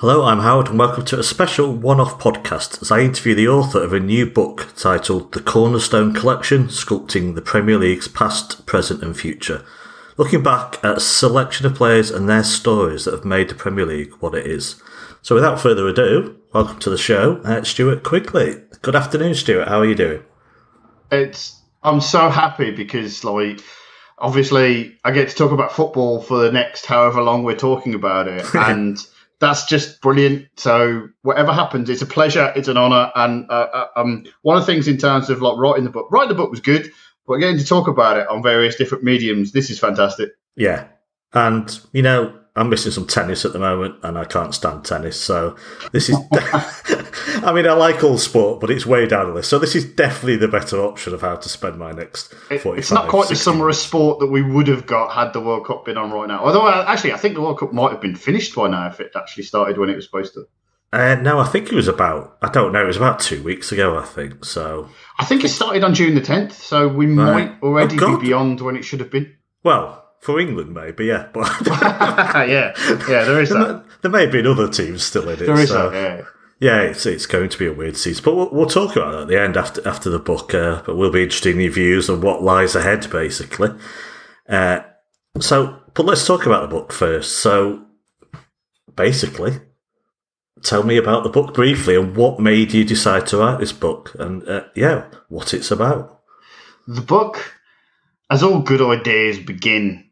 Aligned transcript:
Hello, 0.00 0.24
I'm 0.24 0.38
Howard, 0.38 0.68
and 0.68 0.78
welcome 0.78 1.04
to 1.04 1.18
a 1.18 1.22
special 1.22 1.74
one 1.74 2.00
off 2.00 2.18
podcast 2.18 2.80
as 2.80 2.90
I 2.90 3.00
interview 3.00 3.34
the 3.34 3.48
author 3.48 3.82
of 3.82 3.92
a 3.92 4.00
new 4.00 4.24
book 4.24 4.68
titled 4.74 5.30
The 5.32 5.42
Cornerstone 5.42 6.14
Collection 6.14 6.68
Sculpting 6.68 7.34
the 7.34 7.42
Premier 7.42 7.76
League's 7.76 8.08
Past, 8.08 8.64
Present, 8.64 9.02
and 9.02 9.14
Future. 9.14 9.62
Looking 10.16 10.42
back 10.42 10.82
at 10.82 10.96
a 10.96 11.00
selection 11.00 11.66
of 11.66 11.74
players 11.74 12.10
and 12.10 12.30
their 12.30 12.44
stories 12.44 13.04
that 13.04 13.12
have 13.12 13.26
made 13.26 13.50
the 13.50 13.54
Premier 13.54 13.84
League 13.84 14.14
what 14.20 14.34
it 14.34 14.46
is. 14.46 14.82
So, 15.20 15.34
without 15.34 15.60
further 15.60 15.86
ado, 15.86 16.34
welcome 16.54 16.78
to 16.78 16.88
the 16.88 16.96
show, 16.96 17.36
uh, 17.44 17.62
Stuart 17.62 18.02
Quigley. 18.02 18.54
Good 18.80 18.96
afternoon, 18.96 19.34
Stuart. 19.34 19.68
How 19.68 19.80
are 19.80 19.86
you 19.86 19.94
doing? 19.94 20.22
It's 21.12 21.60
I'm 21.82 22.00
so 22.00 22.30
happy 22.30 22.70
because, 22.70 23.22
like, 23.22 23.60
obviously, 24.16 24.98
I 25.04 25.10
get 25.10 25.28
to 25.28 25.36
talk 25.36 25.52
about 25.52 25.72
football 25.72 26.22
for 26.22 26.38
the 26.38 26.52
next 26.52 26.86
however 26.86 27.20
long 27.20 27.44
we're 27.44 27.54
talking 27.54 27.92
about 27.92 28.28
it, 28.28 28.46
and 28.54 28.98
that's 29.40 29.64
just 29.64 30.00
brilliant. 30.00 30.48
So 30.56 31.08
whatever 31.22 31.52
happens, 31.52 31.88
it's 31.90 32.02
a 32.02 32.06
pleasure, 32.06 32.52
it's 32.54 32.68
an 32.68 32.76
honour, 32.76 33.10
and 33.14 33.50
uh, 33.50 33.68
uh, 33.72 33.86
um, 33.96 34.24
one 34.42 34.56
of 34.56 34.64
the 34.64 34.72
things 34.72 34.86
in 34.86 34.98
terms 34.98 35.30
of 35.30 35.42
like 35.42 35.56
writing 35.58 35.84
the 35.84 35.90
book, 35.90 36.08
writing 36.10 36.28
the 36.28 36.34
book 36.34 36.50
was 36.50 36.60
good, 36.60 36.92
but 37.26 37.38
getting 37.38 37.58
to 37.58 37.64
talk 37.64 37.88
about 37.88 38.18
it 38.18 38.28
on 38.28 38.42
various 38.42 38.76
different 38.76 39.02
mediums, 39.02 39.52
this 39.52 39.70
is 39.70 39.78
fantastic. 39.78 40.30
Yeah, 40.56 40.88
and 41.32 41.80
you 41.92 42.02
know, 42.02 42.38
I'm 42.56 42.68
missing 42.68 42.90
some 42.90 43.06
tennis 43.06 43.44
at 43.44 43.52
the 43.52 43.58
moment, 43.58 43.96
and 44.02 44.18
I 44.18 44.24
can't 44.24 44.54
stand 44.54 44.84
tennis. 44.84 45.20
So 45.20 45.56
this 45.92 46.08
is, 46.08 46.16
I 46.32 47.52
mean, 47.54 47.66
I 47.66 47.74
like 47.74 48.02
all 48.02 48.18
sport, 48.18 48.60
but 48.60 48.70
it's 48.70 48.84
way 48.84 49.06
down 49.06 49.28
the 49.28 49.34
list. 49.34 49.50
So 49.50 49.58
this 49.58 49.76
is 49.76 49.84
definitely 49.84 50.36
the 50.36 50.48
better 50.48 50.78
option 50.80 51.14
of 51.14 51.20
how 51.20 51.36
to 51.36 51.48
spend 51.48 51.78
my 51.78 51.92
next. 51.92 52.34
It, 52.50 52.66
it's 52.66 52.90
not 52.90 53.08
quite 53.08 53.28
the 53.28 53.36
summer 53.36 53.68
of 53.68 53.76
sport 53.76 54.18
that 54.20 54.26
we 54.26 54.42
would 54.42 54.66
have 54.68 54.86
got 54.86 55.12
had 55.12 55.32
the 55.32 55.40
World 55.40 55.66
Cup 55.66 55.84
been 55.84 55.96
on 55.96 56.10
right 56.10 56.26
now. 56.26 56.44
Although, 56.44 56.66
uh, 56.66 56.84
actually, 56.88 57.12
I 57.12 57.18
think 57.18 57.34
the 57.34 57.40
World 57.40 57.58
Cup 57.58 57.72
might 57.72 57.92
have 57.92 58.00
been 58.00 58.16
finished 58.16 58.54
by 58.54 58.68
now 58.68 58.88
if 58.88 58.98
it 58.98 59.12
actually 59.14 59.44
started 59.44 59.78
when 59.78 59.88
it 59.88 59.96
was 59.96 60.04
supposed 60.04 60.34
to. 60.34 60.46
Uh, 60.92 61.14
no, 61.22 61.38
I 61.38 61.46
think 61.46 61.68
it 61.68 61.74
was 61.74 61.86
about. 61.86 62.36
I 62.42 62.50
don't 62.50 62.72
know. 62.72 62.82
It 62.82 62.88
was 62.88 62.96
about 62.96 63.20
two 63.20 63.42
weeks 63.44 63.70
ago. 63.70 63.96
I 63.96 64.04
think 64.04 64.44
so. 64.44 64.88
I 65.18 65.24
think 65.24 65.44
it 65.44 65.50
started 65.50 65.84
on 65.84 65.94
June 65.94 66.16
the 66.16 66.20
tenth, 66.20 66.52
so 66.52 66.88
we 66.88 67.06
right. 67.06 67.14
might 67.14 67.62
already 67.62 67.96
oh, 68.00 68.16
be 68.16 68.26
beyond 68.26 68.60
when 68.60 68.74
it 68.74 68.82
should 68.82 68.98
have 68.98 69.10
been. 69.10 69.32
Well, 69.62 70.04
for 70.20 70.38
England, 70.38 70.74
maybe, 70.74 71.06
yeah. 71.06 71.28
But 71.32 71.50
yeah, 71.66 72.74
yeah, 73.08 73.24
there 73.24 73.40
is 73.40 73.48
that. 73.50 73.84
There 74.02 74.10
may 74.10 74.22
have 74.22 74.32
been 74.32 74.46
other 74.46 74.68
teams 74.68 75.02
still 75.02 75.28
in 75.28 75.42
it. 75.42 75.46
There 75.46 75.58
is 75.58 75.68
so. 75.68 75.90
that, 75.90 75.96
yeah. 76.18 76.24
Yeah, 76.60 76.82
it's, 76.82 77.06
it's 77.06 77.24
going 77.24 77.48
to 77.48 77.58
be 77.58 77.66
a 77.66 77.72
weird 77.72 77.96
season, 77.96 78.22
but 78.22 78.36
we'll, 78.36 78.50
we'll 78.50 78.66
talk 78.66 78.94
about 78.94 79.12
that 79.12 79.22
at 79.22 79.28
the 79.28 79.40
end 79.40 79.56
after 79.56 79.86
after 79.88 80.10
the 80.10 80.18
book. 80.18 80.52
Uh, 80.52 80.82
but 80.84 80.94
we'll 80.94 81.10
be 81.10 81.22
interested 81.22 81.54
in 81.54 81.60
your 81.60 81.72
views 81.72 82.10
on 82.10 82.20
what 82.20 82.42
lies 82.42 82.76
ahead, 82.76 83.10
basically. 83.10 83.70
Uh, 84.46 84.80
so, 85.38 85.78
but 85.94 86.04
let's 86.04 86.26
talk 86.26 86.44
about 86.44 86.68
the 86.68 86.76
book 86.76 86.92
first. 86.92 87.38
So, 87.38 87.86
basically, 88.94 89.58
tell 90.62 90.82
me 90.82 90.98
about 90.98 91.22
the 91.22 91.30
book 91.30 91.54
briefly 91.54 91.96
and 91.96 92.14
what 92.14 92.40
made 92.40 92.74
you 92.74 92.84
decide 92.84 93.26
to 93.28 93.38
write 93.38 93.60
this 93.60 93.72
book, 93.72 94.14
and 94.18 94.46
uh, 94.46 94.64
yeah, 94.76 95.06
what 95.30 95.54
it's 95.54 95.70
about. 95.70 96.20
The 96.86 97.00
book, 97.00 97.54
as 98.28 98.42
all 98.42 98.60
good 98.60 98.82
ideas 98.82 99.38
begin, 99.38 100.09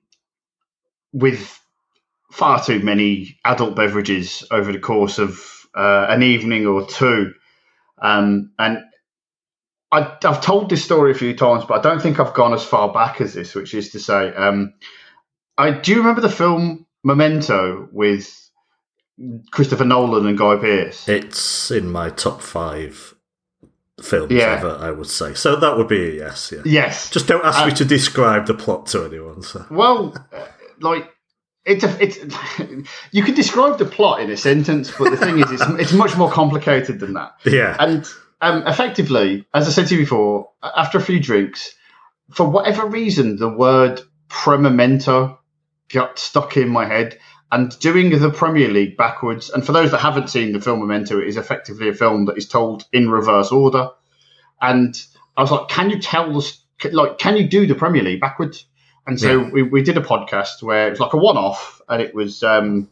with 1.12 1.60
far 2.30 2.62
too 2.62 2.80
many 2.80 3.38
adult 3.44 3.74
beverages 3.74 4.44
over 4.50 4.72
the 4.72 4.78
course 4.78 5.18
of 5.18 5.66
uh, 5.74 6.06
an 6.08 6.22
evening 6.22 6.66
or 6.66 6.86
two. 6.86 7.32
Um, 8.00 8.52
and 8.58 8.78
I, 9.90 10.16
have 10.22 10.42
told 10.42 10.70
this 10.70 10.84
story 10.84 11.10
a 11.10 11.14
few 11.14 11.34
times, 11.34 11.64
but 11.64 11.78
I 11.78 11.82
don't 11.82 12.00
think 12.00 12.20
I've 12.20 12.34
gone 12.34 12.52
as 12.52 12.64
far 12.64 12.92
back 12.92 13.20
as 13.20 13.34
this, 13.34 13.54
which 13.54 13.74
is 13.74 13.90
to 13.90 14.00
say, 14.00 14.34
um, 14.34 14.74
I 15.56 15.70
do 15.70 15.92
you 15.92 15.98
remember 15.98 16.20
the 16.20 16.28
film 16.28 16.86
Memento 17.02 17.88
with 17.90 18.50
Christopher 19.50 19.84
Nolan 19.84 20.26
and 20.26 20.38
Guy 20.38 20.56
Pearce? 20.56 21.08
It's 21.08 21.70
in 21.70 21.90
my 21.90 22.10
top 22.10 22.42
five 22.42 23.14
films 24.02 24.32
yeah. 24.32 24.56
ever, 24.58 24.76
I 24.80 24.90
would 24.90 25.08
say. 25.08 25.34
So 25.34 25.56
that 25.56 25.76
would 25.76 25.88
be 25.88 26.10
a 26.10 26.12
yes. 26.14 26.52
Yeah. 26.54 26.62
Yes. 26.64 27.10
Just 27.10 27.26
don't 27.26 27.44
ask 27.44 27.60
uh, 27.60 27.66
me 27.66 27.72
to 27.74 27.84
describe 27.84 28.46
the 28.46 28.54
plot 28.54 28.86
to 28.88 29.04
anyone. 29.04 29.42
So. 29.42 29.66
Well, 29.70 30.14
like 30.80 31.10
it's 31.64 31.84
a, 31.84 32.02
it's 32.02 32.18
you 33.12 33.22
could 33.22 33.34
describe 33.34 33.78
the 33.78 33.84
plot 33.84 34.20
in 34.20 34.30
a 34.30 34.36
sentence, 34.36 34.90
but 34.90 35.10
the 35.10 35.16
thing 35.16 35.38
is, 35.38 35.50
it's, 35.50 35.62
it's 35.80 35.92
much 35.92 36.16
more 36.16 36.30
complicated 36.30 37.00
than 37.00 37.14
that. 37.14 37.32
Yeah, 37.44 37.76
and 37.78 38.06
um, 38.40 38.66
effectively, 38.66 39.46
as 39.52 39.68
I 39.68 39.70
said 39.70 39.88
to 39.88 39.94
you 39.94 40.02
before, 40.02 40.50
after 40.62 40.98
a 40.98 41.02
few 41.02 41.20
drinks, 41.20 41.74
for 42.30 42.48
whatever 42.48 42.86
reason, 42.86 43.36
the 43.36 43.48
word 43.48 44.00
Premamento 44.28 45.38
got 45.88 46.18
stuck 46.18 46.56
in 46.56 46.68
my 46.68 46.86
head. 46.86 47.18
And 47.50 47.76
doing 47.78 48.10
the 48.10 48.28
Premier 48.28 48.68
League 48.68 48.98
backwards, 48.98 49.48
and 49.48 49.64
for 49.64 49.72
those 49.72 49.90
that 49.92 50.00
haven't 50.00 50.28
seen 50.28 50.52
the 50.52 50.60
film 50.60 50.80
Memento, 50.80 51.18
it 51.18 51.28
is 51.28 51.38
effectively 51.38 51.88
a 51.88 51.94
film 51.94 52.26
that 52.26 52.36
is 52.36 52.46
told 52.46 52.84
in 52.92 53.08
reverse 53.08 53.50
order. 53.50 53.88
And 54.60 54.94
I 55.34 55.40
was 55.40 55.50
like, 55.50 55.68
can 55.68 55.88
you 55.88 55.98
tell 55.98 56.36
us, 56.36 56.62
like, 56.92 57.16
can 57.16 57.38
you 57.38 57.48
do 57.48 57.66
the 57.66 57.74
Premier 57.74 58.02
League 58.02 58.20
backwards? 58.20 58.66
And 59.08 59.18
so 59.18 59.40
yeah. 59.40 59.50
we, 59.50 59.62
we 59.62 59.82
did 59.82 59.96
a 59.96 60.02
podcast 60.02 60.62
where 60.62 60.86
it 60.86 60.90
was 60.90 61.00
like 61.00 61.14
a 61.14 61.16
one 61.16 61.38
off, 61.38 61.80
and 61.88 62.02
it 62.02 62.14
was 62.14 62.42
um, 62.42 62.90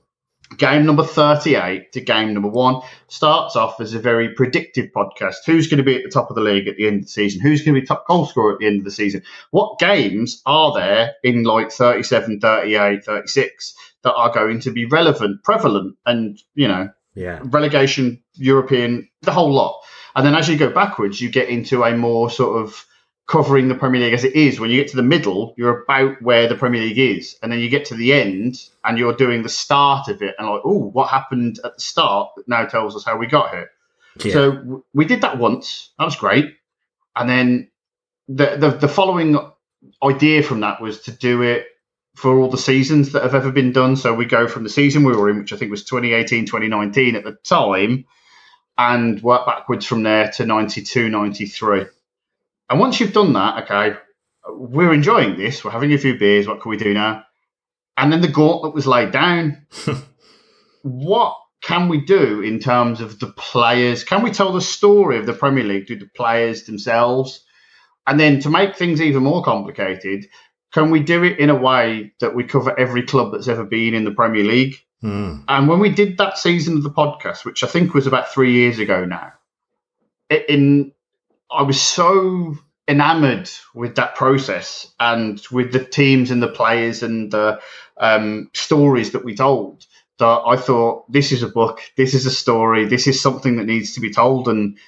game 0.56 0.86
number 0.86 1.04
38 1.04 1.92
to 1.92 2.00
game 2.00 2.32
number 2.32 2.48
one. 2.48 2.80
Starts 3.08 3.54
off 3.54 3.82
as 3.82 3.92
a 3.92 3.98
very 3.98 4.32
predictive 4.32 4.92
podcast. 4.96 5.34
Who's 5.44 5.66
going 5.66 5.76
to 5.76 5.84
be 5.84 5.94
at 5.94 6.04
the 6.04 6.10
top 6.10 6.30
of 6.30 6.34
the 6.34 6.40
league 6.40 6.68
at 6.68 6.76
the 6.78 6.86
end 6.86 7.00
of 7.00 7.02
the 7.02 7.10
season? 7.10 7.42
Who's 7.42 7.62
going 7.62 7.74
to 7.74 7.80
be 7.82 7.86
top 7.86 8.06
goal 8.06 8.24
scorer 8.24 8.54
at 8.54 8.60
the 8.60 8.66
end 8.66 8.78
of 8.78 8.84
the 8.84 8.90
season? 8.90 9.24
What 9.50 9.78
games 9.78 10.40
are 10.46 10.72
there 10.72 11.12
in 11.22 11.44
like 11.44 11.70
37, 11.70 12.40
38, 12.40 13.04
36 13.04 13.74
that 14.02 14.14
are 14.14 14.32
going 14.32 14.60
to 14.60 14.70
be 14.70 14.86
relevant, 14.86 15.44
prevalent, 15.44 15.98
and, 16.06 16.42
you 16.54 16.66
know, 16.66 16.88
yeah. 17.14 17.40
relegation, 17.42 18.22
European, 18.36 19.10
the 19.20 19.32
whole 19.32 19.52
lot. 19.52 19.82
And 20.14 20.24
then 20.24 20.34
as 20.34 20.48
you 20.48 20.56
go 20.56 20.70
backwards, 20.70 21.20
you 21.20 21.28
get 21.28 21.50
into 21.50 21.84
a 21.84 21.94
more 21.94 22.30
sort 22.30 22.62
of 22.62 22.86
covering 23.26 23.68
the 23.68 23.74
Premier 23.74 24.00
League 24.00 24.14
as 24.14 24.24
it 24.24 24.34
is. 24.34 24.60
When 24.60 24.70
you 24.70 24.80
get 24.80 24.90
to 24.90 24.96
the 24.96 25.02
middle, 25.02 25.54
you're 25.56 25.82
about 25.82 26.22
where 26.22 26.48
the 26.48 26.54
Premier 26.54 26.82
League 26.82 26.98
is, 26.98 27.36
and 27.42 27.50
then 27.50 27.58
you 27.58 27.68
get 27.68 27.86
to 27.86 27.94
the 27.94 28.12
end, 28.12 28.56
and 28.84 28.98
you're 28.98 29.14
doing 29.14 29.42
the 29.42 29.48
start 29.48 30.08
of 30.08 30.22
it, 30.22 30.34
and 30.38 30.48
like, 30.48 30.62
oh, 30.64 30.90
what 30.92 31.08
happened 31.08 31.58
at 31.64 31.74
the 31.74 31.80
start 31.80 32.30
that 32.36 32.48
now 32.48 32.64
tells 32.64 32.94
us 32.94 33.04
how 33.04 33.16
we 33.16 33.26
got 33.26 33.50
here. 33.50 33.70
Yeah. 34.22 34.32
So 34.32 34.84
we 34.94 35.04
did 35.04 35.22
that 35.22 35.38
once. 35.38 35.90
That 35.98 36.04
was 36.04 36.16
great, 36.16 36.56
and 37.14 37.28
then 37.28 37.70
the, 38.28 38.56
the 38.56 38.70
the 38.70 38.88
following 38.88 39.38
idea 40.02 40.42
from 40.42 40.60
that 40.60 40.80
was 40.80 41.02
to 41.02 41.10
do 41.10 41.42
it 41.42 41.66
for 42.14 42.38
all 42.38 42.48
the 42.48 42.58
seasons 42.58 43.12
that 43.12 43.22
have 43.22 43.34
ever 43.34 43.52
been 43.52 43.72
done. 43.72 43.96
So 43.96 44.14
we 44.14 44.24
go 44.24 44.48
from 44.48 44.62
the 44.62 44.70
season 44.70 45.04
we 45.04 45.14
were 45.14 45.28
in, 45.28 45.38
which 45.38 45.52
I 45.52 45.56
think 45.56 45.70
was 45.70 45.84
2018, 45.84 46.46
2019 46.46 47.14
at 47.14 47.24
the 47.24 47.32
time, 47.44 48.06
and 48.78 49.22
work 49.22 49.46
backwards 49.46 49.84
from 49.84 50.02
there 50.02 50.30
to 50.32 50.46
92, 50.46 51.10
93. 51.10 51.86
And 52.68 52.80
once 52.80 53.00
you've 53.00 53.12
done 53.12 53.32
that, 53.34 53.64
okay, 53.64 53.96
we're 54.48 54.92
enjoying 54.92 55.36
this. 55.36 55.64
We're 55.64 55.70
having 55.70 55.92
a 55.92 55.98
few 55.98 56.18
beers. 56.18 56.46
What 56.46 56.60
can 56.60 56.70
we 56.70 56.76
do 56.76 56.94
now? 56.94 57.24
And 57.96 58.12
then 58.12 58.20
the 58.20 58.28
gauntlet 58.28 58.74
was 58.74 58.86
laid 58.86 59.12
down. 59.12 59.66
what 60.82 61.36
can 61.62 61.88
we 61.88 62.04
do 62.04 62.42
in 62.42 62.58
terms 62.58 63.00
of 63.00 63.18
the 63.18 63.28
players? 63.28 64.04
Can 64.04 64.22
we 64.22 64.30
tell 64.30 64.52
the 64.52 64.60
story 64.60 65.18
of 65.18 65.26
the 65.26 65.32
Premier 65.32 65.64
League 65.64 65.86
to 65.88 65.96
the 65.96 66.08
players 66.14 66.64
themselves? 66.64 67.42
And 68.06 68.20
then 68.20 68.40
to 68.40 68.50
make 68.50 68.76
things 68.76 69.00
even 69.00 69.22
more 69.22 69.42
complicated, 69.42 70.26
can 70.72 70.90
we 70.90 71.00
do 71.00 71.24
it 71.24 71.38
in 71.38 71.50
a 71.50 71.56
way 71.56 72.12
that 72.20 72.34
we 72.34 72.44
cover 72.44 72.78
every 72.78 73.02
club 73.02 73.32
that's 73.32 73.48
ever 73.48 73.64
been 73.64 73.94
in 73.94 74.04
the 74.04 74.12
Premier 74.12 74.44
League? 74.44 74.76
Mm. 75.02 75.44
And 75.48 75.68
when 75.68 75.80
we 75.80 75.90
did 75.90 76.18
that 76.18 76.38
season 76.38 76.76
of 76.76 76.82
the 76.82 76.90
podcast, 76.90 77.44
which 77.44 77.64
I 77.64 77.66
think 77.66 77.94
was 77.94 78.06
about 78.06 78.32
three 78.32 78.52
years 78.52 78.78
ago 78.78 79.04
now, 79.04 79.32
in 80.30 80.92
I 81.50 81.62
was 81.62 81.80
so 81.80 82.56
enamored 82.88 83.50
with 83.74 83.96
that 83.96 84.14
process 84.14 84.92
and 85.00 85.40
with 85.50 85.72
the 85.72 85.84
teams 85.84 86.30
and 86.30 86.42
the 86.42 86.48
players 86.48 87.02
and 87.02 87.30
the 87.30 87.60
um, 87.96 88.50
stories 88.54 89.12
that 89.12 89.24
we 89.24 89.34
told 89.34 89.84
that 90.18 90.42
I 90.46 90.56
thought 90.56 91.10
this 91.10 91.32
is 91.32 91.42
a 91.42 91.48
book, 91.48 91.80
this 91.96 92.14
is 92.14 92.26
a 92.26 92.30
story, 92.30 92.86
this 92.86 93.06
is 93.06 93.20
something 93.20 93.56
that 93.56 93.66
needs 93.66 93.94
to 93.94 94.00
be 94.00 94.12
told. 94.12 94.48
And 94.48 94.78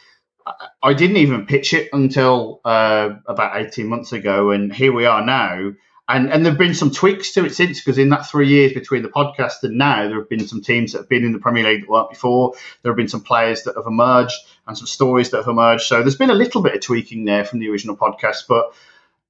I 0.82 0.94
didn't 0.94 1.19
even 1.19 1.46
pitch 1.46 1.75
it 1.75 1.90
until 1.93 2.61
uh, 2.64 3.11
about 3.26 3.56
18 3.56 3.87
months 3.87 4.12
ago. 4.12 4.50
And 4.50 4.72
here 4.72 4.93
we 4.93 5.04
are 5.04 5.25
now 5.25 5.72
and 6.08 6.32
and 6.32 6.44
there've 6.44 6.58
been 6.58 6.75
some 6.75 6.90
tweaks 6.90 7.32
to 7.32 7.44
it 7.44 7.55
since 7.55 7.81
because 7.81 7.99
in 7.99 8.08
that 8.08 8.26
three 8.26 8.49
years 8.49 8.72
between 8.72 9.02
the 9.02 9.10
podcast 9.10 9.62
and 9.62 9.76
now, 9.76 10.08
there 10.08 10.19
have 10.19 10.28
been 10.28 10.49
some 10.49 10.62
teams 10.62 10.93
that 10.93 10.99
have 10.99 11.08
been 11.08 11.25
in 11.25 11.32
the 11.32 11.38
Premier 11.38 11.64
League 11.64 11.82
that 11.82 11.90
weren't 11.90 12.08
before. 12.08 12.55
There 12.82 12.90
have 12.90 12.96
been 12.96 13.08
some 13.08 13.20
players 13.20 13.64
that 13.64 13.76
have 13.76 13.87
emerged 13.87 14.37
and 14.66 14.76
some 14.76 14.87
stories 14.87 15.31
that 15.31 15.38
have 15.38 15.49
emerged. 15.49 15.82
So 15.82 16.00
there's 16.00 16.16
been 16.16 16.31
a 16.31 16.34
little 16.34 16.62
bit 16.62 16.75
of 16.75 16.81
tweaking 16.81 17.26
there 17.26 17.44
from 17.44 17.58
the 17.58 17.69
original 17.69 17.94
podcast, 17.94 18.44
but 18.49 18.72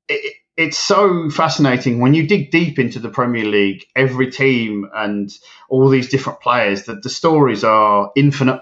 it, 0.08 0.36
it's 0.56 0.78
so 0.78 1.30
fascinating 1.30 1.98
when 1.98 2.14
you 2.14 2.28
dig 2.28 2.52
deep 2.52 2.78
into 2.78 3.00
the 3.00 3.08
Premier 3.08 3.44
League, 3.44 3.84
every 3.96 4.30
team 4.30 4.88
and 4.94 5.36
all 5.68 5.88
these 5.88 6.08
different 6.08 6.40
players. 6.40 6.84
That 6.84 7.02
the 7.02 7.10
stories 7.10 7.64
are 7.64 8.12
infinite. 8.14 8.60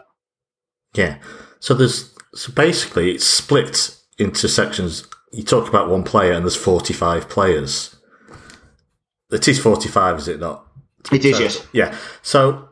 Yeah. 0.94 1.18
So 1.60 1.74
there's 1.74 2.14
so 2.34 2.50
basically 2.52 3.10
it's 3.12 3.26
split 3.26 3.94
into 4.16 4.48
sections. 4.48 5.06
You 5.32 5.42
talk 5.42 5.68
about 5.68 5.90
one 5.90 6.02
player 6.02 6.32
and 6.32 6.44
there's 6.46 6.56
45 6.56 7.28
players 7.28 7.95
it 9.30 9.48
is 9.48 9.58
45, 9.58 10.18
is 10.18 10.28
it 10.28 10.40
not? 10.40 10.66
It 11.12 11.24
is, 11.24 11.36
so, 11.36 11.42
yes. 11.42 11.66
Yeah. 11.72 11.96
So 12.22 12.68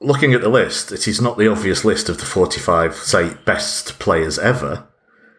looking 0.00 0.32
at 0.34 0.40
the 0.40 0.48
list, 0.48 0.92
it 0.92 1.06
is 1.06 1.20
not 1.20 1.38
the 1.38 1.48
obvious 1.48 1.84
list 1.84 2.08
of 2.08 2.18
the 2.18 2.26
45, 2.26 2.94
say, 2.94 3.34
best 3.44 3.98
players 3.98 4.38
ever. 4.38 4.88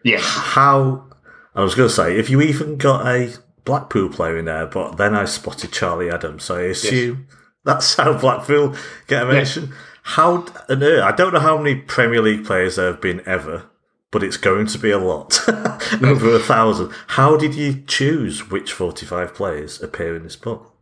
Yeah. 0.04 0.20
How, 0.20 1.08
I 1.54 1.62
was 1.62 1.74
going 1.74 1.88
to 1.88 1.94
say, 1.94 2.16
if 2.16 2.30
you 2.30 2.40
even 2.40 2.76
got 2.76 3.06
a 3.06 3.34
Blackpool 3.64 4.08
player 4.08 4.38
in 4.38 4.46
there, 4.46 4.66
but 4.66 4.96
then 4.96 5.14
I 5.14 5.24
spotted 5.24 5.72
Charlie 5.72 6.10
Adams, 6.10 6.44
so 6.44 6.56
I 6.56 6.62
assume 6.62 7.26
yes. 7.28 7.38
that's 7.64 7.94
how 7.94 8.18
Blackpool 8.18 8.74
get 9.06 9.22
a 9.22 9.26
mention. 9.26 9.66
Yes. 9.66 9.74
How, 10.04 10.44
uh, 10.68 11.02
I 11.02 11.12
don't 11.12 11.32
know 11.32 11.40
how 11.40 11.58
many 11.58 11.76
Premier 11.76 12.20
League 12.20 12.44
players 12.44 12.76
there 12.76 12.86
have 12.86 13.00
been 13.00 13.22
ever, 13.24 13.70
but 14.10 14.24
it's 14.24 14.36
going 14.36 14.66
to 14.66 14.78
be 14.78 14.90
a 14.90 14.98
lot, 14.98 15.38
over 16.02 16.34
a 16.34 16.38
thousand. 16.38 16.92
How 17.08 17.36
did 17.36 17.54
you 17.54 17.82
choose 17.86 18.50
which 18.50 18.72
45 18.72 19.34
players 19.34 19.82
appear 19.82 20.16
in 20.16 20.22
this 20.22 20.36
book? 20.36 20.72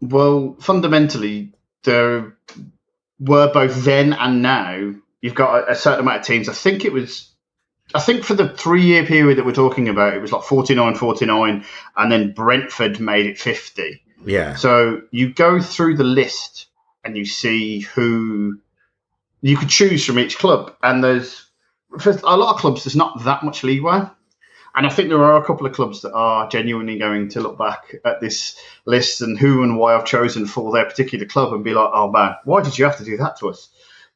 Well, 0.00 0.56
fundamentally, 0.60 1.52
there 1.84 2.36
were 3.18 3.52
both 3.52 3.84
then 3.84 4.12
and 4.12 4.42
now. 4.42 4.94
You've 5.20 5.34
got 5.34 5.68
a, 5.68 5.72
a 5.72 5.74
certain 5.74 6.00
amount 6.00 6.20
of 6.20 6.26
teams. 6.26 6.48
I 6.48 6.52
think 6.52 6.84
it 6.84 6.92
was 6.92 7.34
I 7.94 8.00
think 8.00 8.24
for 8.24 8.34
the 8.34 8.48
three 8.48 8.82
year 8.82 9.04
period 9.04 9.38
that 9.38 9.44
we're 9.44 9.52
talking 9.52 9.88
about, 9.88 10.14
it 10.14 10.22
was 10.22 10.32
like 10.32 10.42
49 10.42 10.94
49, 10.94 11.64
and 11.96 12.12
then 12.12 12.32
Brentford 12.32 13.00
made 13.00 13.26
it 13.26 13.38
50. 13.38 14.02
Yeah. 14.24 14.56
So 14.56 15.02
you 15.10 15.32
go 15.32 15.60
through 15.60 15.96
the 15.96 16.04
list 16.04 16.66
and 17.04 17.16
you 17.16 17.26
see 17.26 17.80
who 17.80 18.58
you 19.42 19.56
could 19.56 19.68
choose 19.68 20.04
from 20.04 20.18
each 20.18 20.38
club. 20.38 20.74
And 20.82 21.04
there's, 21.04 21.46
for 21.98 22.10
a 22.10 22.36
lot 22.36 22.54
of 22.54 22.60
clubs, 22.60 22.84
there's 22.84 22.96
not 22.96 23.24
that 23.24 23.42
much 23.42 23.62
leeway. 23.62 24.02
And 24.74 24.86
I 24.86 24.90
think 24.90 25.08
there 25.08 25.22
are 25.22 25.40
a 25.40 25.44
couple 25.44 25.66
of 25.66 25.72
clubs 25.72 26.02
that 26.02 26.12
are 26.12 26.48
genuinely 26.48 26.98
going 26.98 27.28
to 27.30 27.40
look 27.40 27.56
back 27.56 27.94
at 28.04 28.20
this 28.20 28.58
list 28.84 29.20
and 29.20 29.38
who 29.38 29.62
and 29.62 29.78
why 29.78 29.94
I've 29.94 30.04
chosen 30.04 30.46
for 30.46 30.72
their 30.72 30.84
particular 30.84 31.26
club 31.26 31.52
and 31.52 31.62
be 31.62 31.74
like, 31.74 31.90
oh 31.92 32.10
man, 32.10 32.34
why 32.44 32.62
did 32.62 32.76
you 32.76 32.84
have 32.84 32.98
to 32.98 33.04
do 33.04 33.16
that 33.18 33.38
to 33.38 33.50
us? 33.50 33.68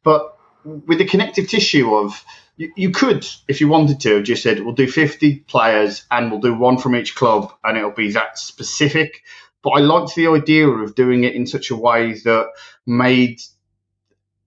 But 0.02 0.36
with 0.64 0.98
the 0.98 1.04
connective 1.04 1.48
tissue 1.48 1.94
of, 1.94 2.24
you, 2.56 2.72
you 2.76 2.90
could, 2.90 3.24
if 3.46 3.60
you 3.60 3.68
wanted 3.68 4.00
to, 4.00 4.20
just 4.22 4.42
said, 4.42 4.60
we'll 4.60 4.74
do 4.74 4.88
50 4.88 5.36
players 5.40 6.04
and 6.10 6.30
we'll 6.30 6.40
do 6.40 6.54
one 6.54 6.78
from 6.78 6.96
each 6.96 7.14
club 7.14 7.52
and 7.62 7.78
it'll 7.78 7.92
be 7.92 8.10
that 8.12 8.36
specific. 8.36 9.22
But 9.62 9.70
I 9.70 9.80
liked 9.80 10.16
the 10.16 10.26
idea 10.26 10.68
of 10.68 10.96
doing 10.96 11.22
it 11.22 11.36
in 11.36 11.46
such 11.46 11.70
a 11.70 11.76
way 11.76 12.14
that 12.14 12.48
made 12.84 13.40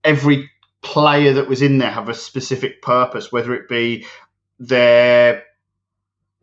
every 0.04 0.50
player 0.82 1.34
that 1.34 1.48
was 1.48 1.62
in 1.62 1.78
there 1.78 1.90
have 1.90 2.10
a 2.10 2.14
specific 2.14 2.82
purpose, 2.82 3.32
whether 3.32 3.54
it 3.54 3.68
be 3.68 4.04
their 4.58 5.44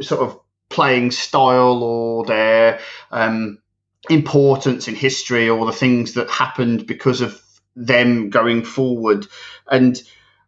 sort 0.01 0.21
of 0.21 0.39
playing 0.69 1.11
style 1.11 1.83
or 1.83 2.25
their 2.25 2.79
um, 3.11 3.59
importance 4.09 4.87
in 4.87 4.95
history 4.95 5.49
or 5.49 5.65
the 5.65 5.71
things 5.71 6.13
that 6.13 6.29
happened 6.29 6.87
because 6.87 7.21
of 7.21 7.41
them 7.75 8.29
going 8.29 8.63
forward. 8.63 9.27
And 9.69 10.01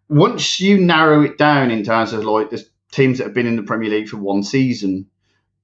once 0.09 0.59
you 0.59 0.79
narrow 0.79 1.23
it 1.23 1.37
down 1.37 1.71
in 1.71 1.83
terms 1.83 2.13
of 2.13 2.23
like 2.23 2.49
the 2.49 2.65
teams 2.91 3.17
that 3.17 3.25
have 3.25 3.33
been 3.33 3.47
in 3.47 3.55
the 3.55 3.63
Premier 3.63 3.89
League 3.89 4.09
for 4.09 4.17
one 4.17 4.43
season, 4.43 5.07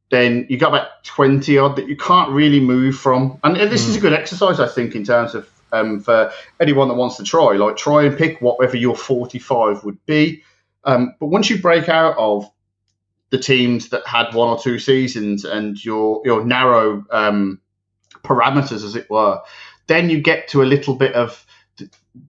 then 0.09 0.47
you 0.49 0.57
got 0.57 0.69
about 0.69 1.03
20 1.03 1.57
odd 1.57 1.75
that 1.75 1.87
you 1.87 1.97
can't 1.97 2.31
really 2.31 2.61
move 2.61 2.97
from. 2.97 3.39
And 3.43 3.55
this 3.55 3.85
mm. 3.85 3.89
is 3.89 3.95
a 3.97 3.99
good 3.99 4.13
exercise, 4.13 4.59
I 4.59 4.67
think, 4.67 4.95
in 4.95 5.03
terms 5.03 5.35
of 5.35 5.49
um, 5.73 5.99
for 5.99 6.31
anyone 6.61 6.87
that 6.87 6.93
wants 6.93 7.17
to 7.17 7.23
try. 7.23 7.53
Like, 7.53 7.75
try 7.75 8.05
and 8.05 8.17
pick 8.17 8.39
whatever 8.39 8.77
your 8.77 8.95
45 8.95 9.83
would 9.83 10.05
be. 10.05 10.43
Um, 10.85 11.15
but 11.19 11.27
once 11.27 11.49
you 11.49 11.61
break 11.61 11.89
out 11.89 12.15
of 12.17 12.49
the 13.29 13.37
teams 13.37 13.89
that 13.89 14.07
had 14.07 14.33
one 14.33 14.49
or 14.49 14.59
two 14.59 14.79
seasons 14.79 15.45
and 15.45 15.83
your 15.83 16.21
your 16.25 16.45
narrow 16.45 17.05
um, 17.11 17.59
parameters, 18.23 18.83
as 18.83 18.95
it 18.95 19.09
were, 19.09 19.41
then 19.87 20.09
you 20.09 20.21
get 20.21 20.49
to 20.49 20.61
a 20.61 20.65
little 20.65 20.95
bit 20.95 21.13
of 21.13 21.45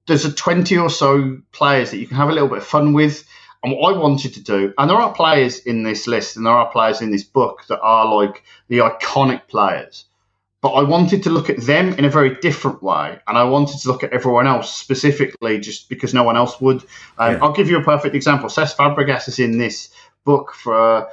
there's 0.07 0.25
a 0.25 0.33
20 0.33 0.77
or 0.79 0.91
so 0.91 1.39
players 1.53 1.91
that 1.91 1.99
you 1.99 2.07
can 2.07 2.17
have 2.17 2.29
a 2.29 2.33
little 2.33 2.49
bit 2.49 2.59
of 2.59 2.67
fun 2.67 2.93
with. 2.93 3.27
And 3.63 3.73
what 3.73 3.95
I 3.95 3.99
wanted 3.99 4.35
to 4.35 4.43
do, 4.43 4.73
and 4.79 4.89
there 4.89 4.97
are 4.97 5.13
players 5.13 5.59
in 5.59 5.83
this 5.83 6.07
list 6.07 6.37
and 6.37 6.47
there 6.47 6.53
are 6.53 6.71
players 6.71 7.01
in 7.01 7.11
this 7.11 7.25
book 7.25 7.65
that 7.69 7.81
are 7.81 8.15
like 8.15 8.45
the 8.69 8.79
iconic 8.79 9.49
players, 9.49 10.05
but 10.61 10.71
I 10.71 10.85
wanted 10.85 11.25
to 11.25 11.31
look 11.31 11.51
at 11.51 11.61
them 11.61 11.95
in 11.95 12.05
a 12.05 12.09
very 12.09 12.37
different 12.37 12.83
way. 12.83 13.19
And 13.27 13.37
I 13.37 13.45
wanted 13.45 13.81
to 13.81 13.89
look 13.89 14.05
at 14.05 14.13
everyone 14.13 14.47
else 14.47 14.73
specifically 14.73 15.59
just 15.59 15.89
because 15.89 16.15
no 16.15 16.23
one 16.23 16.37
else 16.37 16.61
would. 16.61 16.83
Um, 17.19 17.33
yeah. 17.33 17.39
I'll 17.43 17.53
give 17.53 17.69
you 17.69 17.79
a 17.79 17.85
perfect 17.85 18.15
example. 18.15 18.49
Cesc 18.49 18.77
Fabregas 18.77 19.27
is 19.27 19.41
in 19.41 19.59
this 19.59 19.91
book 20.29 20.53
for 20.53 21.09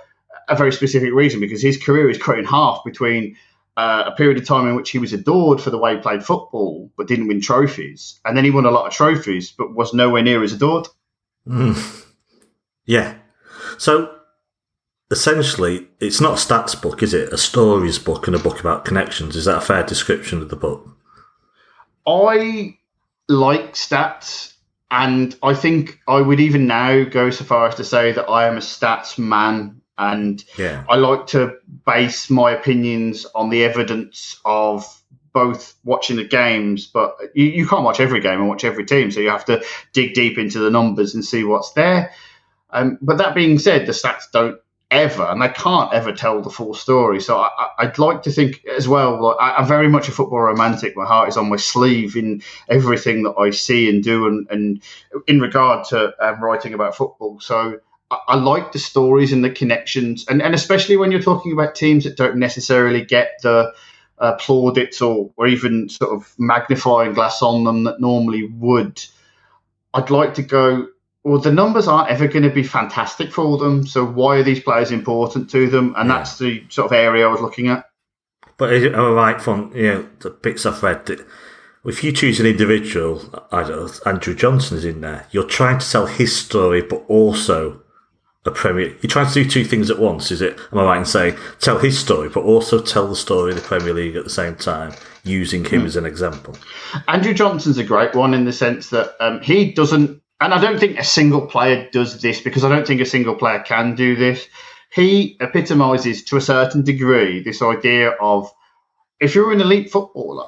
a, 0.49 0.55
very 0.57 0.73
specific 0.73 1.13
reason 1.13 1.39
because 1.39 1.61
his 1.61 1.77
career 1.81 2.09
is 2.09 2.17
cut 2.17 2.37
in 2.37 2.45
half 2.45 2.81
between 2.83 3.35
uh, 3.77 4.03
a 4.07 4.11
period 4.11 4.37
of 4.37 4.45
time 4.45 4.67
in 4.67 4.75
which 4.75 4.91
he 4.91 4.99
was 4.99 5.13
adored 5.13 5.61
for 5.61 5.69
the 5.69 5.77
way 5.77 5.95
he 5.95 6.01
played 6.01 6.23
football, 6.23 6.91
but 6.97 7.07
didn't 7.07 7.27
win 7.27 7.41
trophies, 7.41 8.19
and 8.25 8.35
then 8.35 8.43
he 8.43 8.51
won 8.51 8.65
a 8.65 8.71
lot 8.71 8.85
of 8.85 8.93
trophies, 8.93 9.51
but 9.51 9.73
was 9.73 9.93
nowhere 9.93 10.21
near 10.21 10.43
as 10.43 10.53
adored. 10.53 10.87
Mm. 11.47 12.05
Yeah. 12.85 13.15
So 13.77 14.15
essentially, 15.11 15.87
it's 15.99 16.21
not 16.21 16.33
a 16.33 16.45
stats 16.45 16.79
book, 16.79 17.01
is 17.01 17.13
it? 17.13 17.31
A 17.33 17.37
stories 17.37 17.99
book 17.99 18.27
and 18.27 18.35
a 18.35 18.39
book 18.39 18.59
about 18.59 18.85
connections. 18.85 19.35
Is 19.35 19.45
that 19.45 19.57
a 19.57 19.61
fair 19.61 19.83
description 19.83 20.41
of 20.41 20.49
the 20.49 20.55
book? 20.55 20.87
I 22.05 22.77
like 23.27 23.73
stats, 23.73 24.54
and 24.95 25.35
I 25.43 25.53
think 25.53 25.99
I 26.07 26.21
would 26.21 26.39
even 26.39 26.67
now 26.67 27.03
go 27.03 27.29
so 27.29 27.43
far 27.43 27.67
as 27.67 27.75
to 27.75 27.83
say 27.83 28.13
that 28.13 28.29
I 28.29 28.47
am 28.47 28.55
a 28.55 28.61
stats 28.61 29.19
man 29.19 29.81
and 29.97 30.41
yeah. 30.57 30.85
I 30.87 30.95
like 30.95 31.27
to 31.27 31.57
base 31.85 32.29
my 32.29 32.51
opinions 32.51 33.25
on 33.35 33.49
the 33.49 33.65
evidence 33.65 34.39
of 34.45 34.85
both 35.33 35.75
watching 35.83 36.15
the 36.15 36.23
games, 36.23 36.87
but 36.87 37.17
you, 37.33 37.47
you 37.47 37.67
can't 37.67 37.83
watch 37.83 37.99
every 37.99 38.21
game 38.21 38.39
and 38.39 38.47
watch 38.47 38.63
every 38.63 38.85
team, 38.85 39.11
so 39.11 39.19
you 39.19 39.29
have 39.29 39.43
to 39.45 39.65
dig 39.91 40.13
deep 40.13 40.37
into 40.37 40.59
the 40.59 40.69
numbers 40.69 41.13
and 41.13 41.25
see 41.25 41.43
what's 41.43 41.73
there. 41.73 42.13
Um, 42.69 42.97
but 43.01 43.17
that 43.17 43.35
being 43.35 43.59
said, 43.59 43.87
the 43.87 43.91
stats 43.91 44.31
don't 44.31 44.59
ever, 44.95 45.23
and 45.23 45.41
they 45.41 45.49
can't 45.49 45.93
ever 45.93 46.11
tell 46.11 46.41
the 46.41 46.49
full 46.49 46.73
story. 46.73 47.21
So 47.21 47.37
I, 47.37 47.85
would 47.85 47.97
like 47.99 48.23
to 48.23 48.31
think 48.31 48.65
as 48.65 48.87
well. 48.87 49.21
Like 49.21 49.37
I, 49.39 49.61
am 49.61 49.67
very 49.67 49.87
much 49.87 50.07
a 50.07 50.11
football 50.11 50.41
romantic. 50.41 50.95
My 50.95 51.05
heart 51.05 51.29
is 51.29 51.37
on 51.37 51.49
my 51.49 51.57
sleeve 51.57 52.15
in 52.15 52.41
everything 52.67 53.23
that 53.23 53.35
I 53.37 53.51
see 53.51 53.89
and 53.89 54.03
do, 54.03 54.27
and, 54.27 54.47
and 54.49 54.83
in 55.27 55.39
regard 55.39 55.85
to 55.89 56.13
um, 56.19 56.43
writing 56.43 56.73
about 56.73 56.95
football. 56.95 57.39
So 57.39 57.79
I 58.11 58.35
like 58.35 58.71
the 58.71 58.79
stories 58.79 59.33
and 59.33 59.43
the 59.43 59.49
connections, 59.49 60.25
and, 60.27 60.41
and 60.41 60.53
especially 60.53 60.95
when 60.97 61.11
you're 61.11 61.21
talking 61.21 61.53
about 61.53 61.75
teams 61.75 62.03
that 62.03 62.17
don't 62.17 62.37
necessarily 62.37 63.03
get 63.03 63.41
the 63.41 63.73
uh, 64.19 64.35
plaudits 64.35 65.01
or, 65.01 65.31
or 65.35 65.47
even 65.47 65.89
sort 65.89 66.11
of 66.11 66.33
magnifying 66.37 67.13
glass 67.13 67.41
on 67.41 67.63
them 67.63 67.83
that 67.85 67.99
normally 67.99 68.47
would. 68.47 69.03
I'd 69.93 70.09
like 70.09 70.35
to 70.35 70.43
go, 70.43 70.87
well, 71.25 71.39
the 71.39 71.51
numbers 71.51 71.87
aren't 71.87 72.09
ever 72.09 72.27
going 72.27 72.43
to 72.43 72.51
be 72.51 72.63
fantastic 72.63 73.31
for 73.31 73.57
them. 73.57 73.85
So 73.85 74.05
why 74.05 74.37
are 74.37 74.43
these 74.43 74.59
players 74.61 74.91
important 74.91 75.49
to 75.49 75.67
them? 75.67 75.95
And 75.97 76.07
yeah. 76.07 76.17
that's 76.17 76.37
the 76.37 76.63
sort 76.69 76.85
of 76.85 76.91
area 76.93 77.27
I 77.27 77.31
was 77.31 77.41
looking 77.41 77.67
at. 77.67 77.89
But 78.57 78.71
is 78.71 78.83
it 78.83 78.95
all 78.95 79.11
right 79.11 79.41
from 79.41 79.75
you 79.75 79.91
know 79.91 80.09
the 80.19 80.29
bits 80.29 80.65
I've 80.65 80.81
read 80.81 81.07
that 81.07 81.25
if 81.83 82.03
you 82.03 82.11
choose 82.11 82.39
an 82.39 82.45
individual, 82.45 83.21
I 83.51 83.63
don't 83.63 83.69
know, 83.69 83.91
Andrew 84.05 84.33
Johnson 84.33 84.77
is 84.77 84.85
in 84.85 85.01
there. 85.01 85.27
You're 85.31 85.43
trying 85.43 85.79
to 85.79 85.89
tell 85.89 86.05
his 86.05 86.35
story, 86.35 86.81
but 86.81 87.03
also 87.07 87.81
a 88.45 88.51
Premier. 88.51 88.95
You're 89.01 89.09
trying 89.09 89.27
to 89.27 89.33
do 89.33 89.49
two 89.49 89.65
things 89.65 89.89
at 89.89 89.99
once, 89.99 90.31
is 90.31 90.41
it? 90.41 90.59
Am 90.71 90.77
I 90.77 90.83
right 90.83 90.97
in 90.97 91.05
saying 91.05 91.37
tell 91.59 91.79
his 91.79 91.97
story, 91.97 92.29
but 92.29 92.43
also 92.43 92.79
tell 92.79 93.07
the 93.07 93.15
story 93.15 93.51
of 93.51 93.57
the 93.57 93.63
Premier 93.63 93.93
League 93.93 94.15
at 94.15 94.23
the 94.23 94.29
same 94.29 94.55
time, 94.55 94.93
using 95.23 95.65
him 95.65 95.81
mm. 95.81 95.85
as 95.85 95.95
an 95.95 96.05
example? 96.05 96.55
Andrew 97.07 97.33
Johnson's 97.33 97.79
a 97.79 97.83
great 97.83 98.13
one 98.13 98.33
in 98.33 98.45
the 98.45 98.53
sense 98.53 98.89
that 98.91 99.15
um, 99.19 99.41
he 99.41 99.71
doesn't, 99.73 100.21
and 100.39 100.53
I 100.53 100.59
don't 100.59 100.79
think 100.79 100.99
a 100.99 101.03
single 101.03 101.47
player 101.47 101.89
does 101.91 102.21
this 102.21 102.41
because 102.41 102.63
I 102.63 102.69
don't 102.69 102.85
think 102.85 103.01
a 103.01 103.05
single 103.05 103.35
player 103.35 103.59
can 103.59 103.95
do 103.95 104.15
this. 104.15 104.47
He 104.91 105.37
epitomises 105.39 106.23
to 106.25 106.37
a 106.37 106.41
certain 106.41 106.83
degree 106.83 107.41
this 107.41 107.61
idea 107.61 108.11
of 108.11 108.51
if 109.19 109.35
you're 109.35 109.51
an 109.51 109.61
elite 109.61 109.91
footballer, 109.91 110.47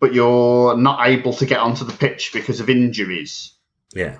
but 0.00 0.14
you're 0.14 0.76
not 0.76 1.06
able 1.06 1.32
to 1.34 1.46
get 1.46 1.58
onto 1.58 1.84
the 1.84 1.92
pitch 1.92 2.32
because 2.32 2.60
of 2.60 2.70
injuries. 2.70 3.54
Yeah. 3.94 4.18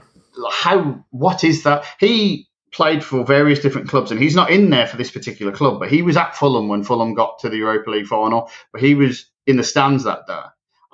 How? 0.50 1.04
What 1.10 1.44
is 1.44 1.64
that? 1.64 1.84
He 1.98 2.48
played 2.72 3.02
for 3.02 3.24
various 3.24 3.60
different 3.60 3.88
clubs, 3.88 4.10
and 4.10 4.20
he's 4.20 4.34
not 4.34 4.50
in 4.50 4.70
there 4.70 4.86
for 4.86 4.98
this 4.98 5.10
particular 5.10 5.52
club, 5.52 5.80
but 5.80 5.90
he 5.90 6.02
was 6.02 6.16
at 6.16 6.36
Fulham 6.36 6.68
when 6.68 6.84
Fulham 6.84 7.14
got 7.14 7.38
to 7.40 7.48
the 7.48 7.56
Europa 7.56 7.90
League 7.90 8.06
final, 8.06 8.50
but 8.72 8.82
he 8.82 8.94
was 8.94 9.26
in 9.46 9.56
the 9.56 9.64
stands 9.64 10.04
that 10.04 10.26
day. 10.26 10.42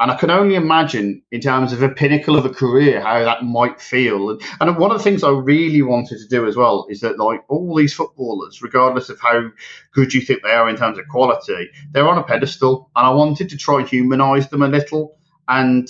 And 0.03 0.11
I 0.11 0.17
can 0.17 0.31
only 0.31 0.57
imagine, 0.57 1.23
in 1.31 1.41
terms 1.41 1.73
of 1.73 1.81
a 1.81 1.89
pinnacle 1.89 2.35
of 2.35 2.45
a 2.45 2.51
career, 2.51 3.01
how 3.01 3.23
that 3.23 3.45
might 3.45 3.81
feel. 3.81 4.31
And, 4.31 4.43
and 4.61 4.77
one 4.77 4.91
of 4.91 4.99
the 4.99 5.05
things 5.05 5.23
I 5.23 5.31
really 5.31 5.81
wanted 5.81 6.19
to 6.19 6.27
do 6.27 6.49
as 6.49 6.57
well 6.57 6.89
is 6.91 7.03
that, 7.03 7.21
like, 7.21 7.45
all 7.47 7.77
these 7.77 7.95
footballers, 7.95 8.63
regardless 8.63 9.11
of 9.11 9.21
how 9.21 9.51
good 9.93 10.13
you 10.13 10.21
think 10.21 10.43
they 10.43 10.51
are 10.51 10.69
in 10.69 10.75
terms 10.75 10.99
of 10.99 11.07
quality, 11.07 11.71
they're 11.93 12.09
on 12.09 12.19
a 12.19 12.25
pedestal. 12.25 12.91
And 12.97 13.07
I 13.07 13.11
wanted 13.11 13.51
to 13.51 13.57
try 13.57 13.79
and 13.79 13.89
humanise 13.89 14.49
them 14.49 14.63
a 14.63 14.67
little. 14.67 15.17
And 15.47 15.89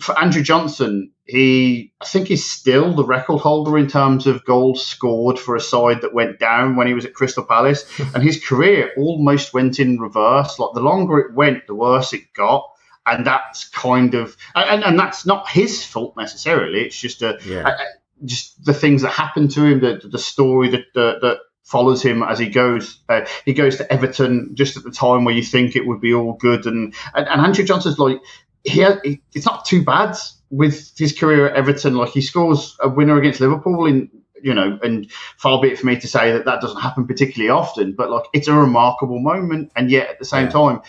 for 0.00 0.18
Andrew 0.18 0.42
Johnson, 0.42 1.12
he 1.26 1.92
I 2.00 2.06
think 2.06 2.28
he's 2.28 2.50
still 2.50 2.94
the 2.94 3.04
record 3.04 3.40
holder 3.40 3.76
in 3.76 3.88
terms 3.88 4.26
of 4.26 4.44
goals 4.46 4.86
scored 4.86 5.38
for 5.38 5.54
a 5.54 5.60
side 5.60 6.00
that 6.00 6.14
went 6.14 6.38
down 6.38 6.76
when 6.76 6.86
he 6.86 6.94
was 6.94 7.04
at 7.04 7.14
Crystal 7.14 7.44
Palace, 7.44 7.84
and 8.14 8.22
his 8.22 8.42
career 8.42 8.90
almost 8.96 9.52
went 9.52 9.80
in 9.80 10.00
reverse. 10.00 10.58
Like 10.58 10.72
the 10.72 10.80
longer 10.80 11.18
it 11.18 11.34
went, 11.34 11.66
the 11.66 11.74
worse 11.74 12.14
it 12.14 12.32
got. 12.34 12.70
And 13.06 13.26
that's 13.26 13.68
kind 13.68 14.14
of 14.14 14.36
and, 14.54 14.82
and 14.84 14.98
that's 14.98 15.26
not 15.26 15.48
his 15.48 15.84
fault 15.84 16.16
necessarily. 16.16 16.82
It's 16.82 16.98
just 16.98 17.22
a, 17.22 17.38
Yeah. 17.46 17.68
a- 17.68 18.24
just 18.24 18.64
the 18.64 18.72
things 18.72 19.02
that 19.02 19.10
happen 19.10 19.48
to 19.48 19.64
him, 19.64 19.80
the 19.80 20.00
the 20.10 20.18
story 20.18 20.70
that 20.70 20.84
that, 20.94 21.18
that 21.20 21.38
follows 21.64 22.02
him 22.02 22.22
as 22.22 22.38
he 22.38 22.48
goes. 22.48 23.00
Uh, 23.08 23.22
he 23.44 23.52
goes 23.52 23.76
to 23.78 23.92
Everton 23.92 24.50
just 24.54 24.76
at 24.76 24.84
the 24.84 24.90
time 24.90 25.24
where 25.24 25.34
you 25.34 25.42
think 25.42 25.76
it 25.76 25.86
would 25.86 26.00
be 26.00 26.14
all 26.14 26.34
good, 26.34 26.66
and 26.66 26.94
and, 27.14 27.28
and 27.28 27.40
Andrew 27.40 27.64
Johnson's 27.64 27.98
like 27.98 28.20
he, 28.62 28.84
he 29.04 29.20
it's 29.34 29.44
not 29.46 29.64
too 29.66 29.84
bad 29.84 30.16
with 30.50 30.96
his 30.96 31.12
career 31.18 31.48
at 31.48 31.56
Everton. 31.56 31.96
Like 31.96 32.10
he 32.10 32.20
scores 32.22 32.76
a 32.80 32.88
winner 32.88 33.18
against 33.18 33.40
Liverpool 33.40 33.86
in. 33.86 34.10
You 34.42 34.52
know, 34.52 34.78
and 34.82 35.10
far 35.38 35.58
be 35.62 35.68
it 35.68 35.78
for 35.78 35.86
me 35.86 35.98
to 35.98 36.06
say 36.06 36.32
that 36.32 36.44
that 36.44 36.60
doesn't 36.60 36.78
happen 36.78 37.06
particularly 37.06 37.48
often, 37.48 37.94
but 37.94 38.10
like 38.10 38.24
it's 38.34 38.46
a 38.46 38.52
remarkable 38.52 39.18
moment, 39.18 39.72
and 39.74 39.90
yet 39.90 40.10
at 40.10 40.18
the 40.18 40.26
same 40.26 40.44
Yeah. 40.46 40.50
time, 40.52 40.80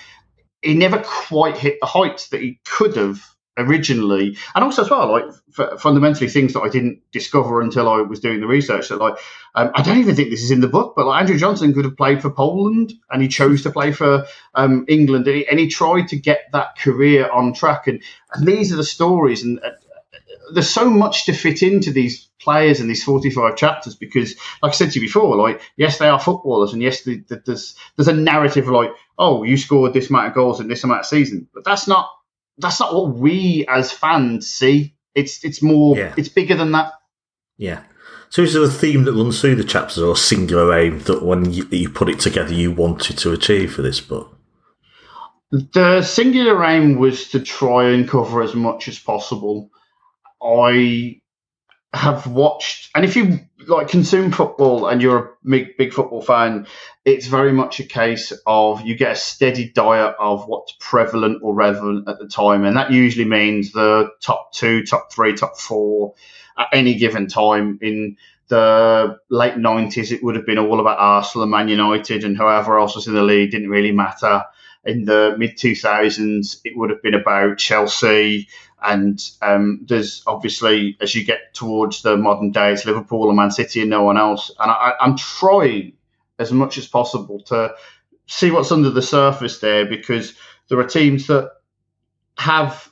he 0.66 0.74
never 0.74 0.98
quite 0.98 1.58
hit 1.58 1.78
the 1.80 1.86
heights 1.86 2.30
that 2.30 2.42
he 2.42 2.60
could 2.66 2.96
have 2.96 3.24
originally, 3.58 4.38
and 4.54 4.64
also 4.64 4.84
as 4.84 4.90
well, 4.90 5.10
like 5.10 5.24
f- 5.58 5.80
fundamentally 5.80 6.30
things 6.30 6.54
that 6.54 6.62
I 6.62 6.70
didn't 6.70 7.00
discover 7.12 7.62
until 7.62 7.88
I 7.88 8.02
was 8.02 8.20
doing 8.20 8.42
the 8.42 8.48
research. 8.48 8.90
That 8.90 8.98
like, 8.98 9.18
um, 9.54 9.72
I 9.74 9.82
don't 9.82 10.00
even 10.00 10.16
think 10.16 10.30
this 10.30 10.44
is 10.44 10.52
in 10.52 10.60
the 10.60 10.68
book, 10.68 10.94
but 10.96 11.06
like 11.06 11.22
Andrew 11.22 11.38
Johnson 11.38 11.74
could 11.74 11.86
have 11.86 11.96
played 11.96 12.22
for 12.22 12.30
Poland, 12.30 12.94
and 13.10 13.22
he 13.22 13.28
chose 13.28 13.64
to 13.64 13.72
play 13.72 13.92
for 13.92 14.26
um, 14.56 14.86
England, 14.90 15.28
and 15.28 15.38
he, 15.38 15.48
and 15.48 15.60
he 15.60 15.70
tried 15.70 16.10
to 16.10 16.18
get 16.18 16.50
that 16.52 16.78
career 16.78 17.30
on 17.30 17.54
track. 17.54 17.88
And, 17.88 18.04
and 18.34 18.46
these 18.46 18.74
are 18.74 18.78
the 18.78 18.84
stories, 18.84 19.44
and 19.44 19.60
uh, 19.60 19.70
there's 20.54 20.70
so 20.70 20.90
much 20.90 21.26
to 21.26 21.34
fit 21.34 21.64
into 21.64 21.92
these 21.92 22.28
players 22.46 22.80
in 22.80 22.88
these 22.88 23.04
45 23.04 23.58
chapters 23.58 23.96
because, 23.96 24.36
like 24.64 24.72
I 24.72 24.76
said 24.76 24.92
to 24.92 25.00
you 25.00 25.06
before, 25.06 25.36
like 25.36 25.60
yes, 25.76 25.98
they 25.98 26.08
are 26.08 26.20
footballers, 26.20 26.72
and 26.72 26.82
yes, 26.82 27.04
the, 27.04 27.18
the, 27.28 27.42
there's 27.46 27.76
there's 27.98 28.08
a 28.08 28.14
narrative 28.14 28.70
like, 28.70 28.92
oh, 29.20 29.44
you 29.44 29.58
scored 29.58 29.94
this 29.94 30.10
amount 30.10 30.28
of 30.30 30.34
goals 30.34 30.62
in 30.62 30.70
this 30.70 30.84
amount 30.86 31.02
of 31.02 31.06
season, 31.08 31.50
but 31.54 31.66
that's 31.66 31.88
not 31.90 32.10
that's 32.58 32.80
not 32.80 32.94
what 32.94 33.16
we 33.16 33.66
as 33.68 33.92
fans 33.92 34.48
see. 34.50 34.96
It's 35.14 35.44
it's 35.44 35.62
more 35.62 35.98
Yeah. 35.98 36.14
it's 36.16 36.30
bigger 36.30 36.56
than 36.56 36.72
that. 36.72 36.94
Yeah. 37.58 37.82
So 38.30 38.42
is 38.42 38.54
there 38.54 38.64
a 38.64 38.68
theme 38.70 39.04
that 39.06 39.14
runs 39.14 39.40
through 39.42 39.56
the 39.56 39.64
chapters 39.64 40.00
or 40.00 40.14
a 40.14 40.18
singular 40.18 40.78
aim 40.78 41.00
that 41.02 41.24
when 41.24 41.52
you, 41.54 41.68
you 41.72 41.90
put 41.90 42.10
it 42.10 42.20
together 42.20 42.54
you 42.54 42.72
wanted 42.72 43.18
to 43.20 43.32
achieve 43.32 43.74
for 43.74 43.82
this 43.82 44.02
book? 44.02 44.38
The 45.52 46.02
singular 46.02 46.64
aim 46.66 46.98
was 46.98 47.30
to 47.30 47.40
try 47.40 47.90
and 47.90 48.10
cover 48.10 48.42
as 48.42 48.54
much 48.56 48.88
as 48.88 49.00
possible. 49.00 49.70
I 50.44 51.22
have 51.96 52.28
watched, 52.28 52.92
and 52.94 53.06
if 53.06 53.16
you 53.16 53.40
like 53.68 53.88
consume 53.88 54.32
football 54.32 54.88
and 54.88 55.02
you're 55.02 55.18
a 55.18 55.50
big, 55.50 55.78
big 55.78 55.94
football 55.94 56.22
fan, 56.22 56.68
it's 57.06 57.28
very 57.28 57.52
much 57.52 57.80
a 57.80 57.84
case 57.84 58.34
of 58.46 58.82
you 58.82 58.96
get 58.96 59.14
a 59.14 59.16
steady 59.16 59.70
diet 59.70 60.16
of 60.20 60.48
what's 60.48 60.74
prevalent 60.80 61.42
or 61.42 61.54
relevant 61.54 62.08
at 62.10 62.20
the 62.20 62.28
time, 62.28 62.66
and 62.66 62.76
that 62.76 62.92
usually 62.92 63.26
means 63.26 63.72
the 63.72 64.10
top 64.22 64.52
two, 64.52 64.86
top 64.86 65.12
three, 65.12 65.34
top 65.34 65.58
four 65.58 66.14
at 66.58 66.68
any 66.74 66.96
given 66.96 67.28
time. 67.28 67.80
In 67.82 68.18
the 68.50 69.20
late 69.30 69.56
90s, 69.56 70.12
it 70.12 70.24
would 70.24 70.36
have 70.36 70.46
been 70.46 70.60
all 70.60 70.80
about 70.80 71.00
Arsenal 71.00 71.44
and 71.44 71.52
Man 71.52 71.70
United, 71.70 72.24
and 72.24 72.38
whoever 72.38 72.78
else 72.78 72.96
was 72.96 73.08
in 73.08 73.16
the 73.16 73.24
league 73.24 73.52
didn't 73.52 73.70
really 73.70 73.92
matter. 73.92 74.44
In 74.84 75.06
the 75.06 75.36
mid 75.38 75.58
2000s, 75.58 76.60
it 76.64 76.78
would 76.78 76.92
have 76.92 77.02
been 77.02 77.16
about 77.16 77.58
Chelsea. 77.58 78.48
And 78.86 79.22
um, 79.42 79.86
there's 79.88 80.24
obviously, 80.28 80.98
as 81.02 81.16
you 81.16 81.26
get 81.26 81.54
towards 81.54 82.02
the 82.02 82.18
modern 82.18 82.52
day, 82.52 82.74
it's 82.74 82.86
Liverpool 82.86 83.28
and 83.30 83.38
Man 83.38 83.52
City 83.52 83.82
and 83.82 83.90
no 83.90 84.04
one 84.04 84.18
else. 84.18 84.52
And 84.60 84.72
I, 84.72 84.94
I'm 85.00 85.18
trying 85.18 85.94
as 86.40 86.52
much 86.52 86.78
as 86.78 86.88
possible 86.88 87.42
to 87.44 87.76
see 88.28 88.52
what's 88.52 88.72
under 88.72 88.90
the 88.90 89.02
surface 89.02 89.60
there 89.60 89.86
because 89.86 90.34
there 90.70 90.80
are 90.80 90.88
teams 90.88 91.28
that 91.28 91.52
have 92.38 92.90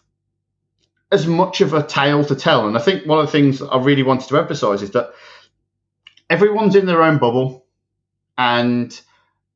as 1.12 1.27
much 1.27 1.62
of 1.62 1.73
a 1.73 1.83
tale 1.83 2.23
to 2.25 2.35
tell. 2.35 2.67
And 2.67 2.77
I 2.77 2.81
think 2.81 3.05
one 3.05 3.19
of 3.19 3.25
the 3.25 3.31
things 3.31 3.62
I 3.62 3.77
really 3.77 4.03
wanted 4.03 4.29
to 4.29 4.38
emphasize 4.38 4.81
is 4.81 4.91
that 4.91 5.12
everyone's 6.29 6.75
in 6.75 6.85
their 6.85 7.03
own 7.03 7.19
bubble 7.19 7.65
and 8.38 9.00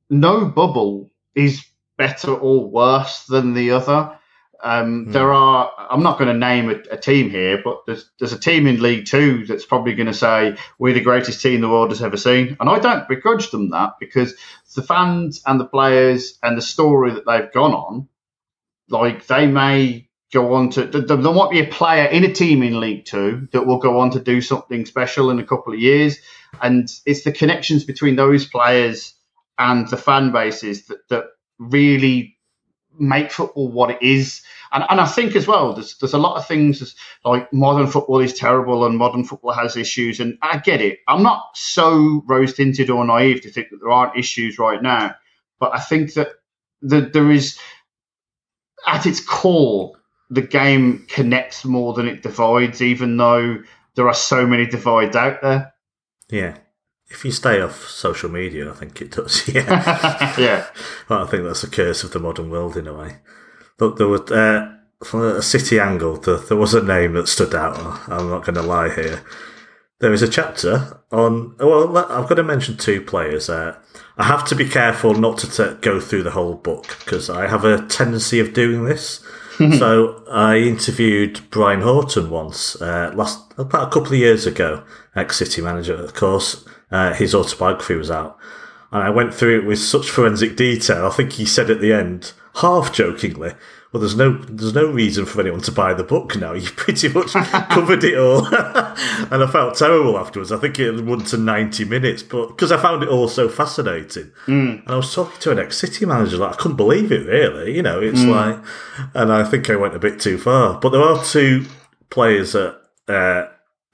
no 0.09 0.45
bubble 0.45 1.11
is 1.35 1.65
better 1.97 2.33
or 2.33 2.69
worse 2.69 3.25
than 3.25 3.53
the 3.53 3.71
other. 3.71 4.16
Um, 4.63 5.05
Hmm. 5.05 5.11
There 5.11 5.31
are. 5.33 5.71
I'm 5.77 6.03
not 6.03 6.17
going 6.17 6.31
to 6.31 6.37
name 6.37 6.69
a, 6.69 6.95
a 6.95 6.97
team 6.97 7.29
here, 7.29 7.61
but 7.63 7.85
there's 7.85 8.09
there's 8.19 8.33
a 8.33 8.39
team 8.39 8.67
in 8.67 8.81
League 8.81 9.05
Two 9.05 9.45
that's 9.45 9.65
probably 9.65 9.93
going 9.93 10.07
to 10.07 10.13
say 10.13 10.57
we're 10.79 10.93
the 10.93 11.01
greatest 11.01 11.41
team 11.41 11.61
the 11.61 11.69
world 11.69 11.89
has 11.89 12.01
ever 12.01 12.17
seen, 12.17 12.57
and 12.59 12.69
I 12.69 12.79
don't 12.79 13.07
begrudge 13.07 13.51
them 13.51 13.69
that 13.71 13.93
because 13.99 14.35
the 14.75 14.81
fans 14.83 15.41
and 15.45 15.59
the 15.59 15.65
players 15.65 16.37
and 16.43 16.57
the 16.57 16.61
story 16.61 17.11
that 17.13 17.25
they've 17.25 17.51
gone 17.51 17.73
on, 17.73 18.07
like 18.89 19.27
they 19.27 19.47
may 19.47 20.07
go 20.33 20.53
on 20.53 20.69
to. 20.71 20.85
There, 20.85 21.01
there 21.01 21.33
might 21.33 21.51
be 21.51 21.59
a 21.61 21.67
player 21.67 22.05
in 22.05 22.23
a 22.23 22.33
team 22.33 22.63
in 22.63 22.79
League 22.79 23.05
Two 23.05 23.47
that 23.51 23.65
will 23.65 23.79
go 23.79 23.99
on 23.99 24.11
to 24.11 24.19
do 24.19 24.41
something 24.41 24.85
special 24.85 25.29
in 25.29 25.39
a 25.39 25.45
couple 25.45 25.73
of 25.73 25.79
years, 25.79 26.17
and 26.61 26.89
it's 27.05 27.23
the 27.23 27.31
connections 27.31 27.83
between 27.83 28.15
those 28.15 28.45
players 28.45 29.13
and 29.59 29.87
the 29.87 29.97
fan 29.97 30.31
bases 30.31 30.87
that 30.87 31.07
that 31.09 31.25
really 31.59 32.36
make 32.99 33.31
football 33.31 33.69
what 33.69 33.91
it 33.91 34.01
is. 34.01 34.41
And, 34.71 34.83
and 34.89 34.99
I 34.99 35.05
think 35.05 35.35
as 35.35 35.47
well, 35.47 35.73
there's 35.73 35.97
there's 35.97 36.13
a 36.13 36.17
lot 36.17 36.37
of 36.37 36.47
things 36.47 36.95
like 37.23 37.51
modern 37.53 37.87
football 37.87 38.19
is 38.19 38.33
terrible 38.33 38.85
and 38.85 38.97
modern 38.97 39.23
football 39.23 39.53
has 39.53 39.77
issues. 39.77 40.19
And 40.19 40.37
I 40.41 40.57
get 40.57 40.81
it. 40.81 40.99
I'm 41.07 41.23
not 41.23 41.43
so 41.55 42.23
rose 42.27 42.53
tinted 42.53 42.89
or 42.89 43.05
naive 43.05 43.41
to 43.41 43.49
think 43.49 43.69
that 43.69 43.77
there 43.79 43.91
aren't 43.91 44.17
issues 44.17 44.59
right 44.59 44.81
now. 44.81 45.15
But 45.59 45.73
I 45.73 45.79
think 45.79 46.13
that 46.13 46.29
the, 46.81 47.01
there 47.01 47.31
is, 47.31 47.57
at 48.85 49.05
its 49.05 49.19
core, 49.19 49.93
the 50.29 50.41
game 50.41 51.05
connects 51.07 51.65
more 51.65 51.93
than 51.93 52.07
it 52.07 52.21
divides, 52.21 52.81
even 52.81 53.17
though 53.17 53.59
there 53.95 54.07
are 54.07 54.13
so 54.13 54.45
many 54.45 54.65
divides 54.65 55.15
out 55.15 55.41
there. 55.41 55.73
Yeah. 56.29 56.57
If 57.09 57.23
you 57.23 57.31
stay 57.31 57.61
off 57.61 57.87
social 57.87 58.29
media, 58.29 58.69
I 58.69 58.73
think 58.73 59.01
it 59.01 59.11
does. 59.11 59.47
Yeah. 59.53 60.35
yeah. 60.37 60.65
Well, 61.09 61.23
I 61.23 61.27
think 61.27 61.43
that's 61.43 61.63
a 61.63 61.69
curse 61.69 62.03
of 62.03 62.11
the 62.11 62.19
modern 62.19 62.49
world 62.49 62.75
in 62.75 62.87
a 62.87 62.93
way. 62.93 63.17
Look, 63.79 63.97
there 63.97 64.07
was 64.07 64.29
uh, 64.31 64.77
from 65.03 65.23
a 65.23 65.41
city 65.41 65.79
angle, 65.79 66.17
there, 66.17 66.37
there 66.37 66.57
was 66.57 66.73
a 66.73 66.83
name 66.83 67.13
that 67.13 67.27
stood 67.27 67.53
out. 67.53 67.77
I'm 68.09 68.29
not 68.29 68.45
going 68.45 68.55
to 68.55 68.61
lie 68.61 68.93
here. 68.93 69.23
There 69.99 70.13
is 70.13 70.21
a 70.21 70.27
chapter 70.27 71.01
on. 71.11 71.55
Well, 71.57 71.97
I've 71.97 72.29
got 72.29 72.35
to 72.35 72.43
mention 72.43 72.77
two 72.77 73.01
players. 73.01 73.49
Uh, 73.49 73.77
I 74.17 74.25
have 74.25 74.45
to 74.45 74.55
be 74.55 74.67
careful 74.67 75.13
not 75.13 75.39
to 75.39 75.49
t- 75.49 75.81
go 75.81 75.99
through 75.99 76.23
the 76.23 76.31
whole 76.31 76.55
book 76.55 76.97
because 76.99 77.29
I 77.29 77.47
have 77.47 77.65
a 77.65 77.85
tendency 77.87 78.39
of 78.39 78.53
doing 78.53 78.85
this. 78.85 79.23
so 79.79 80.23
I 80.29 80.57
interviewed 80.57 81.41
Brian 81.49 81.81
Horton 81.81 82.29
once, 82.29 82.79
uh, 82.79 83.11
last 83.15 83.41
about 83.57 83.87
a 83.87 83.91
couple 83.91 84.13
of 84.13 84.19
years 84.19 84.45
ago, 84.45 84.83
ex 85.15 85.37
City 85.37 85.61
manager, 85.61 85.95
of 85.95 86.13
course. 86.13 86.63
Uh, 86.91 87.13
his 87.13 87.35
autobiography 87.35 87.95
was 87.95 88.09
out, 88.09 88.37
and 88.91 89.03
I 89.03 89.09
went 89.09 89.33
through 89.33 89.59
it 89.59 89.65
with 89.65 89.79
such 89.79 90.09
forensic 90.09 90.55
detail. 90.55 91.05
I 91.05 91.09
think 91.09 91.33
he 91.33 91.45
said 91.45 91.69
at 91.69 91.81
the 91.81 91.91
end, 91.91 92.31
half 92.55 92.93
jokingly, 92.93 93.53
"Well, 93.91 93.99
there's 93.99 94.15
no 94.15 94.37
there's 94.37 94.73
no 94.73 94.85
reason 94.89 95.25
for 95.25 95.41
anyone 95.41 95.59
to 95.61 95.71
buy 95.71 95.93
the 95.93 96.05
book 96.05 96.37
now. 96.37 96.53
You 96.57 96.69
pretty 96.69 97.09
much 97.09 97.33
covered 97.33 98.03
it 98.05 98.17
all." 98.17 98.45
and 98.55 99.43
I 99.43 99.47
felt 99.51 99.75
terrible 99.75 100.17
afterwards. 100.17 100.51
I 100.53 100.57
think 100.57 100.79
it 100.79 101.03
went 101.03 101.27
to 101.27 101.37
ninety 101.37 101.83
minutes, 101.83 102.23
but 102.23 102.47
because 102.47 102.71
I 102.71 102.77
found 102.81 103.03
it 103.03 103.09
all 103.09 103.27
so 103.27 103.49
fascinating. 103.49 104.31
And 104.85 104.87
I 104.87 104.95
was 104.95 105.13
talking 105.13 105.39
to 105.41 105.51
an 105.51 105.59
ex-City 105.59 106.05
manager, 106.05 106.37
like 106.37 106.53
I 106.53 106.55
couldn't 106.55 106.77
believe 106.77 107.11
it. 107.11 107.25
Really, 107.27 107.75
you 107.75 107.81
know, 107.81 107.99
it's 107.99 108.23
like, 108.23 108.57
and 109.13 109.31
I 109.33 109.43
think 109.43 109.69
I 109.69 109.75
went 109.75 109.93
a 109.95 109.99
bit 109.99 110.21
too 110.21 110.37
far. 110.37 110.79
But 110.79 110.91
there 110.91 111.01
are 111.01 111.21
two 111.23 111.65
players 112.09 112.53
that. 112.53 112.79
Uh, 113.09 113.47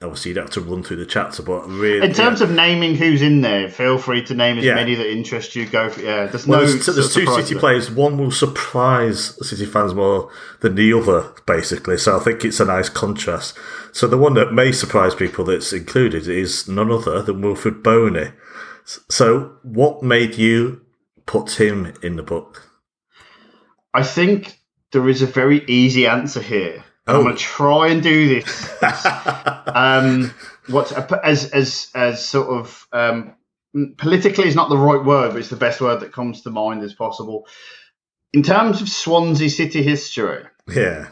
Obviously, 0.04 0.30
you 0.30 0.34
don't 0.34 0.44
have 0.44 0.52
to 0.54 0.60
run 0.60 0.82
through 0.82 0.98
the 0.98 1.06
chapter, 1.06 1.42
but 1.42 1.66
really, 1.68 2.06
In 2.06 2.12
terms 2.12 2.40
of 2.40 2.50
naming 2.50 2.94
who's 2.94 3.22
in 3.22 3.40
there, 3.40 3.68
feel 3.68 3.98
free 3.98 4.22
to 4.24 4.34
name 4.34 4.58
as 4.58 4.64
Yeah. 4.64 4.74
many 4.76 4.94
that 4.94 5.10
interest 5.10 5.56
you. 5.56 5.66
Go 5.66 5.88
for 5.90 6.00
yeah. 6.02 6.26
There's 6.26 6.46
Well, 6.46 6.60
no. 6.60 6.66
there's, 6.66 6.86
there's 6.86 7.12
two 7.14 7.26
City 7.26 7.54
there. 7.54 7.60
players. 7.60 7.90
One 7.90 8.18
will 8.18 8.30
surprise 8.30 9.36
City 9.48 9.64
fans 9.66 9.94
more 9.94 10.30
than 10.60 10.74
the 10.76 10.92
other, 10.92 11.24
basically. 11.46 11.98
So 11.98 12.16
I 12.16 12.20
think 12.20 12.44
it's 12.44 12.60
a 12.60 12.64
nice 12.64 12.88
contrast. 12.88 13.56
So 13.92 14.06
the 14.06 14.18
one 14.18 14.34
that 14.34 14.52
may 14.52 14.72
surprise 14.72 15.14
people 15.14 15.44
that's 15.44 15.72
included 15.72 16.28
is 16.28 16.68
none 16.68 16.90
other 16.90 17.22
than 17.22 17.40
Wilfried 17.42 17.82
Bony. 17.82 18.30
So 19.08 19.52
what 19.62 20.02
made 20.02 20.36
you 20.36 20.82
put 21.26 21.60
him 21.60 21.94
in 22.02 22.16
the 22.16 22.22
book? 22.22 22.62
I 23.94 24.02
think 24.02 24.58
there 24.92 25.08
is 25.08 25.22
a 25.22 25.26
very 25.26 25.64
easy 25.66 26.06
answer 26.06 26.40
here. 26.42 26.84
Oh. 27.06 27.18
I'm 27.18 27.24
going 27.24 27.36
to 27.36 27.42
try 27.42 27.88
and 27.88 28.02
do 28.02 28.28
this. 28.28 28.66
um, 29.66 30.32
what 30.68 30.92
as 31.24 31.50
as 31.50 31.90
as 31.94 32.26
sort 32.26 32.48
of 32.48 32.88
um, 32.92 33.34
politically 33.98 34.48
is 34.48 34.54
not 34.54 34.70
the 34.70 34.78
right 34.78 35.04
word, 35.04 35.32
but 35.32 35.38
it's 35.38 35.50
the 35.50 35.56
best 35.56 35.80
word 35.80 36.00
that 36.00 36.12
comes 36.12 36.42
to 36.42 36.50
mind 36.50 36.82
as 36.82 36.94
possible. 36.94 37.46
In 38.32 38.42
terms 38.42 38.80
of 38.80 38.88
Swansea 38.88 39.50
City 39.50 39.82
history, 39.82 40.44
yeah, 40.66 41.08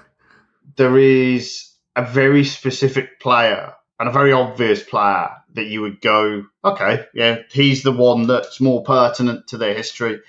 there 0.76 0.96
is 0.98 1.70
a 1.94 2.04
very 2.04 2.44
specific 2.44 3.20
player 3.20 3.74
and 4.00 4.08
a 4.08 4.12
very 4.12 4.32
obvious 4.32 4.82
player 4.82 5.30
that 5.54 5.66
you 5.66 5.82
would 5.82 6.00
go, 6.00 6.44
okay, 6.64 7.04
yeah, 7.14 7.38
he's 7.50 7.82
the 7.82 7.92
one 7.92 8.26
that's 8.26 8.60
more 8.60 8.82
pertinent 8.82 9.48
to 9.48 9.58
their 9.58 9.74
history. 9.74 10.20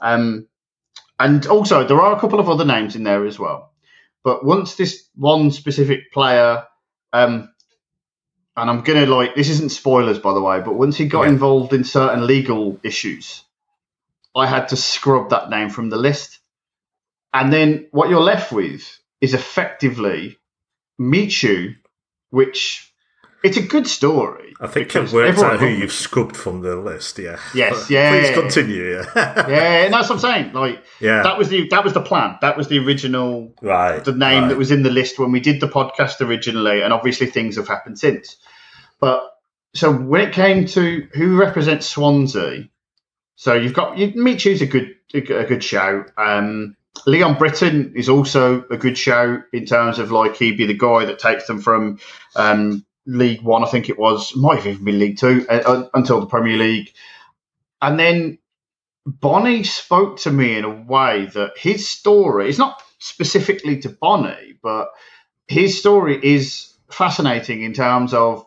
Um, 0.00 0.46
and 1.18 1.44
also, 1.46 1.86
there 1.86 2.00
are 2.00 2.16
a 2.16 2.20
couple 2.20 2.38
of 2.38 2.48
other 2.48 2.64
names 2.64 2.94
in 2.94 3.02
there 3.02 3.26
as 3.26 3.38
well. 3.38 3.72
But 4.24 4.44
once 4.44 4.76
this 4.76 5.08
one 5.16 5.50
specific 5.50 6.12
player, 6.12 6.64
um, 7.12 7.52
and 8.56 8.70
I'm 8.70 8.82
gonna 8.82 9.06
like 9.06 9.34
this 9.34 9.50
isn't 9.50 9.70
spoilers 9.72 10.18
by 10.18 10.34
the 10.34 10.42
way, 10.42 10.60
but 10.60 10.74
once 10.74 10.96
he 10.96 11.06
got 11.06 11.22
Yeah. 11.24 11.30
involved 11.30 11.72
in 11.72 11.84
certain 11.84 12.26
legal 12.26 12.80
issues, 12.82 13.44
I 14.34 14.46
had 14.46 14.68
to 14.68 14.76
scrub 14.76 15.30
that 15.30 15.50
name 15.50 15.70
from 15.70 15.90
the 15.90 15.98
list. 15.98 16.40
And 17.34 17.52
then 17.52 17.88
what 17.92 18.10
you're 18.10 18.20
left 18.22 18.52
with 18.52 18.98
is 19.20 19.34
effectively 19.34 20.38
Michu, 20.98 21.74
which 22.30 22.87
it's 23.42 23.56
a 23.56 23.62
good 23.62 23.86
story. 23.86 24.54
I 24.60 24.66
think 24.66 24.94
I've 24.96 25.12
worked 25.12 25.38
out 25.38 25.60
who 25.60 25.68
you've 25.68 25.92
scrubbed 25.92 26.36
from 26.36 26.62
the 26.62 26.76
list. 26.76 27.18
Yeah. 27.18 27.38
Yes, 27.54 27.88
yeah, 27.90 28.10
Please 28.10 28.30
continue. 28.34 28.96
Yeah. 28.96 29.04
Yeah, 29.48 29.84
and 29.84 29.94
that's 29.94 30.08
what 30.08 30.16
I'm 30.16 30.20
saying. 30.20 30.52
Like 30.52 30.82
yeah. 31.00 31.22
that 31.22 31.38
was 31.38 31.48
the 31.48 31.68
that 31.68 31.84
was 31.84 31.92
the 31.92 32.02
plan. 32.02 32.38
That 32.40 32.56
was 32.56 32.68
the 32.68 32.78
original 32.78 33.54
right. 33.62 34.04
the 34.04 34.12
name 34.12 34.42
right. 34.42 34.48
that 34.48 34.58
was 34.58 34.70
in 34.70 34.82
the 34.82 34.90
list 34.90 35.18
when 35.18 35.30
we 35.30 35.40
did 35.40 35.60
the 35.60 35.68
podcast 35.68 36.20
originally, 36.20 36.82
and 36.82 36.92
obviously 36.92 37.26
things 37.26 37.56
have 37.56 37.68
happened 37.68 37.98
since. 37.98 38.36
But 39.00 39.30
so 39.74 39.92
when 39.92 40.22
it 40.22 40.32
came 40.32 40.66
to 40.66 41.08
who 41.14 41.36
represents 41.36 41.86
Swansea, 41.86 42.68
so 43.36 43.54
you've 43.54 43.74
got 43.74 43.96
you, 43.96 44.12
Michu's 44.16 44.62
a 44.62 44.66
good 44.66 44.96
a 45.14 45.44
good 45.44 45.62
show. 45.62 46.04
Um, 46.16 46.76
Leon 47.06 47.38
Britton 47.38 47.92
is 47.94 48.08
also 48.08 48.64
a 48.70 48.76
good 48.76 48.98
show 48.98 49.40
in 49.52 49.66
terms 49.66 50.00
of 50.00 50.10
like 50.10 50.36
he'd 50.36 50.56
be 50.56 50.66
the 50.66 50.74
guy 50.74 51.04
that 51.04 51.20
takes 51.20 51.46
them 51.46 51.60
from 51.60 51.98
um, 52.34 52.84
League 53.08 53.42
One, 53.42 53.64
I 53.64 53.68
think 53.68 53.88
it 53.88 53.98
was, 53.98 54.36
might 54.36 54.58
have 54.58 54.66
even 54.66 54.84
been 54.84 54.98
League 54.98 55.18
Two 55.18 55.46
uh, 55.48 55.54
uh, 55.54 55.88
until 55.94 56.20
the 56.20 56.26
Premier 56.26 56.58
League, 56.58 56.92
and 57.80 57.98
then 57.98 58.38
Bony 59.06 59.64
spoke 59.64 60.18
to 60.20 60.30
me 60.30 60.58
in 60.58 60.64
a 60.64 60.82
way 60.82 61.26
that 61.32 61.56
his 61.56 61.88
story 61.88 62.50
is 62.50 62.58
not 62.58 62.82
specifically 62.98 63.80
to 63.80 63.88
Bony, 63.88 64.58
but 64.62 64.88
his 65.46 65.78
story 65.78 66.20
is 66.22 66.74
fascinating 66.90 67.62
in 67.62 67.72
terms 67.72 68.12
of 68.12 68.44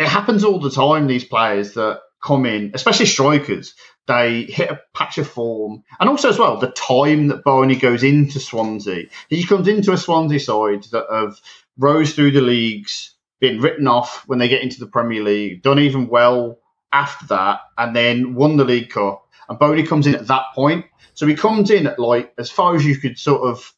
it 0.00 0.08
happens 0.08 0.42
all 0.42 0.58
the 0.58 0.70
time. 0.70 1.06
These 1.06 1.24
players 1.24 1.74
that 1.74 2.00
come 2.20 2.46
in, 2.46 2.72
especially 2.74 3.06
strikers, 3.06 3.74
they 4.06 4.42
hit 4.42 4.70
a 4.70 4.80
patch 4.92 5.18
of 5.18 5.28
form, 5.28 5.84
and 6.00 6.08
also 6.08 6.28
as 6.28 6.38
well 6.38 6.56
the 6.56 6.72
time 6.72 7.28
that 7.28 7.44
Bony 7.44 7.76
goes 7.76 8.02
into 8.02 8.40
Swansea. 8.40 9.04
He 9.28 9.44
comes 9.44 9.68
into 9.68 9.92
a 9.92 9.96
Swansea 9.96 10.40
side 10.40 10.82
that 10.90 11.06
have 11.08 11.38
rose 11.76 12.14
through 12.14 12.32
the 12.32 12.40
leagues, 12.40 13.14
been 13.40 13.60
written 13.60 13.86
off 13.86 14.24
when 14.26 14.38
they 14.38 14.48
get 14.48 14.62
into 14.62 14.80
the 14.80 14.86
Premier 14.86 15.22
League, 15.22 15.62
done 15.62 15.78
even 15.78 16.08
well 16.08 16.58
after 16.92 17.26
that, 17.26 17.60
and 17.76 17.94
then 17.94 18.34
won 18.34 18.56
the 18.56 18.64
League 18.64 18.90
Cup. 18.90 19.26
And 19.48 19.58
Bony 19.58 19.82
comes 19.86 20.06
in 20.06 20.14
at 20.14 20.26
that 20.26 20.44
point, 20.54 20.86
so 21.14 21.26
he 21.26 21.34
comes 21.34 21.70
in 21.70 21.86
at 21.86 21.98
like 21.98 22.32
as 22.38 22.50
far 22.50 22.74
as 22.74 22.84
you 22.84 22.96
could 22.96 23.18
sort 23.18 23.42
of 23.42 23.72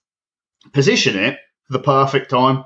position 0.73 1.17
it, 1.19 1.39
the 1.69 1.79
perfect 1.79 2.31
time. 2.31 2.65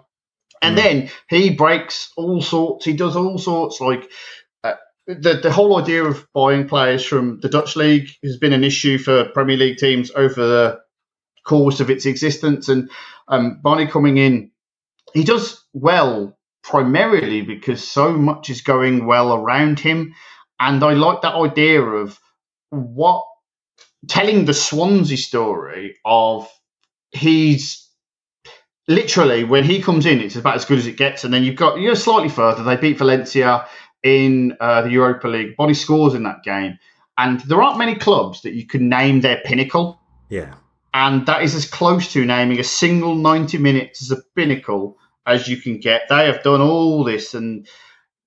And 0.63 0.77
Mm. 0.77 0.83
then 0.83 1.11
he 1.29 1.51
breaks 1.51 2.13
all 2.17 2.41
sorts. 2.41 2.85
He 2.85 2.95
does 2.95 3.17
all 3.17 3.39
sorts. 3.39 3.81
Like 3.81 4.11
uh, 4.63 4.75
the 5.07 5.35
the 5.43 5.53
whole 5.53 5.77
idea 5.79 6.05
of 6.05 6.27
buying 6.33 6.67
players 6.69 7.05
from 7.05 7.41
the 7.41 7.49
Dutch 7.49 7.77
league 7.77 8.09
has 8.23 8.39
been 8.39 8.53
an 8.55 8.65
issue 8.65 8.97
for 8.99 9.27
Premier 9.27 9.57
League 9.57 9.77
teams 9.79 10.11
over 10.11 10.47
the 10.47 10.81
course 11.45 11.81
of 11.81 11.91
its 11.91 12.07
existence. 12.07 12.69
And 12.71 12.91
um, 13.29 13.61
Bony 13.63 13.87
coming 13.87 14.17
in, 14.17 14.51
he 15.13 15.25
does 15.25 15.63
well 15.75 16.39
primarily 16.65 17.43
because 17.43 17.87
so 17.87 18.13
much 18.13 18.51
is 18.51 18.63
going 18.63 19.07
well 19.07 19.35
around 19.35 19.79
him. 19.79 20.15
And 20.59 20.83
I 20.83 20.95
like 20.95 21.23
that 21.23 21.35
idea 21.35 21.83
of 21.83 22.19
what 22.71 23.25
telling 24.09 24.47
the 24.47 24.55
Swansea 24.55 25.19
story 25.19 25.97
of 26.05 26.51
he's 27.13 27.89
literally 28.89 29.45
when 29.45 29.65
he 29.65 29.83
comes 29.83 30.07
in, 30.07 30.21
it's 30.21 30.37
about 30.37 30.57
as 30.57 30.65
good 30.65 30.79
as 30.79 30.87
it 30.87 30.97
gets. 30.97 31.23
And 31.23 31.33
then 31.33 31.45
you've 31.45 31.57
got 31.57 31.79
you're 31.79 31.95
slightly 31.95 32.31
further. 32.31 32.65
They 32.65 32.77
beat 32.77 32.99
Valencia 32.99 33.69
in 34.03 34.57
uh, 34.59 34.83
the 34.83 34.91
Europa 34.91 35.29
League. 35.29 35.57
Bony 35.57 35.75
scores 35.75 36.15
in 36.15 36.23
that 36.23 36.43
game, 36.45 36.79
and 37.19 37.41
there 37.41 37.63
aren't 37.63 37.79
many 37.79 37.95
clubs 37.95 38.43
that 38.43 38.55
you 38.55 38.67
can 38.67 38.89
name 38.89 39.21
their 39.21 39.41
pinnacle. 39.45 40.01
Yeah. 40.31 40.55
And 40.95 41.27
that 41.27 41.43
is 41.43 41.55
as 41.57 41.67
close 41.67 42.13
to 42.13 42.25
naming 42.25 42.61
a 42.61 42.65
single 42.65 43.17
90 43.17 43.59
minutes 43.59 44.01
as 44.01 44.17
a 44.17 44.23
pinnacle 44.37 44.97
as 45.27 45.49
you 45.49 45.57
can 45.57 45.79
get. 45.79 46.03
They 46.09 46.27
have 46.27 46.43
done 46.43 46.61
all 46.61 47.05
this, 47.05 47.35
and 47.35 47.67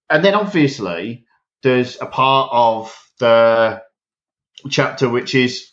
and 0.09 0.23
then 0.23 0.35
obviously 0.35 1.25
there's 1.63 1.99
a 2.01 2.05
part 2.05 2.49
of 2.51 3.11
the 3.19 3.81
chapter 4.69 5.09
which 5.09 5.35
is 5.35 5.71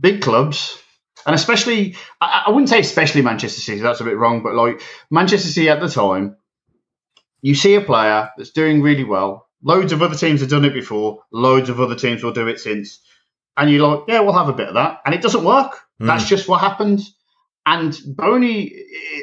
big 0.00 0.22
clubs, 0.22 0.78
and 1.24 1.34
especially 1.34 1.96
I, 2.20 2.44
I 2.46 2.50
wouldn't 2.50 2.68
say 2.68 2.80
especially 2.80 3.22
Manchester 3.22 3.60
City. 3.60 3.80
That's 3.80 4.00
a 4.00 4.04
bit 4.04 4.16
wrong, 4.16 4.42
but 4.42 4.54
like 4.54 4.82
Manchester 5.10 5.48
City 5.48 5.68
at 5.68 5.80
the 5.80 5.88
time, 5.88 6.36
you 7.40 7.54
see 7.54 7.74
a 7.74 7.80
player 7.80 8.30
that's 8.36 8.50
doing 8.50 8.82
really 8.82 9.04
well. 9.04 9.48
Loads 9.62 9.92
of 9.92 10.02
other 10.02 10.14
teams 10.14 10.40
have 10.40 10.50
done 10.50 10.64
it 10.64 10.74
before. 10.74 11.22
Loads 11.32 11.70
of 11.70 11.80
other 11.80 11.96
teams 11.96 12.22
will 12.22 12.32
do 12.32 12.46
it 12.48 12.60
since. 12.60 13.00
And 13.56 13.70
you're 13.70 13.88
like, 13.88 14.04
yeah, 14.06 14.20
we'll 14.20 14.34
have 14.34 14.50
a 14.50 14.52
bit 14.52 14.68
of 14.68 14.74
that, 14.74 15.00
and 15.06 15.14
it 15.14 15.22
doesn't 15.22 15.44
work. 15.44 15.80
Mm. 16.00 16.06
That's 16.06 16.28
just 16.28 16.46
what 16.46 16.60
happens. 16.60 17.15
And 17.68 17.98
Bony, 18.06 18.70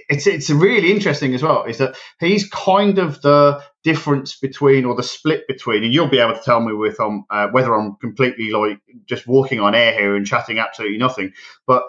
it's 0.10 0.28
it's 0.28 0.50
really 0.50 0.92
interesting 0.92 1.34
as 1.34 1.42
well. 1.42 1.64
Is 1.64 1.78
that 1.78 1.96
he's 2.20 2.50
kind 2.50 3.00
of 3.00 3.22
the 3.22 3.64
difference 3.86 4.38
between, 4.38 4.84
or 4.84 4.96
the 4.96 5.04
split 5.04 5.48
between, 5.48 5.86
and 5.86 5.94
you'll 5.94 6.10
be 6.10 6.20
able 6.20 6.34
to 6.34 6.44
tell 6.44 6.60
me 6.60 6.74
with 6.74 7.00
um 7.00 7.24
uh, 7.30 7.48
whether 7.48 7.74
I'm 7.74 7.96
completely 7.96 8.52
like 8.52 8.80
just 9.06 9.28
walking 9.28 9.62
on 9.62 9.76
air 9.76 9.94
here 9.94 10.16
and 10.18 10.26
chatting 10.26 10.60
absolutely 10.60 10.98
nothing. 10.98 11.32
But 11.66 11.84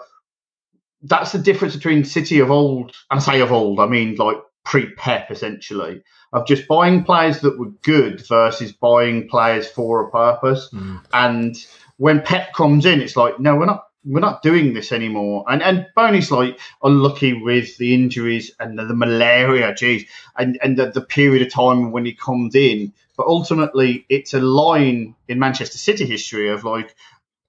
that's 1.01 1.33
the 1.33 1.39
difference 1.39 1.75
between 1.75 2.05
City 2.05 2.39
of 2.39 2.49
old, 2.49 2.95
and 3.11 3.19
I 3.19 3.23
say 3.23 3.41
of 3.41 3.51
old, 3.51 3.81
I 3.81 3.87
mean 3.87 4.15
like 4.15 4.37
pre-Pep 4.63 5.31
essentially, 5.31 6.03
of 6.31 6.47
just 6.47 6.69
buying 6.69 7.03
players 7.03 7.41
that 7.41 7.59
were 7.59 7.71
good 7.83 8.25
versus 8.27 8.71
buying 8.71 9.27
players 9.27 9.67
for 9.67 10.07
a 10.07 10.11
purpose. 10.11 10.69
Mm. 10.73 11.01
And 11.13 11.55
when 11.97 12.21
Pep 12.21 12.53
comes 12.53 12.85
in, 12.85 13.01
it's 13.01 13.15
like, 13.15 13.39
no, 13.39 13.55
we're 13.55 13.65
not 13.65 13.83
we're 14.05 14.19
not 14.19 14.43
doing 14.43 14.73
this 14.73 14.91
anymore. 14.91 15.43
And 15.47 15.63
and 15.63 15.87
Bony's 15.95 16.31
like 16.31 16.59
unlucky 16.83 17.33
with 17.33 17.77
the 17.77 17.93
injuries 17.93 18.51
and 18.59 18.77
the, 18.77 18.85
the 18.85 18.95
malaria, 18.95 19.73
geez, 19.73 20.05
and 20.37 20.57
and 20.61 20.77
the, 20.77 20.91
the 20.91 21.01
period 21.01 21.45
of 21.45 21.51
time 21.51 21.91
when 21.91 22.05
he 22.05 22.13
comes 22.13 22.55
in. 22.55 22.93
But 23.17 23.27
ultimately, 23.27 24.05
it's 24.09 24.33
a 24.33 24.41
line 24.41 25.15
in 25.27 25.39
Manchester 25.39 25.77
City 25.77 26.05
history 26.05 26.49
of 26.49 26.63
like 26.63 26.95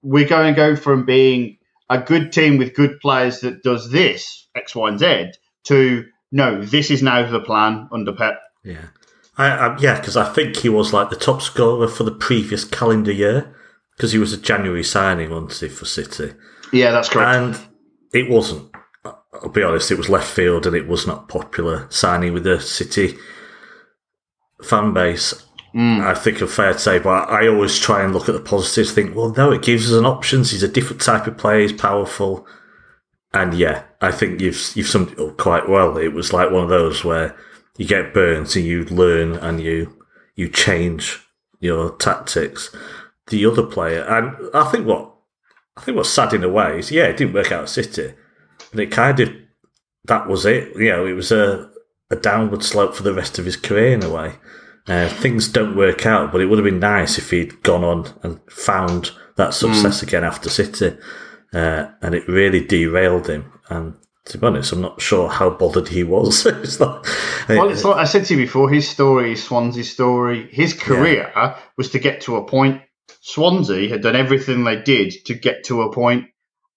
we're 0.01 0.27
going 0.27 0.53
to 0.53 0.55
go 0.55 0.75
from 0.75 1.05
being 1.05 1.57
a 1.89 1.99
good 1.99 2.31
team 2.31 2.57
with 2.57 2.73
good 2.73 2.99
players 2.99 3.41
that 3.41 3.63
does 3.63 3.89
this 3.91 4.47
X, 4.55 4.75
Y, 4.75 4.89
and 4.89 4.99
Z 4.99 5.31
to 5.65 6.05
no, 6.31 6.61
this 6.61 6.91
is 6.91 7.01
now 7.01 7.29
the 7.29 7.39
plan 7.39 7.87
under 7.91 8.13
Pep. 8.13 8.41
Yeah. 8.63 8.87
I, 9.37 9.49
I, 9.49 9.77
yeah, 9.77 9.99
because 9.99 10.17
I 10.17 10.31
think 10.33 10.57
he 10.57 10.69
was 10.69 10.93
like 10.93 11.09
the 11.09 11.15
top 11.15 11.41
scorer 11.41 11.87
for 11.87 12.03
the 12.03 12.11
previous 12.11 12.63
calendar 12.63 13.11
year 13.11 13.55
because 13.97 14.11
he 14.11 14.19
was 14.19 14.31
a 14.31 14.37
January 14.37 14.83
signing, 14.83 15.31
wasn't 15.31 15.71
he, 15.71 15.75
for 15.75 15.85
City? 15.85 16.33
Yeah, 16.71 16.91
that's 16.91 17.09
correct. 17.09 17.35
And 17.35 17.59
it 18.13 18.29
wasn't. 18.29 18.71
I'll 19.03 19.49
be 19.49 19.63
honest, 19.63 19.91
it 19.91 19.97
was 19.97 20.09
left 20.09 20.29
field 20.29 20.65
and 20.65 20.75
it 20.75 20.87
was 20.87 21.05
not 21.05 21.27
popular 21.27 21.87
signing 21.89 22.33
with 22.33 22.43
the 22.43 22.59
City 22.59 23.17
fan 24.63 24.93
base. 24.93 25.45
Mm. 25.75 26.03
I 26.03 26.15
think 26.15 26.41
it's 26.41 26.53
fair 26.53 26.73
to 26.73 26.79
say, 26.79 26.99
but 26.99 27.29
I 27.29 27.47
always 27.47 27.77
try 27.77 28.03
and 28.03 28.13
look 28.13 28.29
at 28.29 28.33
the 28.33 28.41
positives. 28.41 28.91
Think, 28.91 29.15
well, 29.15 29.33
no, 29.35 29.51
it 29.51 29.61
gives 29.61 29.91
us 29.91 29.97
an 29.97 30.05
options. 30.05 30.51
He's 30.51 30.63
a 30.63 30.67
different 30.67 31.01
type 31.01 31.27
of 31.27 31.37
player. 31.37 31.61
He's 31.61 31.73
powerful, 31.73 32.47
and 33.33 33.53
yeah, 33.53 33.83
I 34.01 34.11
think 34.11 34.41
you've 34.41 34.71
you've 34.75 34.87
summed 34.87 35.11
it 35.11 35.19
up 35.19 35.37
quite 35.37 35.69
well. 35.69 35.97
It 35.97 36.13
was 36.13 36.33
like 36.33 36.51
one 36.51 36.63
of 36.63 36.69
those 36.69 37.03
where 37.03 37.35
you 37.77 37.85
get 37.85 38.13
burnt 38.13 38.55
and 38.55 38.65
you 38.65 38.85
learn 38.85 39.35
and 39.35 39.61
you 39.61 40.03
you 40.35 40.49
change 40.49 41.19
your 41.59 41.95
tactics. 41.97 42.75
The 43.29 43.45
other 43.45 43.63
player, 43.63 44.03
and 44.03 44.35
I 44.53 44.65
think 44.71 44.87
what 44.87 45.13
I 45.75 45.81
think 45.81 45.97
what's 45.97 46.09
sad 46.09 46.33
in 46.33 46.43
a 46.43 46.49
way 46.49 46.79
is, 46.79 46.91
yeah, 46.91 47.05
it 47.05 47.17
didn't 47.17 47.33
work 47.33 47.51
out 47.51 47.63
at 47.63 47.69
City, 47.69 48.13
and 48.71 48.79
it 48.79 48.91
kind 48.91 49.19
of 49.19 49.29
that 50.05 50.27
was 50.27 50.45
it. 50.45 50.75
You 50.77 50.89
know, 50.89 51.05
it 51.05 51.13
was 51.13 51.31
a 51.31 51.69
a 52.09 52.15
downward 52.15 52.63
slope 52.63 52.95
for 52.95 53.03
the 53.03 53.13
rest 53.13 53.37
of 53.37 53.45
his 53.45 53.57
career 53.57 53.93
in 53.93 54.03
a 54.03 54.09
way. 54.09 54.35
Uh, 54.87 55.09
things 55.09 55.49
don't 55.49 55.75
work 55.75 56.05
out, 56.05 56.31
but 56.31 56.39
it 56.39 56.45
would 56.45 56.57
have 56.57 56.65
been 56.65 56.79
nice 56.79 57.17
if 57.17 57.31
he'd 57.31 57.61
gone 57.61 57.83
on 57.83 58.07
and 58.23 58.39
found 58.49 59.11
that 59.35 59.53
success 59.53 60.01
again 60.01 60.23
after 60.23 60.49
City, 60.49 60.97
uh, 61.53 61.87
and 62.01 62.15
it 62.15 62.27
really 62.27 62.65
derailed 62.65 63.27
him. 63.27 63.51
And 63.69 63.95
to 64.25 64.37
be 64.37 64.47
honest, 64.47 64.71
I'm 64.71 64.81
not 64.81 65.01
sure 65.01 65.29
how 65.29 65.49
bothered 65.49 65.89
he 65.89 66.03
was. 66.03 66.45
it's 66.45 66.79
not, 66.79 67.05
Well, 67.49 67.69
it's 67.69 67.83
like 67.83 67.97
I 67.97 68.05
said 68.05 68.25
to 68.25 68.35
you 68.35 68.45
before. 68.45 68.69
His 68.69 68.87
story, 68.87 69.35
Swansea's 69.35 69.91
story. 69.91 70.47
His 70.51 70.73
career 70.73 71.31
was 71.77 71.91
to 71.91 71.99
get 71.99 72.21
to 72.21 72.37
a 72.37 72.45
point. 72.45 72.81
Swansea 73.27 73.89
had 73.89 74.01
done 74.01 74.15
everything 74.15 74.63
they 74.63 74.81
did 74.81 75.11
to 75.25 75.33
get 75.33 75.65
to 75.65 75.81
a 75.81 75.91
point, 75.91 76.29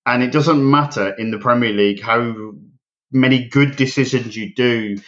and 0.04 0.20
it 0.20 0.32
doesn't 0.32 0.68
matter 0.68 1.10
in 1.10 1.30
the 1.30 1.38
Premier 1.38 1.72
League 1.72 2.00
how 2.00 2.54
many 3.12 3.48
good 3.48 3.76
decisions 3.76 4.36
you 4.36 4.52
do. 4.52 4.98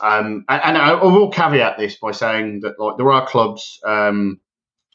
Um, 0.00 0.44
and, 0.48 0.62
and 0.62 0.78
I, 0.78 0.94
will 1.02 1.30
caveat 1.30 1.78
this 1.78 1.96
by 1.96 2.12
saying 2.12 2.60
that 2.60 2.78
like 2.78 2.96
there 2.96 3.10
are 3.10 3.26
clubs, 3.26 3.80
um, 3.84 4.38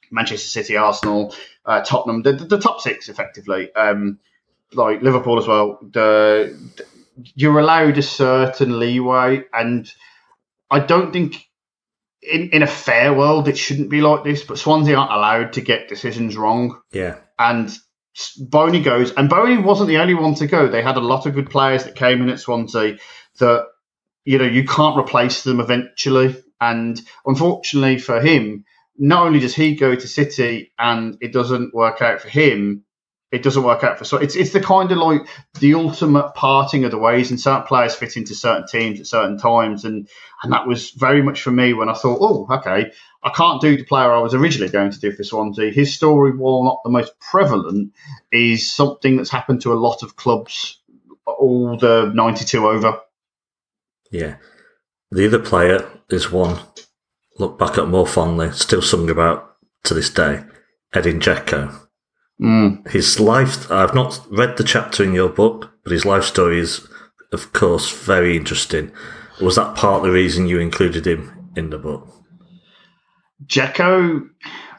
Manchester 0.09 0.47
City, 0.47 0.77
Arsenal, 0.77 1.35
uh, 1.65 1.81
Tottenham, 1.81 2.21
the, 2.21 2.31
the 2.31 2.59
top 2.59 2.79
six 2.79 3.09
effectively, 3.09 3.73
um, 3.75 4.19
like 4.71 5.01
Liverpool 5.01 5.37
as 5.37 5.47
well. 5.47 5.79
The, 5.81 6.57
you're 7.35 7.59
allowed 7.59 7.97
a 7.97 8.03
certain 8.03 8.79
leeway, 8.79 9.43
and 9.51 9.91
I 10.71 10.79
don't 10.79 11.11
think 11.11 11.48
in 12.21 12.49
in 12.51 12.63
a 12.63 12.67
fair 12.67 13.13
world 13.13 13.47
it 13.47 13.57
shouldn't 13.57 13.89
be 13.89 14.01
like 14.01 14.23
this. 14.23 14.43
But 14.43 14.59
Swansea 14.59 14.95
aren't 14.95 15.11
allowed 15.11 15.53
to 15.53 15.61
get 15.61 15.87
decisions 15.89 16.37
wrong, 16.37 16.79
Yeah. 16.91 17.17
and 17.37 17.71
Bony 18.37 18.81
goes, 18.81 19.11
and 19.13 19.29
Bony 19.29 19.57
wasn't 19.57 19.87
the 19.89 19.99
only 19.99 20.13
one 20.15 20.35
to 20.35 20.47
go. 20.47 20.67
They 20.67 20.81
had 20.81 20.97
a 20.97 21.01
lot 21.01 21.25
of 21.25 21.33
good 21.33 21.49
players 21.49 21.85
that 21.85 21.95
came 21.95 22.21
in 22.21 22.29
at 22.29 22.39
Swansea 22.39 22.97
that 23.39 23.65
you 24.25 24.37
know 24.37 24.45
you 24.45 24.65
can't 24.65 24.97
replace 24.99 25.43
them 25.43 25.59
eventually. 25.59 26.35
And 26.61 26.99
unfortunately 27.25 27.99
for 27.99 28.19
him, 28.19 28.65
not 28.97 29.25
only 29.25 29.39
does 29.39 29.55
he 29.55 29.75
go 29.75 29.95
to 29.95 30.07
City 30.07 30.73
and 30.77 31.17
it 31.21 31.31
doesn't 31.31 31.73
work 31.73 32.01
out 32.01 32.19
for 32.21 32.27
him, 32.27 32.83
it 33.31 33.43
doesn't 33.43 33.63
work 33.63 33.83
out 33.83 33.97
for 33.97 34.05
so 34.05 34.17
it's 34.17 34.35
it's 34.35 34.53
the 34.53 34.59
kind 34.59 34.91
of 34.91 34.97
like 34.97 35.21
the 35.59 35.73
ultimate 35.73 36.33
parting 36.35 36.83
of 36.83 36.91
the 36.91 36.97
ways 36.97 37.29
and 37.29 37.39
certain 37.39 37.65
players 37.67 37.95
fit 37.95 38.17
into 38.17 38.33
certain 38.33 38.65
teams 38.67 38.99
at 38.99 39.07
certain 39.07 39.37
times 39.37 39.85
and 39.85 40.07
and 40.43 40.53
that 40.53 40.67
was 40.67 40.91
very 40.91 41.21
much 41.21 41.41
for 41.41 41.51
me 41.51 41.73
when 41.73 41.89
I 41.89 41.93
thought, 41.93 42.19
oh, 42.21 42.47
okay, 42.49 42.91
I 43.23 43.29
can't 43.31 43.61
do 43.61 43.75
the 43.75 43.83
player 43.83 44.11
I 44.11 44.19
was 44.21 44.33
originally 44.33 44.71
going 44.71 44.91
to 44.91 44.99
do 44.99 45.11
for 45.11 45.23
Swansea. 45.23 45.71
His 45.71 45.93
story, 45.93 46.31
while 46.31 46.63
not 46.63 46.79
the 46.83 46.89
most 46.89 47.19
prevalent, 47.19 47.93
is 48.31 48.71
something 48.71 49.17
that's 49.17 49.29
happened 49.29 49.61
to 49.63 49.73
a 49.73 49.75
lot 49.75 50.01
of 50.01 50.15
clubs 50.15 50.79
all 51.25 51.77
the 51.77 52.11
ninety 52.15 52.45
two 52.45 52.67
over. 52.67 52.99
Yeah. 54.11 54.37
The 55.11 55.27
other 55.27 55.39
player 55.39 55.89
is 56.09 56.31
one 56.31 56.59
look 57.37 57.57
back 57.57 57.77
at 57.77 57.87
more 57.87 58.07
fondly, 58.07 58.51
still 58.51 58.81
sung 58.81 59.09
about 59.09 59.55
to 59.83 59.93
this 59.93 60.09
day, 60.09 60.43
Edin 60.93 61.19
Dzeko. 61.19 61.88
Mm. 62.41 62.87
His 62.87 63.19
life, 63.19 63.69
I've 63.69 63.93
not 63.93 64.25
read 64.31 64.57
the 64.57 64.63
chapter 64.63 65.03
in 65.03 65.13
your 65.13 65.29
book, 65.29 65.71
but 65.83 65.91
his 65.91 66.05
life 66.05 66.23
story 66.23 66.59
is, 66.59 66.87
of 67.33 67.51
course, 67.53 67.91
very 67.91 68.37
interesting. 68.37 68.91
Was 69.41 69.55
that 69.55 69.75
part 69.75 69.97
of 69.97 70.03
the 70.03 70.11
reason 70.11 70.47
you 70.47 70.59
included 70.59 71.05
him 71.05 71.51
in 71.55 71.69
the 71.69 71.77
book? 71.77 72.07
Dzeko, 73.45 74.29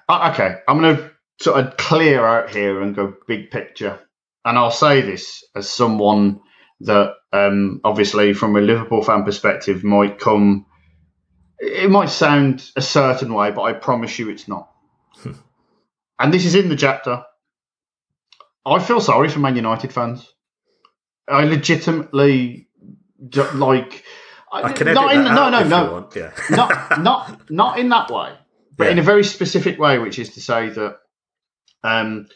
uh, 0.08 0.30
okay, 0.32 0.56
I'm 0.68 0.80
going 0.80 0.96
to 0.96 1.10
sort 1.40 1.64
of 1.64 1.76
clear 1.76 2.24
out 2.24 2.50
here 2.50 2.80
and 2.80 2.94
go 2.94 3.14
big 3.26 3.50
picture. 3.50 3.98
And 4.44 4.56
I'll 4.56 4.70
say 4.70 5.02
this 5.02 5.44
as 5.54 5.68
someone 5.68 6.40
that, 6.80 7.14
um, 7.32 7.80
obviously, 7.84 8.32
from 8.32 8.56
a 8.56 8.60
Liverpool 8.60 9.02
fan 9.02 9.24
perspective, 9.24 9.84
might 9.84 10.18
come. 10.18 10.66
It 11.58 11.90
might 11.90 12.08
sound 12.08 12.70
a 12.74 12.80
certain 12.80 13.34
way, 13.34 13.50
but 13.50 13.62
I 13.62 13.74
promise 13.74 14.18
you 14.18 14.30
it's 14.30 14.48
not. 14.48 14.70
and 16.18 16.32
this 16.32 16.46
is 16.46 16.54
in 16.54 16.70
the 16.70 16.76
chapter. 16.76 17.22
I 18.64 18.78
feel 18.78 19.00
sorry 19.00 19.28
for 19.28 19.38
Man 19.38 19.56
United 19.56 19.92
fans. 19.92 20.32
I 21.28 21.44
legitimately 21.44 22.68
like. 23.54 24.04
I 24.52 24.72
can 24.72 24.92
not 24.92 25.14
in, 25.14 25.24
that 25.24 25.34
no, 25.34 25.50
no, 25.50 25.68
no. 25.68 26.08
Yeah. 26.14 26.32
not 26.50 27.00
not 27.00 27.50
not 27.50 27.78
in 27.78 27.88
that 27.90 28.10
way, 28.10 28.32
but 28.76 28.88
in 28.88 28.98
a 28.98 29.02
very 29.02 29.22
specific 29.22 29.78
way, 29.78 29.98
which 29.98 30.18
is 30.18 30.34
to 30.34 30.40
say 30.40 30.70
that 30.70 30.98
um, 31.84 32.26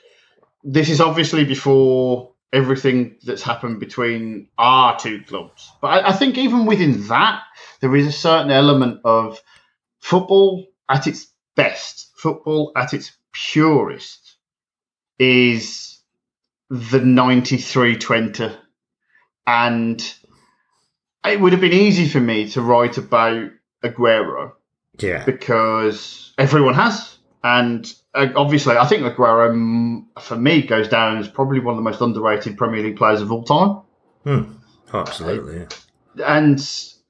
this 0.62 0.88
is 0.88 1.00
obviously 1.00 1.44
before 1.44 2.32
everything 2.52 3.16
that's 3.24 3.42
happened 3.42 3.80
between 3.80 4.48
our 4.56 4.96
two 4.96 5.22
clubs. 5.22 5.70
But 5.82 5.88
I, 5.88 6.08
I 6.10 6.12
think 6.12 6.38
even 6.38 6.66
within 6.66 7.08
that, 7.08 7.42
there 7.80 7.94
is 7.96 8.06
a 8.06 8.12
certain 8.12 8.52
element 8.52 9.00
of 9.04 9.40
football 10.00 10.64
at 10.88 11.08
its 11.08 11.26
best, 11.56 12.12
football 12.16 12.70
at 12.76 12.94
its 12.94 13.10
purest, 13.32 14.36
is 15.18 15.93
the 16.74 17.00
93 17.00 17.98
20. 17.98 18.50
And 19.46 20.14
it 21.24 21.40
would 21.40 21.52
have 21.52 21.60
been 21.60 21.72
easy 21.72 22.08
for 22.08 22.20
me 22.20 22.48
to 22.50 22.62
write 22.62 22.98
about 22.98 23.50
Aguero 23.84 24.52
yeah. 24.98 25.24
because 25.24 26.32
everyone 26.36 26.74
has. 26.74 27.16
And 27.44 27.92
uh, 28.14 28.28
obviously, 28.34 28.76
I 28.76 28.86
think 28.86 29.02
Aguero, 29.02 30.04
for 30.20 30.36
me, 30.36 30.62
goes 30.62 30.88
down 30.88 31.18
as 31.18 31.28
probably 31.28 31.60
one 31.60 31.74
of 31.74 31.76
the 31.76 31.88
most 31.88 32.00
underrated 32.00 32.56
Premier 32.56 32.82
League 32.82 32.96
players 32.96 33.20
of 33.20 33.30
all 33.30 33.44
time. 33.44 33.82
Hmm. 34.24 34.52
Oh, 34.92 35.00
absolutely. 35.00 35.66
And 36.24 36.58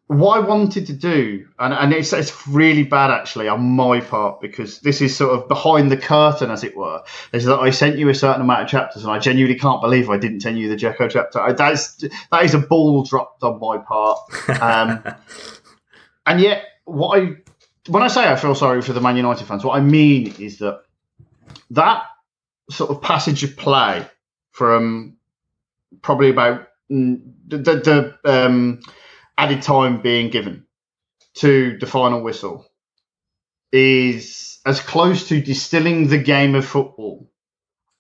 what 0.07 0.37
I 0.37 0.41
wanted 0.47 0.87
to 0.89 0.93
do, 0.93 1.47
and, 1.59 1.73
and 1.73 1.93
it's, 1.93 2.13
it's 2.13 2.47
really 2.47 2.83
bad 2.85 3.11
actually 3.11 3.49
on 3.49 3.63
my 3.63 4.01
part 4.01 4.41
because 4.41 4.81
this 4.81 5.01
is 5.01 5.17
sort 5.17 5.33
of 5.39 5.49
behind 5.49 5.91
the 5.91 5.97
curtain, 5.97 6.51
as 6.51 6.63
it 6.63 6.77
were, 6.77 7.03
is 7.33 7.47
that 7.47 7.59
I 7.59 7.71
sent 7.71 7.97
you 7.99 8.11
a 8.11 8.15
certain 8.15 8.43
amount 8.43 8.63
of 8.65 8.69
chapters, 8.69 9.03
and 9.03 9.11
I 9.11 9.19
genuinely 9.19 9.59
can't 9.59 9.81
believe 9.81 10.11
I 10.11 10.19
didn't 10.19 10.41
send 10.41 10.59
you 10.59 10.69
the 10.69 10.77
Dzeko 10.77 11.11
chapter. 11.11 11.41
I- 11.41 11.53
That's 11.55 11.97
that 12.31 12.45
is 12.45 12.53
a 12.55 12.59
ball 12.59 13.05
dropped 13.05 13.43
on 13.43 13.59
my 13.61 13.79
part. 13.79 14.19
Um, 14.61 15.03
and 16.27 16.41
yet, 16.41 16.65
what 16.85 17.19
I 17.21 17.37
when 17.89 18.03
I 18.03 18.09
say 18.09 18.29
I 18.31 18.37
feel 18.37 18.55
sorry 18.55 18.83
for 18.83 18.93
the 18.93 19.01
Man 19.01 19.17
United 19.17 19.47
fans, 19.47 19.65
what 19.65 19.77
I 19.77 19.81
mean 19.81 20.35
is 20.39 20.59
that 20.59 20.83
that 21.71 22.05
sort 22.71 22.91
of 22.91 23.01
passage 23.03 23.43
of 23.43 23.57
play 23.57 24.07
from 24.53 25.17
probably 26.03 26.31
about 26.31 26.69
mm, 26.91 27.21
the, 27.47 27.59
the, 27.59 28.17
the 28.25 28.31
um, 28.47 28.81
added 29.39 29.63
time 29.63 30.01
being 30.03 30.31
given 30.31 30.67
to 31.35 31.77
the 31.79 31.87
final 31.87 32.23
whistle 32.23 32.67
is 33.73 34.61
as 34.65 34.81
close 34.81 35.29
to 35.29 35.41
distilling 35.41 36.09
the 36.09 36.19
game 36.19 36.55
of 36.55 36.65
football 36.65 37.31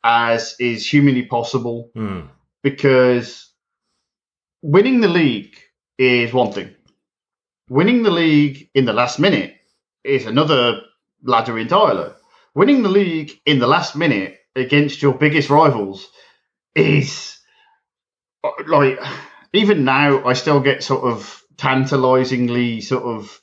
as 0.04 0.54
is 0.60 0.88
humanly 0.88 1.24
possible 1.24 1.90
Hmm. 1.94 2.20
because 2.62 3.50
winning 4.62 5.00
the 5.00 5.08
league 5.08 5.56
is 5.98 6.32
one 6.32 6.52
thing. 6.52 6.74
Winning 7.68 8.02
the 8.02 8.10
league 8.10 8.68
in 8.74 8.84
the 8.84 8.92
last 8.92 9.18
minute 9.18 9.54
is 10.04 10.26
another 10.26 10.82
ladder 11.22 11.58
entirely. 11.58 12.12
Winning 12.54 12.82
the 12.82 12.90
league 12.90 13.32
in 13.46 13.58
the 13.58 13.66
last 13.66 13.96
minute 13.96 14.38
against 14.54 15.02
your 15.02 15.14
biggest 15.14 15.50
rivals 15.50 16.06
is 16.74 17.38
uh, 18.44 18.50
like 18.66 18.98
even 19.54 19.84
now 19.84 20.24
I 20.24 20.32
still 20.32 20.60
get 20.60 20.82
sort 20.82 21.04
of 21.04 21.42
tantalizingly 21.56 22.80
sort 22.80 23.04
of 23.04 23.40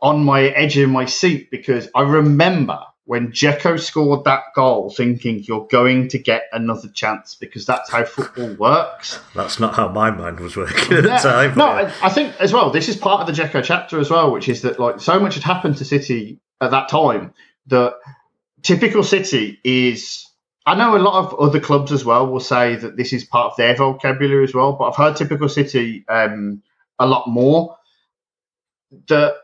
on 0.00 0.24
my 0.24 0.44
edge 0.44 0.76
of 0.78 0.90
my 0.90 1.06
seat 1.06 1.50
because 1.50 1.88
I 1.94 2.02
remember 2.02 2.78
when 3.04 3.32
Dzeko 3.32 3.80
scored 3.80 4.24
that 4.24 4.42
goal 4.54 4.90
thinking 4.90 5.42
you're 5.46 5.66
going 5.66 6.08
to 6.08 6.18
get 6.18 6.44
another 6.52 6.88
chance 6.88 7.34
because 7.34 7.66
that's 7.66 7.90
how 7.90 8.04
football 8.04 8.54
works. 8.54 9.18
That's 9.34 9.58
not 9.58 9.74
how 9.74 9.88
my 9.88 10.10
mind 10.10 10.40
was 10.40 10.56
working 10.56 10.96
at 10.96 11.02
the 11.02 11.08
time. 11.16 11.56
No, 11.56 11.66
I, 11.66 11.92
I 12.02 12.10
think 12.10 12.34
as 12.40 12.52
well. 12.52 12.70
This 12.70 12.88
is 12.88 12.96
part 12.96 13.20
of 13.20 13.34
the 13.34 13.42
Dzeko 13.42 13.62
chapter 13.64 13.98
as 13.98 14.10
well, 14.10 14.30
which 14.30 14.48
is 14.48 14.62
that 14.62 14.78
like 14.78 15.00
so 15.00 15.18
much 15.18 15.34
had 15.34 15.42
happened 15.42 15.76
to 15.78 15.84
City 15.84 16.40
at 16.60 16.70
that 16.70 16.88
time 16.88 17.34
that 17.66 17.94
typical 18.62 19.02
City 19.02 19.60
is. 19.64 20.26
I 20.66 20.74
know 20.76 20.96
a 20.96 20.98
lot 20.98 21.24
of 21.24 21.40
other 21.40 21.60
clubs 21.60 21.92
as 21.92 22.04
well 22.04 22.26
will 22.26 22.40
say 22.40 22.76
that 22.76 22.96
this 22.96 23.12
is 23.12 23.24
part 23.24 23.52
of 23.52 23.56
their 23.56 23.74
vocabulary 23.76 24.44
as 24.44 24.54
well, 24.54 24.74
but 24.74 24.84
I've 24.84 24.96
heard 24.96 25.16
typical 25.16 25.48
City 25.48 26.04
um, 26.08 26.62
a 26.98 27.06
lot 27.06 27.28
more. 27.28 27.76
The 29.08 29.34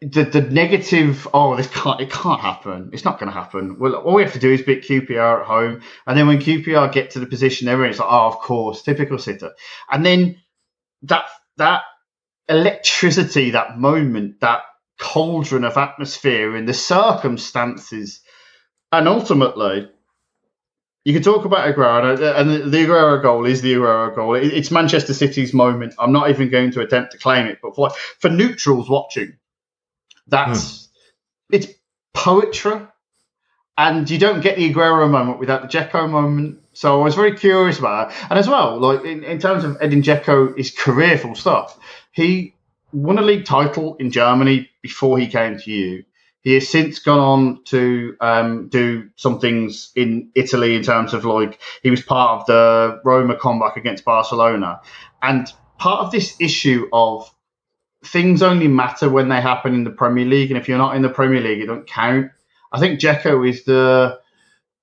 the 0.00 0.24
the 0.24 0.42
negative. 0.42 1.28
Oh, 1.34 1.56
this 1.56 1.68
can't. 1.68 2.00
It 2.00 2.10
can't 2.10 2.40
happen. 2.40 2.90
It's 2.92 3.04
not 3.04 3.18
going 3.18 3.30
to 3.32 3.38
happen. 3.38 3.78
Well, 3.78 3.94
all 3.96 4.14
we 4.14 4.22
have 4.22 4.32
to 4.34 4.38
do 4.38 4.52
is 4.52 4.62
beat 4.62 4.84
QPR 4.84 5.42
at 5.42 5.46
home, 5.46 5.82
and 6.06 6.18
then 6.18 6.26
when 6.26 6.38
QPR 6.38 6.92
get 6.92 7.10
to 7.12 7.20
the 7.20 7.26
position 7.26 7.66
they're 7.66 7.84
in, 7.84 7.90
it's 7.90 7.98
like, 7.98 8.08
oh, 8.10 8.28
of 8.28 8.38
course, 8.38 8.82
typical 8.82 9.18
City. 9.18 9.48
And 9.90 10.06
then 10.06 10.40
that 11.02 11.24
that 11.58 11.82
electricity, 12.48 13.50
that 13.52 13.78
moment, 13.78 14.40
that 14.40 14.62
cauldron 15.00 15.64
of 15.64 15.76
atmosphere 15.76 16.56
and 16.56 16.68
the 16.68 16.74
circumstances, 16.74 18.20
and 18.92 19.08
ultimately, 19.08 19.88
you 21.04 21.14
can 21.14 21.22
talk 21.22 21.44
about 21.44 21.66
Aguero, 21.66 22.12
and 22.12 22.22
uh, 22.22 22.34
and 22.36 22.72
the 22.72 22.78
Aguero 22.78 23.22
goal 23.22 23.46
is 23.46 23.62
the 23.62 23.74
Aguero 23.74 24.14
goal. 24.14 24.34
It's 24.34 24.70
Manchester 24.70 25.14
City's 25.14 25.54
moment. 25.54 25.94
I'm 25.98 26.12
not 26.12 26.30
even 26.30 26.50
going 26.50 26.72
to 26.72 26.80
attempt 26.80 27.12
to 27.12 27.18
claim 27.18 27.46
it, 27.46 27.58
but 27.62 27.74
for 27.74 27.90
for 28.18 28.28
neutrals 28.28 28.88
watching, 28.90 29.36
that's 30.26 30.88
hmm. 31.48 31.56
it's 31.56 31.68
poetry. 32.12 32.82
And 33.78 34.10
you 34.10 34.18
don't 34.18 34.42
get 34.42 34.56
the 34.56 34.74
Aguero 34.74 35.10
moment 35.10 35.38
without 35.38 35.62
the 35.62 35.68
Dzeko 35.68 36.10
moment. 36.10 36.58
So 36.74 37.00
I 37.00 37.04
was 37.04 37.14
very 37.14 37.34
curious 37.34 37.78
about 37.78 38.10
that. 38.10 38.30
And 38.30 38.38
as 38.38 38.46
well, 38.46 38.78
like 38.78 39.06
in, 39.06 39.24
in 39.24 39.38
terms 39.38 39.64
of 39.64 39.78
Edin 39.80 40.02
Dzeko, 40.02 40.54
his 40.54 40.70
career 40.70 41.16
full 41.16 41.34
stuff, 41.34 41.78
he 42.12 42.54
won 42.92 43.18
a 43.18 43.22
league 43.22 43.46
title 43.46 43.96
in 43.96 44.10
Germany 44.10 44.68
before 44.82 45.18
he 45.18 45.28
came 45.28 45.58
to 45.58 45.70
you. 45.70 46.04
He 46.42 46.54
has 46.54 46.68
since 46.68 46.98
gone 47.00 47.18
on 47.18 47.64
to 47.64 48.16
um, 48.20 48.68
do 48.68 49.10
some 49.16 49.40
things 49.40 49.92
in 49.94 50.30
Italy 50.34 50.74
in 50.74 50.82
terms 50.82 51.12
of 51.12 51.24
like 51.24 51.60
he 51.82 51.90
was 51.90 52.02
part 52.02 52.40
of 52.40 52.46
the 52.46 53.00
Roma 53.04 53.36
comeback 53.36 53.76
against 53.76 54.04
Barcelona. 54.04 54.80
And 55.22 55.52
part 55.78 56.00
of 56.00 56.12
this 56.12 56.36
issue 56.40 56.88
of 56.92 57.30
things 58.04 58.42
only 58.42 58.68
matter 58.68 59.10
when 59.10 59.28
they 59.28 59.40
happen 59.40 59.74
in 59.74 59.84
the 59.84 59.90
Premier 59.90 60.24
League, 60.24 60.50
and 60.50 60.58
if 60.58 60.68
you're 60.68 60.78
not 60.78 60.96
in 60.96 61.02
the 61.02 61.10
Premier 61.10 61.40
League, 61.40 61.60
it 61.60 61.66
don't 61.66 61.86
count. 61.86 62.30
I 62.72 62.78
think 62.78 63.00
Dzeko 63.00 63.48
is 63.48 63.64
the 63.64 64.18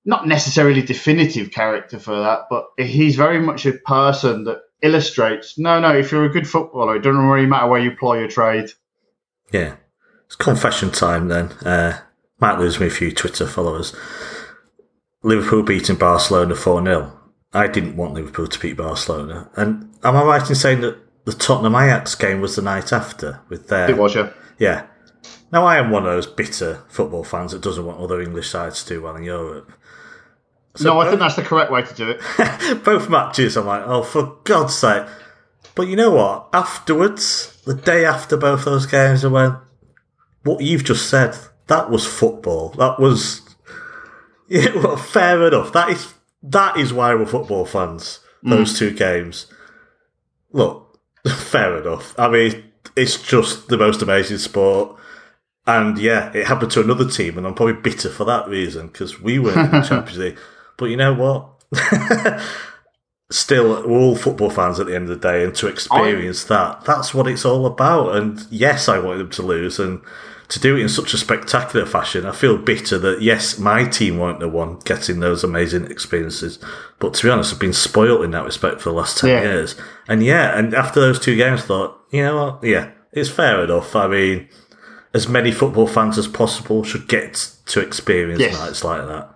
not 0.04 0.26
necessarily 0.26 0.82
definitive 0.82 1.50
character 1.50 1.98
for 1.98 2.18
that, 2.20 2.46
but 2.48 2.68
he's 2.78 3.16
very 3.16 3.40
much 3.40 3.66
a 3.66 3.72
person 3.72 4.44
that 4.44 4.62
illustrates 4.80 5.58
no, 5.58 5.80
no, 5.80 5.96
if 5.96 6.12
you're 6.12 6.24
a 6.24 6.30
good 6.30 6.48
footballer, 6.48 6.96
it 6.96 7.00
doesn't 7.00 7.20
really 7.20 7.46
matter 7.46 7.66
where 7.66 7.80
you 7.80 7.96
ply 7.96 8.18
your 8.18 8.28
trade. 8.28 8.70
Yeah. 9.52 9.76
It's 10.28 10.36
confession 10.36 10.90
time 10.90 11.28
then. 11.28 11.46
Uh, 11.64 12.00
might 12.38 12.58
lose 12.58 12.78
me 12.78 12.86
a 12.86 12.90
few 12.90 13.10
Twitter 13.10 13.46
followers. 13.46 13.96
Liverpool 15.22 15.62
beating 15.62 15.96
Barcelona 15.96 16.54
4 16.54 16.84
0. 16.84 17.12
I 17.54 17.66
didn't 17.66 17.96
want 17.96 18.12
Liverpool 18.12 18.46
to 18.46 18.58
beat 18.58 18.76
Barcelona. 18.76 19.50
And 19.56 19.90
am 20.04 20.16
I 20.16 20.22
right 20.22 20.48
in 20.48 20.54
saying 20.54 20.82
that 20.82 20.98
the 21.24 21.32
Tottenham 21.32 21.74
Ajax 21.74 22.14
game 22.14 22.42
was 22.42 22.56
the 22.56 22.62
night 22.62 22.92
after 22.92 23.40
with 23.48 23.68
their. 23.68 23.90
It 23.90 23.96
was, 23.96 24.14
yeah. 24.14 24.30
Yeah. 24.58 24.86
Now, 25.50 25.64
I 25.64 25.78
am 25.78 25.90
one 25.90 26.04
of 26.04 26.12
those 26.12 26.26
bitter 26.26 26.82
football 26.88 27.24
fans 27.24 27.52
that 27.52 27.62
doesn't 27.62 27.84
want 27.84 27.98
other 27.98 28.20
English 28.20 28.50
sides 28.50 28.84
to 28.84 28.94
do 28.94 29.02
well 29.02 29.16
in 29.16 29.24
Europe. 29.24 29.72
So 30.76 30.92
no, 30.92 31.00
I 31.00 31.08
think 31.08 31.20
that's 31.20 31.36
the 31.36 31.42
correct 31.42 31.72
way 31.72 31.82
to 31.82 31.94
do 31.94 32.10
it. 32.10 32.82
both 32.84 33.08
matches, 33.08 33.56
I'm 33.56 33.66
like, 33.66 33.82
oh, 33.86 34.02
for 34.02 34.36
God's 34.44 34.74
sake. 34.74 35.06
But 35.74 35.88
you 35.88 35.96
know 35.96 36.10
what? 36.10 36.48
Afterwards, 36.52 37.60
the 37.64 37.74
day 37.74 38.04
after 38.04 38.36
both 38.36 38.64
those 38.64 38.86
games, 38.86 39.24
I 39.24 39.28
went, 39.28 39.54
what 40.44 40.60
you've 40.60 40.84
just 40.84 41.08
said, 41.08 41.36
that 41.66 41.90
was 41.90 42.06
football. 42.06 42.70
That 42.70 42.98
was. 42.98 43.42
Yeah, 44.50 44.74
well, 44.76 44.96
fair 44.96 45.46
enough. 45.46 45.74
That 45.74 45.90
is 45.90 46.14
that 46.42 46.78
is 46.78 46.90
why 46.90 47.14
we're 47.14 47.26
football 47.26 47.66
fans. 47.66 48.20
Those 48.42 48.72
mm. 48.72 48.78
two 48.78 48.90
games. 48.92 49.46
Look, 50.52 50.98
fair 51.36 51.76
enough. 51.76 52.18
I 52.18 52.28
mean, 52.28 52.64
it's 52.96 53.20
just 53.20 53.68
the 53.68 53.76
most 53.76 54.00
amazing 54.00 54.38
sport. 54.38 54.96
And 55.66 55.98
yeah, 55.98 56.32
it 56.32 56.46
happened 56.46 56.70
to 56.72 56.80
another 56.80 57.06
team, 57.08 57.36
and 57.36 57.46
I'm 57.46 57.54
probably 57.54 57.74
bitter 57.74 58.08
for 58.08 58.24
that 58.24 58.48
reason 58.48 58.86
because 58.86 59.20
we 59.20 59.38
were 59.38 59.52
in 59.52 59.70
the 59.70 59.82
Champions 59.88 60.18
League. 60.18 60.38
But 60.78 60.86
you 60.86 60.96
know 60.96 61.12
what? 61.12 62.42
Still, 63.30 63.86
we're 63.86 63.98
all 63.98 64.16
football 64.16 64.48
fans 64.48 64.80
at 64.80 64.86
the 64.86 64.94
end 64.94 65.10
of 65.10 65.20
the 65.20 65.28
day, 65.28 65.44
and 65.44 65.54
to 65.56 65.66
experience 65.66 66.50
I... 66.50 66.54
that, 66.54 66.84
that's 66.84 67.12
what 67.12 67.26
it's 67.26 67.44
all 67.44 67.66
about. 67.66 68.16
And 68.16 68.46
yes, 68.50 68.88
I 68.88 68.98
wanted 68.98 69.18
them 69.18 69.30
to 69.30 69.42
lose, 69.42 69.78
and 69.78 70.00
to 70.48 70.58
do 70.58 70.76
it 70.76 70.80
in 70.80 70.88
such 70.88 71.12
a 71.12 71.18
spectacular 71.18 71.84
fashion, 71.84 72.24
I 72.24 72.32
feel 72.32 72.56
bitter 72.56 72.98
that 72.98 73.20
yes, 73.20 73.58
my 73.58 73.84
team 73.84 74.18
weren't 74.18 74.40
the 74.40 74.48
one 74.48 74.78
getting 74.80 75.20
those 75.20 75.44
amazing 75.44 75.90
experiences. 75.90 76.58
But 76.98 77.12
to 77.14 77.26
be 77.26 77.30
honest, 77.30 77.52
I've 77.52 77.60
been 77.60 77.74
spoiled 77.74 78.24
in 78.24 78.30
that 78.30 78.46
respect 78.46 78.80
for 78.80 78.88
the 78.88 78.96
last 78.96 79.18
10 79.18 79.28
yeah. 79.28 79.42
years. 79.42 79.76
And 80.08 80.22
yeah, 80.24 80.58
and 80.58 80.74
after 80.74 81.00
those 81.00 81.20
two 81.20 81.36
games, 81.36 81.62
I 81.62 81.66
thought, 81.66 82.00
you 82.10 82.22
know 82.22 82.36
what? 82.42 82.64
Yeah, 82.64 82.92
it's 83.12 83.28
fair 83.28 83.62
enough. 83.62 83.94
I 83.94 84.06
mean, 84.08 84.48
as 85.12 85.28
many 85.28 85.52
football 85.52 85.86
fans 85.86 86.16
as 86.16 86.26
possible 86.26 86.82
should 86.82 87.08
get 87.08 87.52
to 87.66 87.80
experience 87.80 88.40
yes. 88.40 88.58
nights 88.58 88.84
like 88.84 89.06
that. 89.06 89.34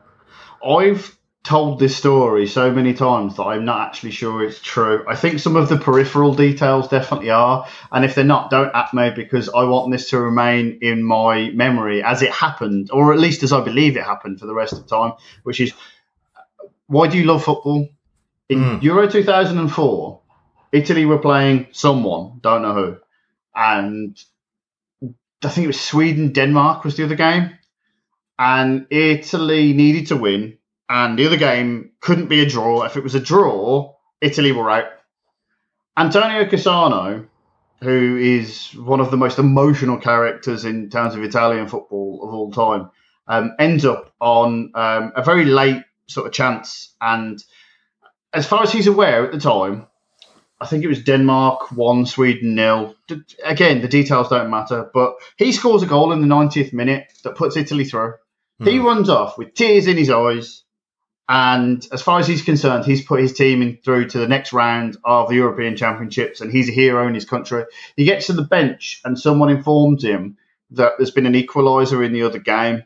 I've 0.66 1.18
told 1.44 1.80
this 1.80 1.96
story 1.96 2.46
so 2.46 2.70
many 2.70 2.94
times 2.94 3.36
that 3.36 3.42
I'm 3.42 3.64
not 3.64 3.88
actually 3.88 4.12
sure 4.12 4.44
it's 4.44 4.60
true. 4.60 5.04
I 5.08 5.16
think 5.16 5.40
some 5.40 5.56
of 5.56 5.68
the 5.68 5.76
peripheral 5.76 6.34
details 6.34 6.88
definitely 6.88 7.30
are, 7.30 7.66
and 7.90 8.04
if 8.04 8.14
they're 8.14 8.24
not, 8.24 8.50
don't 8.50 8.74
at 8.74 8.94
me 8.94 9.10
because 9.10 9.48
I 9.48 9.64
want 9.64 9.90
this 9.90 10.10
to 10.10 10.20
remain 10.20 10.78
in 10.82 11.02
my 11.02 11.50
memory 11.50 12.02
as 12.02 12.22
it 12.22 12.30
happened, 12.30 12.90
or 12.92 13.12
at 13.12 13.18
least 13.18 13.42
as 13.42 13.52
I 13.52 13.60
believe 13.60 13.96
it 13.96 14.04
happened 14.04 14.38
for 14.38 14.46
the 14.46 14.54
rest 14.54 14.72
of 14.72 14.84
the 14.84 14.88
time. 14.88 15.14
Which 15.42 15.60
is, 15.60 15.72
why 16.86 17.08
do 17.08 17.18
you 17.18 17.24
love 17.24 17.42
football? 17.42 17.88
In 18.48 18.58
mm. 18.58 18.82
Euro 18.82 19.08
2004, 19.08 20.20
Italy 20.70 21.04
were 21.06 21.18
playing 21.18 21.68
someone, 21.72 22.38
don't 22.40 22.62
know 22.62 22.74
who, 22.74 22.96
and 23.54 24.16
I 25.42 25.48
think 25.48 25.64
it 25.64 25.68
was 25.68 25.80
Sweden 25.80 26.32
Denmark 26.32 26.84
was 26.84 26.96
the 26.96 27.04
other 27.04 27.16
game, 27.16 27.58
and 28.38 28.86
Italy 28.90 29.72
needed 29.72 30.06
to 30.08 30.16
win 30.16 30.58
and 30.88 31.18
the 31.18 31.26
other 31.26 31.36
game 31.36 31.92
couldn't 32.00 32.28
be 32.28 32.40
a 32.40 32.46
draw. 32.46 32.82
If 32.82 32.96
it 32.96 33.02
was 33.02 33.14
a 33.14 33.20
draw, 33.20 33.94
Italy 34.20 34.52
were 34.52 34.70
out. 34.70 34.86
Antonio 35.96 36.44
Cassano, 36.44 37.26
who 37.80 38.16
is 38.16 38.72
one 38.74 39.00
of 39.00 39.10
the 39.10 39.16
most 39.16 39.38
emotional 39.38 39.98
characters 39.98 40.64
in 40.64 40.90
terms 40.90 41.14
of 41.14 41.22
Italian 41.22 41.68
football 41.68 42.20
of 42.22 42.34
all 42.34 42.52
time, 42.52 42.90
um, 43.26 43.54
ends 43.58 43.84
up 43.84 44.12
on 44.20 44.72
um, 44.74 45.12
a 45.16 45.22
very 45.22 45.44
late 45.44 45.82
sort 46.06 46.26
of 46.26 46.32
chance. 46.32 46.94
And 47.00 47.42
as 48.32 48.46
far 48.46 48.62
as 48.62 48.72
he's 48.72 48.86
aware 48.86 49.24
at 49.24 49.32
the 49.32 49.40
time, 49.40 49.86
I 50.60 50.66
think 50.66 50.84
it 50.84 50.88
was 50.88 51.02
Denmark 51.02 51.72
one, 51.72 52.06
Sweden 52.06 52.54
nil. 52.54 52.94
Again, 53.44 53.80
the 53.80 53.88
details 53.88 54.28
don't 54.28 54.50
matter, 54.50 54.88
but 54.94 55.16
he 55.36 55.50
scores 55.50 55.82
a 55.82 55.86
goal 55.86 56.12
in 56.12 56.20
the 56.20 56.32
90th 56.32 56.72
minute 56.72 57.12
that 57.24 57.34
puts 57.34 57.56
Italy 57.56 57.84
through. 57.84 58.14
Mm. 58.60 58.68
He 58.68 58.78
hmm. 58.78 58.86
runs 58.86 59.08
off 59.08 59.36
with 59.36 59.54
tears 59.54 59.88
in 59.88 59.96
his 59.96 60.08
eyes 60.08 60.62
and 61.28 61.86
as 61.92 62.02
far 62.02 62.18
as 62.18 62.26
he's 62.26 62.42
concerned, 62.42 62.84
he's 62.84 63.04
put 63.04 63.20
his 63.20 63.32
team 63.32 63.62
in 63.62 63.78
through 63.84 64.08
to 64.08 64.18
the 64.18 64.28
next 64.28 64.52
round 64.52 64.96
of 65.04 65.28
the 65.28 65.36
European 65.36 65.76
Championships, 65.76 66.40
and 66.40 66.50
he's 66.52 66.68
a 66.68 66.72
hero 66.72 67.06
in 67.06 67.14
his 67.14 67.24
country. 67.24 67.64
He 67.96 68.04
gets 68.04 68.26
to 68.26 68.32
the 68.32 68.42
bench, 68.42 69.00
and 69.04 69.18
someone 69.18 69.50
informs 69.50 70.04
him 70.04 70.36
that 70.72 70.94
there's 70.98 71.10
been 71.10 71.26
an 71.26 71.34
equaliser 71.34 72.04
in 72.04 72.12
the 72.12 72.22
other 72.22 72.38
game. 72.38 72.82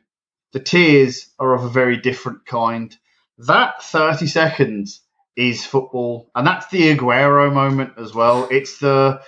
The 0.52 0.60
tears 0.60 1.28
are 1.38 1.54
of 1.54 1.64
a 1.64 1.68
very 1.68 1.96
different 1.96 2.46
kind. 2.46 2.96
That 3.38 3.82
30 3.82 4.26
seconds 4.26 5.00
is 5.34 5.64
football, 5.64 6.30
and 6.34 6.46
that's 6.46 6.68
the 6.68 6.94
Aguero 6.94 7.52
moment 7.52 7.94
as 7.98 8.14
well. 8.14 8.48
It's 8.50 8.78
the 8.78 9.20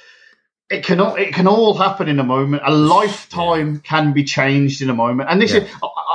it 0.71 0.85
can 0.85 1.01
all, 1.01 1.15
it 1.15 1.33
can 1.33 1.47
all 1.47 1.75
happen 1.75 2.09
in 2.09 2.19
a 2.19 2.25
moment. 2.25 2.63
A 2.65 2.73
lifetime 2.73 3.75
yeah. 3.75 3.81
can 3.83 4.13
be 4.13 4.25
changed 4.25 4.83
in 4.83 4.91
a 4.91 4.95
moment. 4.95 5.31
And 5.31 5.41
this 5.41 5.53
yeah. 5.53 5.61
is 5.61 5.71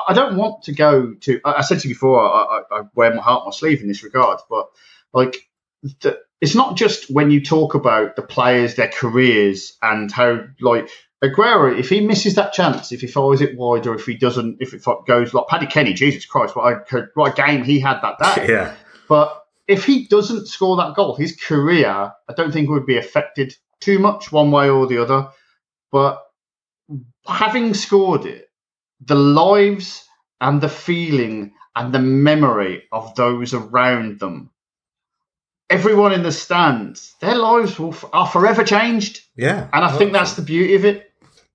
I, 0.08 0.12
I, 0.12 0.14
don't 0.14 0.38
want 0.38 0.64
to 0.64 0.74
go 0.74 1.14
to. 1.14 1.42
I, 1.46 1.62
said 1.62 1.80
to 1.80 1.88
you 1.88 1.96
before, 1.96 2.22
I, 2.22 2.62
I, 2.72 2.82
wear 2.96 3.14
my 3.14 3.22
heart 3.22 3.42
on 3.42 3.48
my 3.48 3.52
sleeve 3.52 3.82
in 3.82 3.88
this 3.88 4.04
regard, 4.04 4.40
but 4.50 4.68
like 5.14 5.36
the, 6.02 6.20
it's 6.42 6.56
not 6.56 6.76
just 6.76 7.10
when 7.10 7.32
you 7.32 7.44
talk 7.44 7.76
about 7.76 8.16
the 8.16 8.22
players, 8.22 8.76
their 8.76 8.90
careers, 8.90 9.78
and 9.82 10.12
how 10.12 10.46
like 10.62 10.90
Aguero, 11.24 11.78
if 11.78 11.90
he 11.90 12.02
misses 12.02 12.36
that 12.36 12.52
chance, 12.52 12.92
if 12.92 13.02
he 13.02 13.08
follows 13.08 13.42
it 13.42 13.58
wide, 13.58 13.88
or 13.88 13.96
if 13.96 14.06
he 14.06 14.16
doesn't, 14.16 14.58
if 14.60 14.74
it 14.74 14.84
goes 15.08 15.34
like 15.34 15.48
Paddy 15.48 15.68
Kenny, 15.68 15.94
Jesus 15.94 16.26
Christ, 16.26 16.56
what 16.56 16.92
a, 16.92 17.08
what 17.14 17.32
a 17.32 17.42
game 17.42 17.64
he 17.64 17.80
had 17.80 18.02
that 18.02 18.20
day. 18.20 18.48
Yeah. 18.54 18.76
But 19.08 19.44
if 19.68 19.86
he 19.86 20.08
doesn't 20.08 20.48
score 20.48 20.78
that 20.78 20.96
goal, 20.96 21.16
his 21.16 21.36
career, 21.36 21.88
I 21.88 22.34
don't 22.36 22.52
think 22.52 22.70
would 22.70 22.86
be 22.86 22.98
affected 22.98 23.56
too 23.80 24.00
much 24.00 24.32
one 24.32 24.52
way 24.52 24.70
or 24.70 24.88
the 24.88 25.02
other. 25.02 25.30
But 25.92 26.22
having 27.26 27.74
scored 27.74 28.26
it, 28.26 28.50
the 29.06 29.16
lives 29.16 30.08
and 30.42 30.62
the 30.62 30.70
feeling 30.70 31.54
and 31.76 31.94
the 31.94 32.00
memory 32.00 32.84
of 32.92 33.16
those 33.16 33.54
around 33.54 34.20
them, 34.20 34.52
everyone 35.70 36.14
in 36.14 36.24
the 36.24 36.32
stands, 36.32 37.16
their 37.20 37.36
lives 37.36 37.80
will, 37.80 37.96
are 38.12 38.28
forever 38.28 38.64
changed. 38.64 39.22
Yeah. 39.36 39.68
And 39.74 39.84
I 39.84 39.98
think 39.98 40.12
oh. 40.12 40.14
that's 40.14 40.34
the 40.34 40.42
beauty 40.42 40.76
of 40.76 40.86
it. 40.86 41.12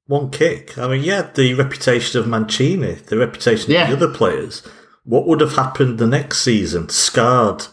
One 0.06 0.30
kick. 0.30 0.78
I 0.78 0.88
mean, 0.88 1.04
yeah, 1.04 1.30
the 1.34 1.54
reputation 1.54 2.18
of 2.20 2.26
Mancini, 2.26 2.94
the 2.94 3.18
reputation 3.18 3.70
yeah. 3.70 3.90
of 3.90 3.98
the 3.98 4.06
other 4.06 4.14
players. 4.14 4.66
What 5.04 5.26
would 5.26 5.40
have 5.40 5.54
happened 5.54 5.98
the 5.98 6.06
next 6.06 6.40
season, 6.40 6.88
scarred 6.88 7.66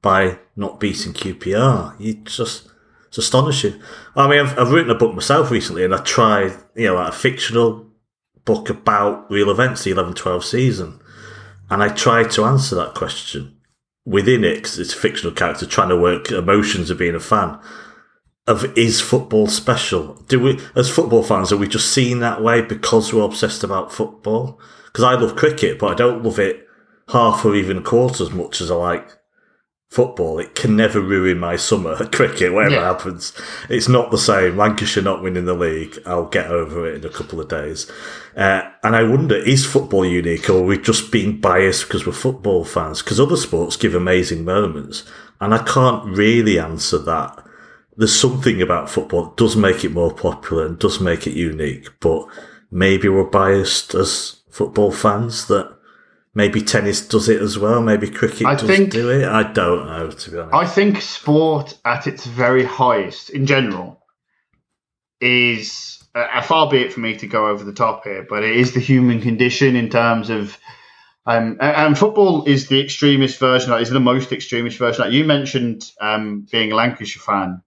by 0.00 0.38
not 0.56 0.80
beating 0.80 1.12
QPR? 1.12 1.94
You 1.98 2.14
just 2.14 2.68
it's 3.08 3.18
astonishing. 3.18 3.80
I 4.14 4.28
mean, 4.28 4.38
I've, 4.38 4.56
I've 4.56 4.70
written 4.70 4.92
a 4.92 4.94
book 4.94 5.14
myself 5.14 5.50
recently, 5.50 5.84
and 5.84 5.92
I 5.92 5.98
tried, 5.98 6.52
you 6.76 6.86
know, 6.86 6.94
like 6.94 7.08
a 7.08 7.12
fictional 7.12 7.89
book 8.50 8.68
about 8.68 9.30
real 9.30 9.48
events, 9.48 9.84
the 9.84 9.92
11 9.92 10.14
12 10.14 10.44
season. 10.44 11.00
And 11.70 11.84
I 11.84 11.88
tried 11.88 12.32
to 12.32 12.44
answer 12.44 12.74
that 12.74 12.96
question 12.96 13.56
within 14.04 14.42
it, 14.42 14.56
because 14.56 14.76
it's 14.76 14.92
a 14.92 14.96
fictional 14.96 15.32
character 15.32 15.66
trying 15.66 15.90
to 15.90 15.96
work 15.96 16.32
emotions 16.32 16.90
of 16.90 16.98
being 16.98 17.14
a 17.14 17.20
fan. 17.20 17.60
Of 18.48 18.76
is 18.76 19.00
football 19.00 19.46
special? 19.46 20.14
Do 20.26 20.40
we, 20.40 20.60
as 20.74 20.90
football 20.90 21.22
fans, 21.22 21.52
are 21.52 21.56
we 21.56 21.68
just 21.68 21.92
seen 21.92 22.18
that 22.18 22.42
way 22.42 22.60
because 22.60 23.12
we're 23.12 23.22
obsessed 23.22 23.62
about 23.62 23.92
football? 23.92 24.60
Because 24.86 25.04
I 25.04 25.14
love 25.14 25.36
cricket, 25.36 25.78
but 25.78 25.92
I 25.92 25.94
don't 25.94 26.24
love 26.24 26.40
it 26.40 26.66
half 27.10 27.44
or 27.44 27.54
even 27.54 27.78
a 27.78 27.82
quarter 27.82 28.24
as 28.24 28.32
much 28.32 28.60
as 28.60 28.68
I 28.68 28.74
like 28.74 29.12
football, 29.90 30.38
it 30.38 30.54
can 30.54 30.76
never 30.76 31.00
ruin 31.00 31.38
my 31.38 31.56
summer 31.56 31.96
at 32.00 32.12
cricket, 32.12 32.52
whatever 32.52 32.76
yeah. 32.76 32.92
happens. 32.92 33.32
It's 33.68 33.88
not 33.88 34.10
the 34.10 34.18
same. 34.18 34.56
Lancashire 34.56 35.02
not 35.02 35.22
winning 35.22 35.46
the 35.46 35.54
league, 35.54 35.98
I'll 36.06 36.28
get 36.28 36.46
over 36.46 36.88
it 36.88 36.96
in 36.96 37.04
a 37.04 37.12
couple 37.12 37.40
of 37.40 37.48
days. 37.48 37.90
Uh, 38.36 38.62
and 38.84 38.94
I 38.94 39.02
wonder, 39.02 39.36
is 39.36 39.66
football 39.66 40.06
unique 40.06 40.48
or 40.48 40.58
are 40.58 40.62
we 40.62 40.78
just 40.78 41.10
being 41.10 41.40
biased 41.40 41.88
because 41.88 42.06
we're 42.06 42.12
football 42.12 42.64
fans? 42.64 43.02
Because 43.02 43.18
other 43.18 43.36
sports 43.36 43.76
give 43.76 43.94
amazing 43.94 44.44
moments. 44.44 45.04
And 45.40 45.52
I 45.52 45.62
can't 45.64 46.04
really 46.16 46.58
answer 46.58 46.98
that. 46.98 47.44
There's 47.96 48.18
something 48.18 48.62
about 48.62 48.88
football 48.88 49.24
that 49.24 49.36
does 49.36 49.56
make 49.56 49.84
it 49.84 49.92
more 49.92 50.14
popular 50.14 50.64
and 50.64 50.78
does 50.78 51.00
make 51.00 51.26
it 51.26 51.34
unique, 51.34 51.88
but 51.98 52.26
maybe 52.70 53.08
we're 53.08 53.24
biased 53.24 53.94
as 53.94 54.36
football 54.50 54.92
fans 54.92 55.46
that 55.48 55.76
Maybe 56.34 56.62
tennis 56.62 57.06
does 57.06 57.28
it 57.28 57.42
as 57.42 57.58
well. 57.58 57.82
Maybe 57.82 58.08
cricket 58.08 58.46
I 58.46 58.54
does 58.54 58.68
think, 58.68 58.92
do 58.92 59.10
it. 59.10 59.26
I 59.26 59.42
don't 59.42 59.86
know, 59.86 60.10
to 60.10 60.30
be 60.30 60.38
honest. 60.38 60.54
I 60.54 60.66
think 60.66 61.00
sport 61.02 61.76
at 61.84 62.06
its 62.06 62.24
very 62.24 62.64
highest, 62.64 63.30
in 63.30 63.46
general, 63.46 64.00
is 65.20 66.02
uh, 66.14 66.40
far 66.42 66.70
be 66.70 66.78
it 66.78 66.92
for 66.92 67.00
me 67.00 67.16
to 67.16 67.26
go 67.26 67.48
over 67.48 67.64
the 67.64 67.72
top 67.72 68.04
here, 68.04 68.26
but 68.28 68.42
it 68.44 68.56
is 68.56 68.72
the 68.72 68.80
human 68.80 69.20
condition 69.20 69.76
in 69.76 69.88
terms 69.90 70.30
of 70.30 70.56
Um, 71.26 71.58
and, 71.60 71.76
and 71.76 71.98
football 71.98 72.44
is 72.46 72.68
the 72.68 72.80
extremist 72.80 73.38
version. 73.38 73.72
Is 73.74 73.90
the 73.90 74.00
most 74.00 74.32
extremist 74.32 74.78
version. 74.78 75.12
You 75.12 75.24
mentioned 75.24 75.84
um, 76.00 76.46
being 76.50 76.72
a 76.72 76.74
Lancashire 76.74 77.22
fan. 77.22 77.62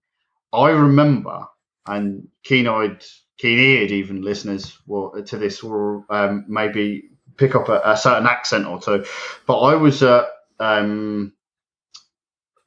I 0.51 0.69
remember, 0.69 1.45
and 1.85 2.29
keen-eyed, 2.43 3.03
keen-eared, 3.37 3.91
even 3.91 4.23
listeners 4.23 4.77
will, 4.87 5.23
to 5.23 5.37
this 5.37 5.63
will 5.63 6.03
um, 6.09 6.45
maybe 6.47 7.09
pick 7.37 7.55
up 7.55 7.69
a, 7.69 7.81
a, 7.83 7.97
certain 7.97 8.27
accent 8.27 8.65
or 8.65 8.79
two. 8.79 9.05
But 9.45 9.59
I 9.59 9.75
was 9.75 10.03
at 10.03 10.25
um, 10.59 11.33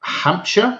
Hampshire 0.01 0.79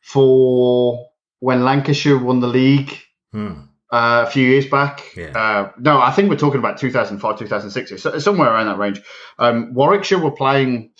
for 0.00 1.08
when 1.40 1.64
Lancashire 1.64 2.18
won 2.18 2.40
the 2.40 2.48
league. 2.48 2.98
Hmm. 3.32 3.62
Uh, 3.90 4.26
a 4.26 4.30
few 4.30 4.46
years 4.46 4.66
back. 4.66 5.16
Yeah. 5.16 5.30
Uh, 5.34 5.72
no, 5.78 5.98
I 5.98 6.10
think 6.10 6.28
we're 6.28 6.36
talking 6.36 6.58
about 6.58 6.76
2005, 6.76 7.38
2006, 7.38 8.02
so, 8.02 8.18
somewhere 8.18 8.52
around 8.52 8.66
that 8.66 8.76
range. 8.76 9.00
Um, 9.38 9.72
Warwickshire 9.72 10.18
were 10.18 10.30
playing 10.30 10.90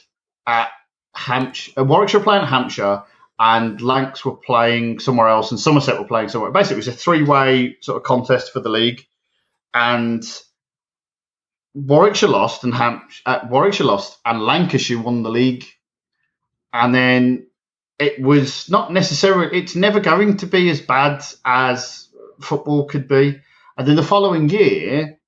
at 0.46 0.70
Hampshire. 1.14 1.72
Uh, 1.78 1.84
Warwickshire 1.84 2.20
playing 2.20 2.44
at 2.44 2.48
Hampshire, 2.48 3.02
and 3.38 3.78
Lancs 3.82 4.24
were 4.24 4.36
playing 4.36 5.00
somewhere 5.00 5.28
else, 5.28 5.50
and 5.50 5.60
Somerset 5.60 5.98
were 5.98 6.06
playing 6.06 6.30
somewhere. 6.30 6.50
Basically, 6.50 6.76
it 6.76 6.78
was 6.78 6.88
a 6.88 6.92
three-way 6.92 7.76
sort 7.82 7.98
of 7.98 8.04
contest 8.04 8.54
for 8.54 8.60
the 8.60 8.70
league, 8.70 9.06
and 9.74 10.24
Warwickshire 11.74 12.28
lost, 12.28 12.64
and 12.64 12.74
Hampshire, 12.74 13.22
uh, 13.26 13.40
Warwickshire 13.50 13.86
lost, 13.86 14.18
and 14.24 14.42
Lancashire 14.42 15.00
won 15.00 15.22
the 15.22 15.30
league, 15.30 15.64
and 16.72 16.94
then 16.94 17.46
it 17.98 18.20
was 18.20 18.70
not 18.70 18.92
necessarily. 18.92 19.58
It's 19.58 19.74
never 19.76 20.00
going 20.00 20.38
to 20.38 20.46
be 20.46 20.70
as 20.70 20.80
bad 20.80 21.24
as 21.44 22.08
football 22.40 22.86
could 22.86 23.08
be. 23.08 23.40
And 23.76 23.86
then 23.86 23.96
the 23.96 24.02
following 24.02 24.48
year, 24.48 25.18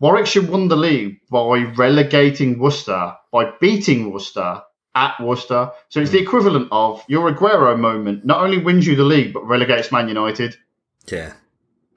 Warwickshire 0.00 0.50
won 0.50 0.68
the 0.68 0.76
league 0.76 1.20
by 1.30 1.58
relegating 1.76 2.58
Worcester, 2.58 3.14
by 3.30 3.52
beating 3.60 4.12
Worcester 4.12 4.62
at 4.94 5.20
Worcester. 5.20 5.70
So 5.88 6.00
it's 6.00 6.10
the 6.10 6.20
equivalent 6.20 6.68
of 6.72 7.04
your 7.06 7.32
Aguero 7.32 7.78
moment. 7.78 8.24
Not 8.24 8.42
only 8.42 8.58
wins 8.58 8.86
you 8.86 8.96
the 8.96 9.04
league, 9.04 9.32
but 9.32 9.46
relegates 9.46 9.92
Man 9.92 10.08
United. 10.08 10.56
Yeah. 11.06 11.34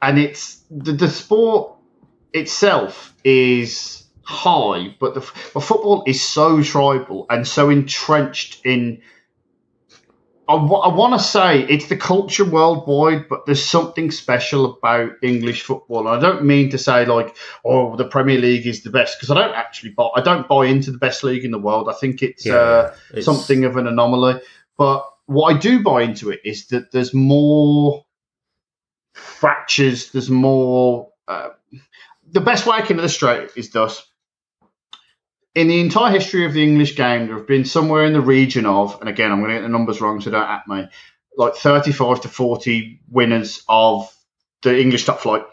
And 0.01 0.19
it's 0.19 0.63
the, 0.69 0.91
the 0.91 1.09
sport 1.09 1.77
itself 2.34 3.13
is 3.24 4.04
high, 4.24 4.96
but 5.00 5.13
the 5.13 5.19
but 5.54 5.62
football 5.62 6.04
is 6.08 6.24
so 6.24 6.62
tribal 6.63 7.26
and 7.30 7.48
so 7.48 7.69
entrenched 7.69 8.65
in 8.65 9.02
I, 10.50 10.56
w- 10.56 10.74
I 10.76 10.93
want 10.93 11.13
to 11.13 11.26
say 11.26 11.62
it's 11.62 11.88
the 11.88 11.96
culture 11.96 12.43
worldwide, 12.43 13.30
but 13.30 13.46
there's 13.46 13.63
something 13.63 14.12
special 14.12 14.78
about 14.78 15.12
English 15.22 15.62
football. 15.62 16.00
And 16.00 16.10
I 16.10 16.19
don't 16.19 16.43
mean 16.43 16.69
to 16.72 16.78
say 16.78 17.06
like, 17.06 17.38
oh, 17.63 17.96
the 17.96 18.04
Premier 18.06 18.38
League 18.38 18.67
is 18.67 18.84
the 18.84 18.89
best 18.89 19.17
because 19.17 19.32
I 19.32 19.36
don't 19.36 19.56
actually 19.56 19.91
buy. 19.91 20.10
I 20.15 20.22
don't 20.22 20.48
buy 20.50 20.65
into 20.65 20.91
the 20.91 20.98
best 20.98 21.24
league 21.24 21.46
in 21.46 21.52
the 21.52 21.60
world. 21.60 21.88
I 21.88 21.93
think 21.93 22.22
it's, 22.22 22.46
Yeah, 22.46 22.56
uh, 22.56 22.93
it's- 23.12 23.24
something 23.24 23.63
of 23.63 23.78
an 23.78 23.88
anomaly. 23.88 24.41
But 24.78 25.06
what 25.28 25.56
I 25.56 25.58
do 25.58 25.82
buy 25.82 26.02
into 26.02 26.30
it 26.30 26.41
is 26.43 26.67
that 26.67 26.91
there's 26.91 27.13
more 27.13 28.04
fractures. 29.13 30.12
There's 30.12 30.30
more. 30.30 31.10
Uh, 31.26 31.50
the 32.34 32.41
best 32.41 32.65
way 32.65 32.78
I 32.78 32.82
can 32.82 33.00
illustrate 33.00 33.43
it 33.43 33.52
is 33.56 33.69
thus 33.69 34.06
in 35.56 35.67
the 35.67 35.80
entire 35.80 36.12
history 36.12 36.46
of 36.46 36.54
the 36.54 36.63
English 36.63 36.96
game, 36.96 37.28
there 37.28 37.38
have 37.38 37.48
been 37.48 37.65
somewhere 37.65 38.06
in 38.06 38.13
the 38.13 38.22
region 38.22 38.65
of, 38.65 39.00
and 39.00 39.10
again, 39.10 39.32
I'm 39.32 39.39
going 39.39 39.52
to 39.52 39.58
get 39.58 39.62
the 39.62 39.69
numbers 39.69 40.02
wrong, 40.02 40.19
so 40.19 40.32
don't 40.32 40.50
at 40.50 40.67
me, 40.67 40.88
like 41.38 41.56
35 41.56 42.22
to 42.22 42.28
40 42.28 43.02
winners 43.10 43.63
of 43.69 44.12
the 44.63 44.80
English 44.80 45.06
top 45.06 45.19
flight. 45.19 45.43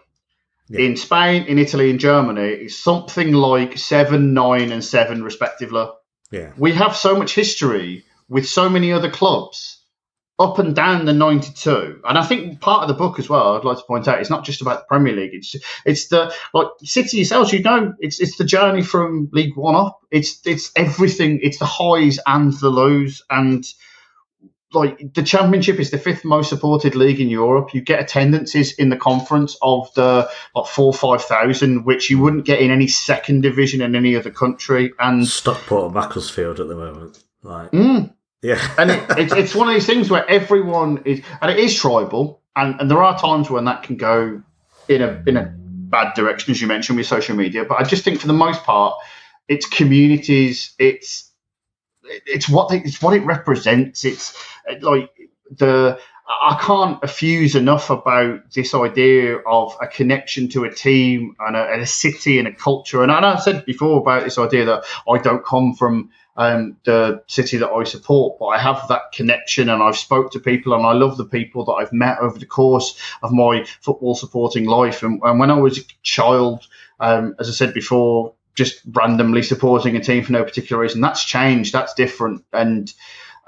Yeah. 0.69 0.81
In 0.81 0.97
Spain, 0.97 1.45
in 1.45 1.59
Italy, 1.59 1.91
in 1.91 1.99
Germany, 1.99 2.49
it's 2.49 2.77
something 2.77 3.33
like 3.33 3.77
seven, 3.77 4.33
nine, 4.33 4.73
and 4.73 4.85
seven, 4.85 5.23
respectively. 5.23 5.87
Yeah. 6.31 6.53
We 6.57 6.73
have 6.73 6.97
so 6.97 7.17
much 7.17 7.35
history 7.35 8.05
with 8.29 8.49
so 8.49 8.69
many 8.69 8.93
other 8.93 9.11
clubs 9.11 9.80
up 10.41 10.59
and 10.59 10.75
down 10.75 11.05
the 11.05 11.13
92 11.13 12.01
and 12.05 12.19
i 12.19 12.25
think 12.25 12.61
part 12.61 12.83
of 12.83 12.89
the 12.89 12.95
book 12.95 13.19
as 13.19 13.29
well 13.29 13.57
i'd 13.57 13.65
like 13.65 13.77
to 13.77 13.85
point 13.85 14.09
out 14.09 14.21
it's 14.21 14.31
not 14.31 14.45
just 14.45 14.61
about 14.63 14.81
the 14.81 14.87
premier 14.89 15.15
league. 15.15 15.35
It's 15.35 15.57
it's 15.85 16.09
the 16.09 16.35
like 16.55 16.69
city 16.83 17.19
yourselves 17.19 17.53
you 17.53 17.63
know 17.63 17.95
it's 17.99 18.21
it's 18.21 18.37
the 18.37 18.45
journey 18.45 18.83
from 18.83 19.29
league 19.33 19.57
one 19.57 19.75
up. 19.75 20.01
It's 20.11 20.41
it's 20.45 20.73
everything. 20.77 21.41
It's 21.43 21.59
the 21.59 21.67
highs 21.67 22.19
and 22.27 22.53
the 22.53 22.71
lows. 22.71 23.23
And 23.31 23.65
like 24.73 25.15
the 25.15 25.23
championship 25.23 25.81
is 25.81 25.91
the 25.91 25.99
fifth 25.99 26.25
most 26.25 26.49
supported 26.49 26.95
league 26.95 27.21
in 27.21 27.29
europe. 27.29 27.75
You 27.75 27.81
get 27.81 28.01
attendances 28.01 28.73
in 28.73 28.89
the 28.89 28.97
conference 28.97 29.57
of 29.63 29.93
the 29.95 30.31
like 30.55 30.67
four 30.67 30.93
five 30.93 31.23
thousand 31.23 31.85
which 31.85 32.11
you 32.11 32.21
wouldn't 32.21 32.47
get 32.47 32.61
in 32.61 32.71
any 32.71 32.87
second 32.87 33.43
division 33.43 33.81
in 33.81 33.95
any 33.95 34.17
other 34.17 34.31
country. 34.31 34.93
And 34.99 35.27
Stockport 35.27 35.87
and 35.87 35.95
Macclesfield 35.95 36.61
at 36.61 36.69
the 36.69 36.77
moment. 36.77 37.23
Like, 37.43 37.71
mm, 37.71 38.13
yeah. 38.43 38.75
and 38.79 38.91
it, 38.91 39.05
it's 39.19 39.33
it's 39.33 39.55
one 39.55 39.69
of 39.69 39.75
these 39.75 39.87
things 39.87 40.11
where 40.11 40.29
everyone 40.29 41.03
is, 41.05 41.23
and 41.41 41.51
it 41.51 41.59
is 41.59 41.75
tribal, 41.75 42.41
and, 42.57 42.81
and 42.81 42.91
there 42.91 43.03
are 43.03 43.19
times 43.19 43.51
when 43.51 43.65
that 43.67 43.83
can 43.83 43.97
go 43.97 44.43
in 44.89 45.03
a 45.03 45.23
in 45.27 45.37
a 45.37 45.55
bad 45.57 46.15
direction, 46.15 46.53
as 46.53 46.61
you 46.61 46.67
mentioned 46.67 46.97
with 46.97 47.07
social 47.07 47.37
media. 47.37 47.65
But 47.65 47.81
I 47.81 47.85
just 47.85 48.05
think 48.05 48.21
for 48.21 48.27
the 48.27 48.33
most 48.33 48.63
part, 48.65 48.95
it's 49.49 49.67
communities, 49.67 50.75
it's 50.79 51.31
it's 52.05 52.49
what 52.49 52.69
they, 52.69 52.79
it's 52.79 53.03
what 53.03 53.15
it 53.15 53.25
represents. 53.25 54.05
It's 54.05 54.37
like 54.81 55.11
the 55.51 55.99
I 56.43 56.59
can't 56.61 57.01
effuse 57.03 57.57
enough 57.57 57.91
about 57.91 58.53
this 58.55 58.75
idea 58.75 59.39
of 59.39 59.77
a 59.81 59.87
connection 59.87 60.49
to 60.51 60.65
a 60.65 60.73
team 60.73 61.35
and 61.41 61.57
a, 61.57 61.73
and 61.73 61.83
a 61.83 61.87
city 61.87 62.39
and 62.39 62.47
a 62.47 62.55
culture. 62.55 63.03
And, 63.03 63.11
and 63.11 63.27
I 63.27 63.37
said 63.39 63.65
before 63.65 64.01
about 64.01 64.25
this 64.25 64.39
idea 64.39 64.65
that 64.67 64.85
I 65.09 65.19
don't 65.19 65.45
come 65.45 65.75
from 65.75 66.11
um, 66.37 66.77
the 66.85 67.23
city 67.27 67.59
that 67.59 67.71
I 67.71 67.85
support, 67.85 68.39
but 68.39 68.47
I 68.47 68.59
have 68.59 68.89
that 68.89 69.13
connection 69.13 69.69
and 69.69 69.83
I've 69.83 69.97
spoke 69.97 70.33
to 70.33 70.41
people 70.41 70.75
and 70.75 70.87
I 70.87 70.93
love 70.93 71.17
the 71.17 71.25
people 71.25 71.65
that 71.67 71.73
I've 71.73 71.93
met 71.93 72.19
over 72.21 72.39
the 72.39 72.47
course 72.47 72.99
of 73.23 73.33
my 73.33 73.65
football 73.81 74.15
supporting 74.15 74.65
life. 74.65 75.03
And, 75.03 75.21
and 75.23 75.39
when 75.39 75.51
I 75.51 75.59
was 75.59 75.79
a 75.79 75.83
child, 76.03 76.67
um, 76.99 77.35
as 77.39 77.49
I 77.49 77.53
said 77.53 77.75
before, 77.75 78.35
just 78.55 78.81
randomly 78.93 79.43
supporting 79.43 79.97
a 79.97 80.01
team 80.01 80.25
for 80.25 80.33
no 80.33 80.45
particular 80.45 80.83
reason, 80.83 81.01
that's 81.01 81.25
changed. 81.25 81.73
That's 81.73 81.95
different. 81.95 82.45
And 82.53 82.93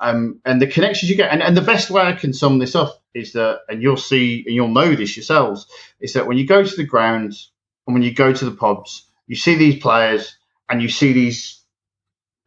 um, 0.01 0.41
and 0.45 0.61
the 0.61 0.67
connections 0.67 1.11
you 1.11 1.17
get, 1.17 1.31
and, 1.31 1.41
and 1.41 1.57
the 1.57 1.61
best 1.61 1.89
way 1.89 2.03
I 2.03 2.13
can 2.13 2.33
sum 2.33 2.59
this 2.59 2.75
up 2.75 3.01
is 3.15 3.35
that, 3.35 3.61
and 3.69 3.81
you'll 3.81 3.97
see, 3.97 4.43
and 4.45 4.55
you'll 4.55 4.67
know 4.67 4.97
this 4.97 5.17
yourselves, 5.17 5.69
is 6.01 6.15
that 6.15 6.27
when 6.27 6.37
you 6.37 6.47
go 6.47 6.65
to 6.65 6.77
the 6.77 6.85
grounds 6.85 7.53
and 7.87 7.95
when 7.95 8.03
you 8.03 8.13
go 8.13 8.33
to 8.33 8.45
the 8.45 8.57
pubs, 8.57 9.07
you 9.29 9.37
see 9.37 9.55
these 9.55 9.81
players 9.81 10.37
and 10.69 10.83
you 10.83 10.89
see 10.89 11.13
these 11.13 11.62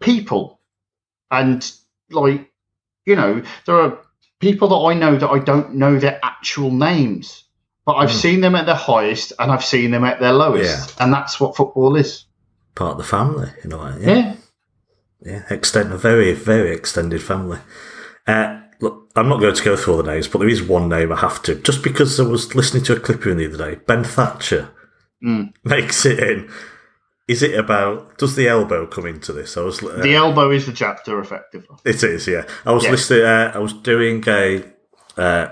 people, 0.02 0.60
and 1.32 1.70
like, 2.12 2.52
you 3.06 3.16
know, 3.16 3.42
there 3.66 3.76
are 3.80 4.00
people 4.40 4.68
that 4.70 4.76
I 4.76 4.94
know 4.94 5.18
that 5.18 5.30
I 5.30 5.40
don't 5.40 5.76
know 5.76 5.98
their 6.00 6.20
actual 6.24 6.72
names, 6.72 7.44
but 7.86 7.96
I've 7.96 8.10
Mm. 8.10 8.22
seen 8.22 8.42
them 8.42 8.56
at 8.56 8.66
their 8.66 8.76
highest 8.76 9.34
and 9.40 9.52
I've 9.52 9.64
seen 9.66 9.92
them 9.92 10.04
at 10.04 10.20
their 10.20 10.34
lowest, 10.34 11.00
and 11.00 11.14
that's 11.14 11.40
what 11.40 11.56
football 11.56 11.96
is. 11.96 12.26
Part 12.76 12.94
of 12.94 12.98
the 12.98 13.04
family, 13.04 13.50
you 13.64 13.70
know. 13.70 13.78
Like, 13.78 14.02
Yeah. 14.02 14.36
Yeah, 15.22 15.44
extend 15.50 15.92
a 15.92 15.98
very, 15.98 16.34
very 16.34 16.72
extended 16.76 17.24
family. 17.24 17.58
Uh, 18.28 18.60
look, 18.80 19.10
I'm 19.16 19.30
not 19.30 19.40
going 19.40 19.56
to 19.56 19.64
go 19.64 19.76
through 19.76 19.96
all 19.96 20.04
the 20.04 20.12
names, 20.12 20.28
but 20.28 20.40
there 20.40 20.50
is 20.50 20.62
one 20.62 20.90
name 20.90 21.12
I 21.12 21.16
have 21.20 21.42
to, 21.44 21.56
just 21.56 21.82
because 21.84 22.20
I 22.20 22.24
was 22.24 22.54
listening 22.54 22.84
to 22.84 22.96
a 22.96 23.00
clip 23.00 23.26
him 23.26 23.38
the 23.38 23.48
other 23.48 23.58
day. 23.58 23.82
Ben 23.88 24.04
Thatcher 24.04 24.70
Mm. 25.24 25.54
makes 25.64 26.06
it 26.06 26.20
in. 26.20 26.50
Is 27.28 27.42
it 27.42 27.56
about? 27.58 28.18
Does 28.20 28.36
the 28.36 28.48
elbow 28.48 28.86
come 28.86 29.08
into 29.08 29.34
this? 29.34 29.58
I 29.58 29.62
was. 29.62 29.82
Uh, 29.82 30.00
The 30.02 30.14
elbow 30.16 30.52
is 30.52 30.66
the 30.68 30.74
chapter, 30.74 31.20
effectively. 31.20 31.78
it 31.84 32.04
is, 32.04 32.28
yeah. 32.28 32.46
I 32.66 32.72
was 32.72 32.84
Yeah. 32.84 32.92
listening. 32.92 33.24
Uh, 33.26 33.52
I 33.56 33.58
was 33.60 33.74
doing 33.74 34.24
a. 34.28 34.64
Uh, 35.18 35.48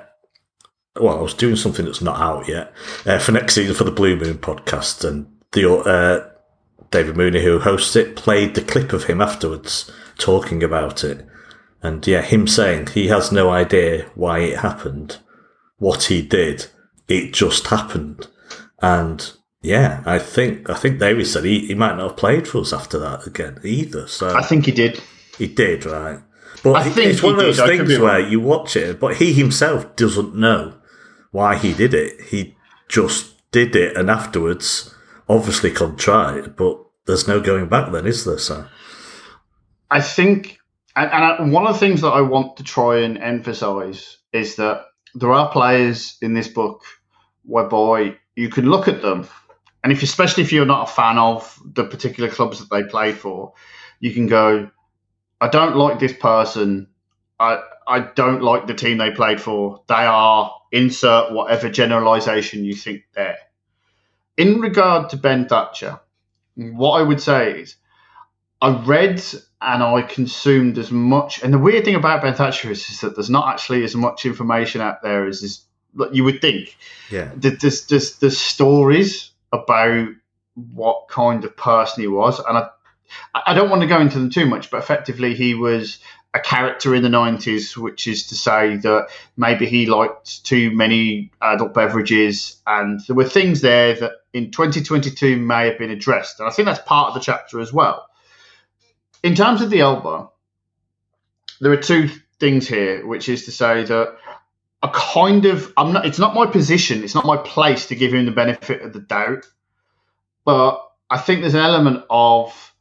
well, 0.99 1.17
I 1.17 1.21
was 1.21 1.33
doing 1.33 1.55
something 1.55 1.85
that's 1.85 2.01
not 2.01 2.19
out 2.21 2.47
yet 2.47 2.71
uh, 3.07 3.17
for 3.17 3.31
next 3.31 3.55
season 3.55 3.73
for 3.73 3.83
the 3.85 3.91
Blue 3.91 4.15
Moon 4.15 4.37
podcast, 4.37 5.03
and 5.03 5.25
the 5.53 5.67
uh, 5.71 6.29
David 6.91 7.17
Mooney, 7.17 7.41
who 7.43 7.57
hosts 7.59 7.95
it, 7.95 8.15
played 8.15 8.53
the 8.53 8.61
clip 8.61 8.93
of 8.93 9.05
him 9.05 9.19
afterwards 9.19 9.89
talking 10.19 10.61
about 10.61 11.03
it, 11.03 11.25
and 11.81 12.05
yeah, 12.05 12.21
him 12.21 12.45
saying 12.47 12.87
he 12.87 13.07
has 13.07 13.31
no 13.31 13.49
idea 13.49 14.05
why 14.13 14.39
it 14.39 14.59
happened, 14.59 15.17
what 15.77 16.03
he 16.03 16.21
did, 16.21 16.67
it 17.07 17.33
just 17.33 17.67
happened, 17.67 18.27
and 18.79 19.31
yeah, 19.63 20.03
I 20.05 20.19
think 20.19 20.69
I 20.69 20.73
think 20.73 20.99
David 20.99 21.25
said 21.25 21.45
he, 21.45 21.67
he 21.67 21.73
might 21.73 21.95
not 21.95 22.09
have 22.09 22.17
played 22.17 22.47
for 22.49 22.59
us 22.59 22.73
after 22.73 22.99
that 22.99 23.25
again 23.25 23.61
either. 23.63 24.07
So 24.07 24.35
I 24.35 24.41
think 24.43 24.65
he 24.65 24.73
did. 24.73 25.01
he 25.37 25.47
did, 25.47 25.85
right? 25.85 26.19
But 26.61 26.75
I 26.75 26.83
think 26.83 27.11
it's 27.11 27.23
one 27.23 27.35
of 27.35 27.39
those 27.39 27.57
did, 27.57 27.67
things 27.87 27.97
where 27.97 28.19
wrong. 28.19 28.29
you 28.29 28.41
watch 28.41 28.75
it, 28.75 28.99
but 28.99 29.15
he 29.15 29.31
himself 29.33 29.95
doesn't 29.95 30.35
know 30.35 30.75
why 31.31 31.55
he 31.55 31.73
did 31.73 31.93
it. 31.93 32.19
He 32.21 32.57
just 32.89 33.49
did 33.51 33.73
it, 33.75 33.95
and 33.95 34.11
afterwards, 34.11 34.93
obviously 35.29 35.71
contrite. 35.71 36.57
But 36.57 36.83
there's 37.05 37.27
no 37.29 37.39
going 37.39 37.69
back. 37.69 37.93
Then 37.93 38.05
is 38.05 38.25
there? 38.25 38.39
So 38.39 38.67
I 39.89 40.01
think, 40.01 40.59
and, 40.97 41.09
and 41.09 41.23
I, 41.23 41.41
one 41.41 41.65
of 41.65 41.73
the 41.73 41.79
things 41.79 42.01
that 42.01 42.09
I 42.09 42.19
want 42.19 42.57
to 42.57 42.63
try 42.63 42.99
and 42.99 43.17
emphasize 43.17 44.17
is 44.33 44.57
that 44.57 44.87
there 45.15 45.31
are 45.31 45.49
players 45.53 46.17
in 46.21 46.33
this 46.33 46.49
book 46.49 46.81
whereby 47.45 48.17
you 48.35 48.49
can 48.49 48.65
look 48.65 48.89
at 48.89 49.01
them 49.01 49.25
and 49.83 49.91
if 49.91 50.01
especially 50.01 50.43
if 50.43 50.51
you're 50.51 50.65
not 50.65 50.89
a 50.89 50.91
fan 50.91 51.17
of 51.17 51.59
the 51.65 51.83
particular 51.83 52.29
clubs 52.29 52.59
that 52.59 52.69
they 52.69 52.83
play 52.83 53.11
for, 53.11 53.53
you 53.99 54.13
can 54.13 54.27
go, 54.27 54.69
I 55.41 55.49
don't 55.49 55.75
like 55.75 55.99
this 55.99 56.13
person. 56.13 56.87
I 57.39 57.61
I 57.85 57.99
don't 57.99 58.41
like 58.41 58.67
the 58.67 58.73
team 58.73 58.97
they 58.97 59.11
played 59.11 59.41
for. 59.41 59.83
They 59.87 59.95
are 59.95 60.53
insert 60.71 61.33
whatever 61.33 61.69
generalisation 61.69 62.63
you 62.63 62.75
think 62.75 63.03
there. 63.13 63.37
In 64.37 64.61
regard 64.61 65.09
to 65.09 65.17
Ben 65.17 65.47
Thatcher, 65.47 65.99
what 66.55 66.99
I 66.99 67.03
would 67.03 67.21
say 67.21 67.59
is 67.59 67.75
I 68.61 68.81
read 68.85 69.21
and 69.61 69.83
I 69.83 70.01
consumed 70.01 70.77
as 70.77 70.91
much. 70.91 71.43
And 71.43 71.53
the 71.53 71.59
weird 71.59 71.83
thing 71.83 71.95
about 71.95 72.21
Ben 72.21 72.33
Thatcher 72.33 72.71
is, 72.71 72.89
is 72.89 73.01
that 73.01 73.15
there's 73.15 73.29
not 73.29 73.53
actually 73.53 73.83
as 73.83 73.95
much 73.95 74.25
information 74.25 74.79
out 74.79 75.01
there 75.03 75.27
as 75.27 75.43
is, 75.43 75.65
you 76.13 76.23
would 76.23 76.41
think. 76.41 76.77
Yeah. 77.11 77.31
There's, 77.35 77.85
there's, 77.87 78.17
there's 78.19 78.39
stories 78.39 79.32
about 79.53 80.09
what 80.55 81.07
kind 81.07 81.45
of 81.45 81.55
person 81.55 82.01
he 82.03 82.07
was. 82.07 82.39
And 82.39 82.57
I, 82.57 82.69
I 83.33 83.53
don't 83.53 83.69
want 83.69 83.83
to 83.83 83.87
go 83.87 84.01
into 84.01 84.19
them 84.19 84.29
too 84.29 84.45
much, 84.45 84.69
but 84.71 84.79
effectively, 84.79 85.35
he 85.35 85.53
was 85.53 85.99
a 86.33 86.39
character 86.39 86.95
in 86.95 87.03
the 87.03 87.09
90s, 87.09 87.77
which 87.77 88.07
is 88.07 88.27
to 88.27 88.35
say 88.35 88.77
that 88.77 89.09
maybe 89.37 89.67
he 89.67 89.85
liked 89.85 90.43
too 90.43 90.71
many 90.71 91.31
adult 91.41 91.73
beverages. 91.75 92.59
And 92.65 92.99
there 93.07 93.15
were 93.15 93.29
things 93.29 93.61
there 93.61 93.93
that 93.95 94.13
in 94.33 94.49
2022 94.49 95.37
may 95.37 95.67
have 95.67 95.77
been 95.77 95.91
addressed. 95.91 96.39
And 96.39 96.49
I 96.49 96.51
think 96.51 96.65
that's 96.65 96.79
part 96.79 97.09
of 97.09 97.13
the 97.13 97.19
chapter 97.19 97.59
as 97.59 97.71
well. 97.71 98.07
In 99.21 99.35
terms 99.35 99.61
of 99.61 99.69
the 99.69 99.81
elbow, 99.81 100.33
there 101.61 101.71
are 101.71 101.77
two 101.77 102.09
things 102.39 102.67
here, 102.67 103.05
which 103.05 103.29
is 103.29 103.45
to 103.45 103.51
say 103.51 103.83
that 103.83 104.17
a 104.83 104.89
kind 104.89 105.45
of 105.45 105.73
I'm 105.77 105.93
not 105.93 106.05
it's 106.05 106.19
not 106.19 106.35
my 106.35 106.45
position, 106.45 107.03
it's 107.03 107.15
not 107.15 107.25
my 107.25 107.37
place 107.37 107.87
to 107.87 107.95
give 107.95 108.13
him 108.13 108.25
the 108.25 108.31
benefit 108.31 108.81
of 108.81 108.93
the 108.93 108.99
doubt. 108.99 109.45
But 110.45 110.85
I 111.09 111.17
think 111.17 111.41
there's 111.41 111.53
an 111.55 111.61
element 111.61 112.05
of 112.09 112.73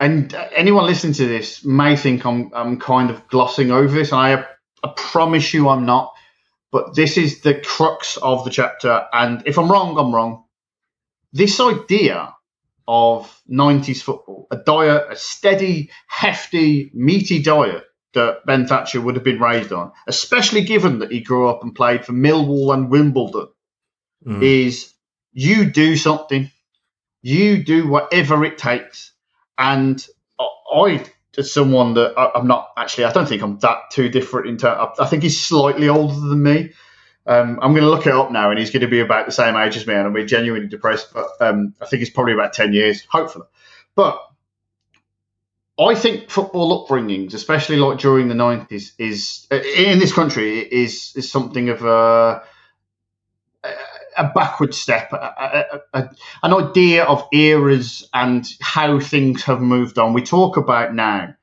and 0.00 0.34
anyone 0.54 0.86
listening 0.86 1.14
to 1.14 1.26
this 1.26 1.64
may 1.64 1.96
think 1.96 2.26
I'm 2.26 2.50
I'm 2.54 2.78
kind 2.80 3.10
of 3.10 3.26
glossing 3.28 3.70
over 3.70 3.94
this, 3.94 4.12
and 4.12 4.20
I, 4.20 4.44
I 4.84 4.92
promise 4.96 5.54
you 5.54 5.68
I'm 5.68 5.86
not. 5.86 6.12
But 6.70 6.94
this 6.94 7.16
is 7.16 7.40
the 7.40 7.54
crux 7.54 8.18
of 8.18 8.44
the 8.44 8.50
chapter, 8.50 9.06
and 9.12 9.42
if 9.46 9.58
I'm 9.58 9.70
wrong, 9.70 9.98
I'm 9.98 10.14
wrong. 10.14 10.44
This 11.32 11.60
idea 11.60 12.34
of 12.86 13.42
90s 13.50 14.02
football, 14.02 14.46
a 14.50 14.56
diet, 14.56 15.06
a 15.10 15.16
steady, 15.16 15.90
hefty, 16.08 16.90
meaty 16.94 17.42
diet 17.42 17.84
that 18.14 18.46
Ben 18.46 18.66
Thatcher 18.66 19.00
would 19.00 19.16
have 19.16 19.24
been 19.24 19.40
raised 19.40 19.72
on, 19.72 19.92
especially 20.06 20.62
given 20.62 21.00
that 21.00 21.12
he 21.12 21.20
grew 21.20 21.48
up 21.48 21.62
and 21.62 21.74
played 21.74 22.04
for 22.04 22.12
Millwall 22.12 22.72
and 22.72 22.90
Wimbledon, 22.90 23.48
mm. 24.26 24.42
is 24.42 24.92
you 25.32 25.70
do 25.70 25.96
something, 25.96 26.50
you 27.22 27.62
do 27.62 27.86
whatever 27.86 28.44
it 28.44 28.58
takes 28.58 29.12
and 29.58 30.06
I, 30.72 31.04
as 31.36 31.52
someone 31.52 31.94
that 31.94 32.14
I, 32.16 32.38
am 32.38 32.46
not 32.46 32.70
actually, 32.76 33.04
I 33.04 33.12
don't 33.12 33.28
think 33.28 33.42
I'm 33.42 33.58
that 33.58 33.90
too 33.90 34.08
different 34.08 34.48
in 34.48 34.56
terms. 34.56 34.98
I 34.98 35.06
think 35.06 35.24
he's 35.24 35.40
slightly 35.40 35.88
older 35.88 36.14
than 36.14 36.42
me. 36.42 36.72
Um, 37.26 37.58
I'm 37.60 37.72
going 37.72 37.82
to 37.82 37.90
look 37.90 38.06
it 38.06 38.14
up 38.14 38.30
now, 38.30 38.50
and 38.50 38.58
he's 38.58 38.70
going 38.70 38.82
to 38.82 38.88
be 38.88 39.00
about 39.00 39.26
the 39.26 39.32
same 39.32 39.56
age 39.56 39.76
as 39.76 39.86
me, 39.86 39.94
and 39.94 40.04
I'll 40.04 40.12
be 40.12 40.24
genuinely 40.24 40.68
depressed. 40.68 41.12
But 41.12 41.28
um, 41.40 41.74
I 41.80 41.86
think 41.86 42.00
he's 42.00 42.10
probably 42.10 42.32
about 42.32 42.54
ten 42.54 42.72
years, 42.72 43.04
hopefully. 43.08 43.44
But 43.94 44.20
I 45.78 45.94
think 45.94 46.30
football 46.30 46.86
upbringings, 46.86 47.34
especially 47.34 47.76
like 47.76 47.98
during 47.98 48.28
the 48.28 48.34
'90s, 48.34 48.92
is 48.98 49.46
in 49.50 49.98
this 49.98 50.12
country 50.12 50.58
is 50.58 51.12
is 51.16 51.30
something 51.30 51.68
of 51.68 51.84
a 51.84 52.42
a 54.18 54.24
backward 54.34 54.74
step, 54.74 55.12
a, 55.12 55.16
a, 55.16 55.98
a, 56.00 56.10
an 56.42 56.52
idea 56.52 57.04
of 57.04 57.28
eras 57.32 58.08
and 58.12 58.46
how 58.60 58.98
things 58.98 59.44
have 59.44 59.60
moved 59.60 59.98
on. 59.98 60.12
We 60.12 60.22
talk 60.22 60.56
about 60.56 60.92
now 60.92 61.34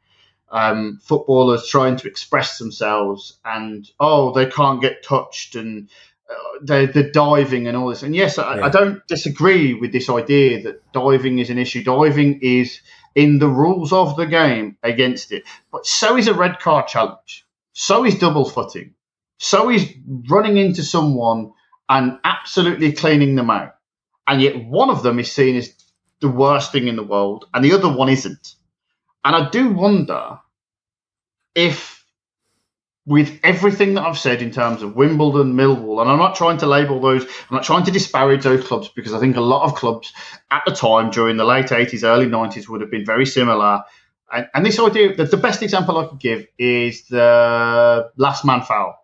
um, 0.51 0.99
footballers 1.01 1.67
trying 1.67 1.95
to 1.97 2.07
express 2.07 2.57
themselves 2.57 3.39
and, 3.45 3.89
oh, 3.99 4.33
they 4.33 4.45
can't 4.45 4.81
get 4.81 5.03
touched 5.03 5.55
and 5.55 5.89
uh, 6.29 6.33
they're, 6.61 6.87
they're, 6.87 7.11
diving 7.11 7.67
and 7.67 7.77
all 7.77 7.89
this. 7.89 8.03
And 8.03 8.15
yes, 8.15 8.37
I, 8.37 8.57
yeah. 8.57 8.65
I 8.65 8.69
don't 8.69 9.05
disagree 9.07 9.73
with 9.73 9.91
this 9.91 10.09
idea 10.09 10.63
that 10.63 10.91
diving 10.91 11.39
is 11.39 11.49
an 11.49 11.57
issue. 11.57 11.83
Diving 11.83 12.39
is 12.41 12.81
in 13.15 13.39
the 13.39 13.47
rules 13.47 13.93
of 13.93 14.17
the 14.17 14.25
game 14.25 14.77
against 14.83 15.31
it. 15.31 15.43
But 15.71 15.85
so 15.85 16.17
is 16.17 16.27
a 16.27 16.33
red 16.33 16.59
card 16.59 16.87
challenge. 16.87 17.45
So 17.73 18.05
is 18.05 18.19
double 18.19 18.49
footing. 18.49 18.93
So 19.39 19.69
is 19.69 19.91
running 20.29 20.57
into 20.57 20.83
someone 20.83 21.53
and 21.89 22.19
absolutely 22.23 22.93
cleaning 22.93 23.35
them 23.35 23.49
out. 23.49 23.75
And 24.27 24.41
yet 24.41 24.65
one 24.65 24.89
of 24.89 25.03
them 25.03 25.19
is 25.19 25.31
seen 25.31 25.55
as 25.55 25.73
the 26.21 26.29
worst 26.29 26.71
thing 26.71 26.87
in 26.87 26.95
the 26.95 27.03
world 27.03 27.45
and 27.53 27.63
the 27.63 27.73
other 27.73 27.89
one 27.93 28.09
isn't. 28.09 28.55
And 29.23 29.35
I 29.35 29.49
do 29.49 29.71
wonder 29.71 30.39
if, 31.55 31.94
with 33.05 33.39
everything 33.43 33.93
that 33.93 34.03
I've 34.03 34.17
said 34.17 34.41
in 34.41 34.51
terms 34.51 34.81
of 34.81 34.95
Wimbledon, 34.95 35.53
Millwall, 35.53 36.01
and 36.01 36.09
I'm 36.09 36.17
not 36.17 36.35
trying 36.35 36.57
to 36.59 36.65
label 36.65 36.99
those, 36.99 37.23
I'm 37.23 37.55
not 37.55 37.63
trying 37.63 37.83
to 37.85 37.91
disparage 37.91 38.43
those 38.43 38.65
clubs 38.65 38.87
because 38.87 39.13
I 39.13 39.19
think 39.19 39.35
a 39.35 39.41
lot 39.41 39.63
of 39.63 39.75
clubs 39.75 40.11
at 40.49 40.63
the 40.65 40.73
time 40.73 41.11
during 41.11 41.37
the 41.37 41.45
late 41.45 41.67
80s, 41.67 42.03
early 42.03 42.25
90s 42.25 42.67
would 42.67 42.81
have 42.81 42.89
been 42.89 43.05
very 43.05 43.25
similar. 43.25 43.83
And, 44.31 44.49
and 44.55 44.65
this 44.65 44.79
idea, 44.79 45.15
that 45.15 45.29
the 45.29 45.37
best 45.37 45.61
example 45.61 45.97
I 45.97 46.07
could 46.07 46.19
give 46.19 46.47
is 46.57 47.05
the 47.07 48.09
last 48.17 48.43
man 48.43 48.61
foul. 48.61 48.95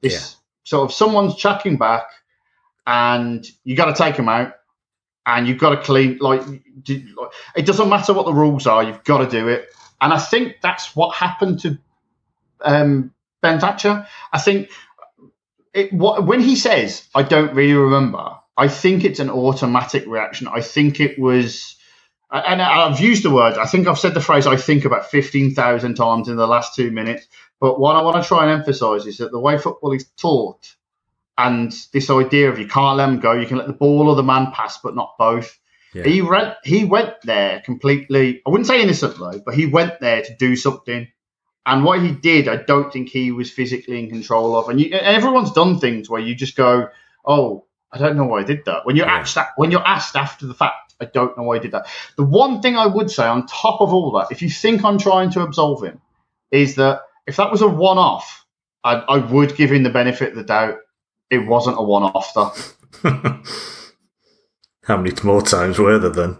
This 0.00 0.12
yeah. 0.12 0.38
sort 0.62 0.88
of 0.88 0.94
someone's 0.94 1.34
chucking 1.34 1.78
back 1.78 2.06
and 2.86 3.44
you 3.64 3.76
got 3.76 3.94
to 3.94 4.02
take 4.02 4.16
them 4.16 4.28
out, 4.28 4.54
and 5.26 5.46
you've 5.46 5.58
got 5.58 5.70
to 5.70 5.76
clean. 5.76 6.16
Like, 6.20 6.40
it 7.54 7.66
doesn't 7.66 7.88
matter 7.88 8.14
what 8.14 8.24
the 8.24 8.32
rules 8.32 8.66
are, 8.66 8.82
you've 8.82 9.04
got 9.04 9.18
to 9.18 9.28
do 9.28 9.48
it. 9.48 9.68
And 10.00 10.12
I 10.12 10.18
think 10.18 10.56
that's 10.62 10.96
what 10.96 11.14
happened 11.14 11.60
to 11.60 11.78
um, 12.62 13.12
Ben 13.42 13.60
Thatcher. 13.60 14.06
I 14.32 14.38
think 14.38 14.70
it, 15.74 15.92
what, 15.92 16.26
when 16.26 16.40
he 16.40 16.56
says, 16.56 17.06
"I 17.14 17.22
don't 17.22 17.54
really 17.54 17.74
remember," 17.74 18.36
I 18.56 18.68
think 18.68 19.04
it's 19.04 19.20
an 19.20 19.30
automatic 19.30 20.06
reaction. 20.06 20.48
I 20.48 20.60
think 20.60 21.00
it 21.00 21.18
was. 21.18 21.76
And 22.30 22.60
I've 22.60 23.00
used 23.00 23.22
the 23.22 23.30
word, 23.30 23.54
I 23.56 23.64
think 23.64 23.88
I've 23.88 23.98
said 23.98 24.12
the 24.12 24.20
phrase, 24.20 24.46
I 24.46 24.56
think 24.56 24.84
about 24.84 25.10
15,000 25.10 25.94
times 25.94 26.28
in 26.28 26.36
the 26.36 26.46
last 26.46 26.74
two 26.74 26.90
minutes. 26.90 27.26
But 27.58 27.80
what 27.80 27.96
I 27.96 28.02
want 28.02 28.22
to 28.22 28.28
try 28.28 28.42
and 28.42 28.52
emphasize 28.52 29.06
is 29.06 29.16
that 29.16 29.32
the 29.32 29.40
way 29.40 29.56
football 29.56 29.92
is 29.92 30.04
taught 30.18 30.76
and 31.38 31.72
this 31.92 32.10
idea 32.10 32.50
of 32.50 32.58
you 32.58 32.66
can't 32.66 32.98
let 32.98 33.06
them 33.06 33.20
go, 33.20 33.32
you 33.32 33.46
can 33.46 33.56
let 33.56 33.68
the 33.68 33.72
ball 33.72 34.08
or 34.08 34.16
the 34.16 34.22
man 34.22 34.50
pass, 34.52 34.78
but 34.82 34.94
not 34.94 35.14
both. 35.18 35.58
Yeah. 35.94 36.02
He 36.02 36.20
went, 36.20 36.54
he 36.64 36.84
went 36.84 37.14
there 37.22 37.60
completely. 37.64 38.42
I 38.46 38.50
wouldn't 38.50 38.66
say 38.66 38.82
innocently, 38.82 39.40
but 39.44 39.54
he 39.54 39.66
went 39.66 40.00
there 40.00 40.20
to 40.20 40.36
do 40.36 40.56
something. 40.56 41.08
And 41.68 41.84
what 41.84 42.02
he 42.02 42.12
did, 42.12 42.48
I 42.48 42.56
don't 42.56 42.90
think 42.90 43.10
he 43.10 43.30
was 43.30 43.50
physically 43.50 43.98
in 43.98 44.08
control 44.08 44.56
of. 44.56 44.70
And, 44.70 44.80
you, 44.80 44.90
everyone's 44.92 45.52
done 45.52 45.78
things 45.78 46.08
where 46.08 46.20
you 46.20 46.34
just 46.34 46.56
go, 46.56 46.88
"Oh, 47.26 47.66
I 47.92 47.98
don't 47.98 48.16
know 48.16 48.24
why 48.24 48.40
I 48.40 48.44
did 48.44 48.64
that." 48.64 48.86
When 48.86 48.96
you're 48.96 49.06
yeah. 49.06 49.18
asked 49.18 49.34
that, 49.34 49.50
when 49.56 49.70
you're 49.70 49.86
asked 49.86 50.16
after 50.16 50.46
the 50.46 50.54
fact, 50.54 50.94
I 50.98 51.04
don't 51.04 51.36
know 51.36 51.44
why 51.44 51.56
I 51.56 51.58
did 51.58 51.72
that. 51.72 51.86
The 52.16 52.24
one 52.24 52.62
thing 52.62 52.76
I 52.76 52.86
would 52.86 53.10
say 53.10 53.26
on 53.26 53.46
top 53.46 53.82
of 53.82 53.92
all 53.92 54.12
that, 54.12 54.32
if 54.32 54.40
you 54.40 54.48
think 54.48 54.82
I'm 54.82 54.98
trying 54.98 55.30
to 55.32 55.42
absolve 55.42 55.84
him, 55.84 56.00
is 56.50 56.76
that 56.76 57.02
if 57.26 57.36
that 57.36 57.52
was 57.52 57.60
a 57.60 57.68
one-off, 57.68 58.46
I, 58.82 58.94
I 58.94 59.18
would 59.18 59.54
give 59.54 59.70
him 59.70 59.82
the 59.82 59.90
benefit 59.90 60.30
of 60.30 60.36
the 60.36 60.44
doubt 60.44 60.78
it 61.30 61.46
wasn't 61.46 61.78
a 61.78 61.82
one 61.82 62.04
off 62.04 62.32
though. 62.34 62.54
How 64.84 64.96
many 64.96 65.14
more 65.22 65.42
times 65.42 65.78
were 65.78 65.98
there 65.98 66.10
then? 66.10 66.38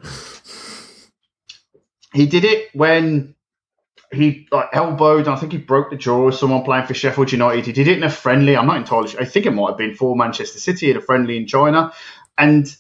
He 2.15 2.27
did 2.27 2.45
it 2.47 2.71
when 2.75 3.35
he 4.13 4.49
like 4.51 4.69
elbowed, 4.73 5.27
and 5.27 5.29
I 5.29 5.37
think 5.37 5.53
he 5.53 5.59
broke 5.59 5.91
the 5.91 5.97
jaw 5.97 6.29
of 6.29 6.35
someone 6.35 6.65
playing 6.65 6.87
for 6.87 6.95
Sheffield 6.95 7.33
United. 7.33 7.67
He 7.67 7.73
did 7.73 7.89
it 7.89 7.99
in 7.99 8.03
a 8.03 8.11
friendly. 8.11 8.57
I'm 8.57 8.67
not 8.67 8.79
entirely 8.79 9.09
sure. 9.09 9.21
I 9.21 9.25
think 9.25 9.47
it 9.47 9.51
might 9.51 9.71
have 9.71 9.79
been 9.79 9.95
for 9.95 10.17
Manchester 10.17 10.59
City 10.59 10.91
in 10.91 10.97
a 10.97 11.01
friendly 11.01 11.37
in 11.37 11.47
China, 11.47 11.93
and 12.37 12.75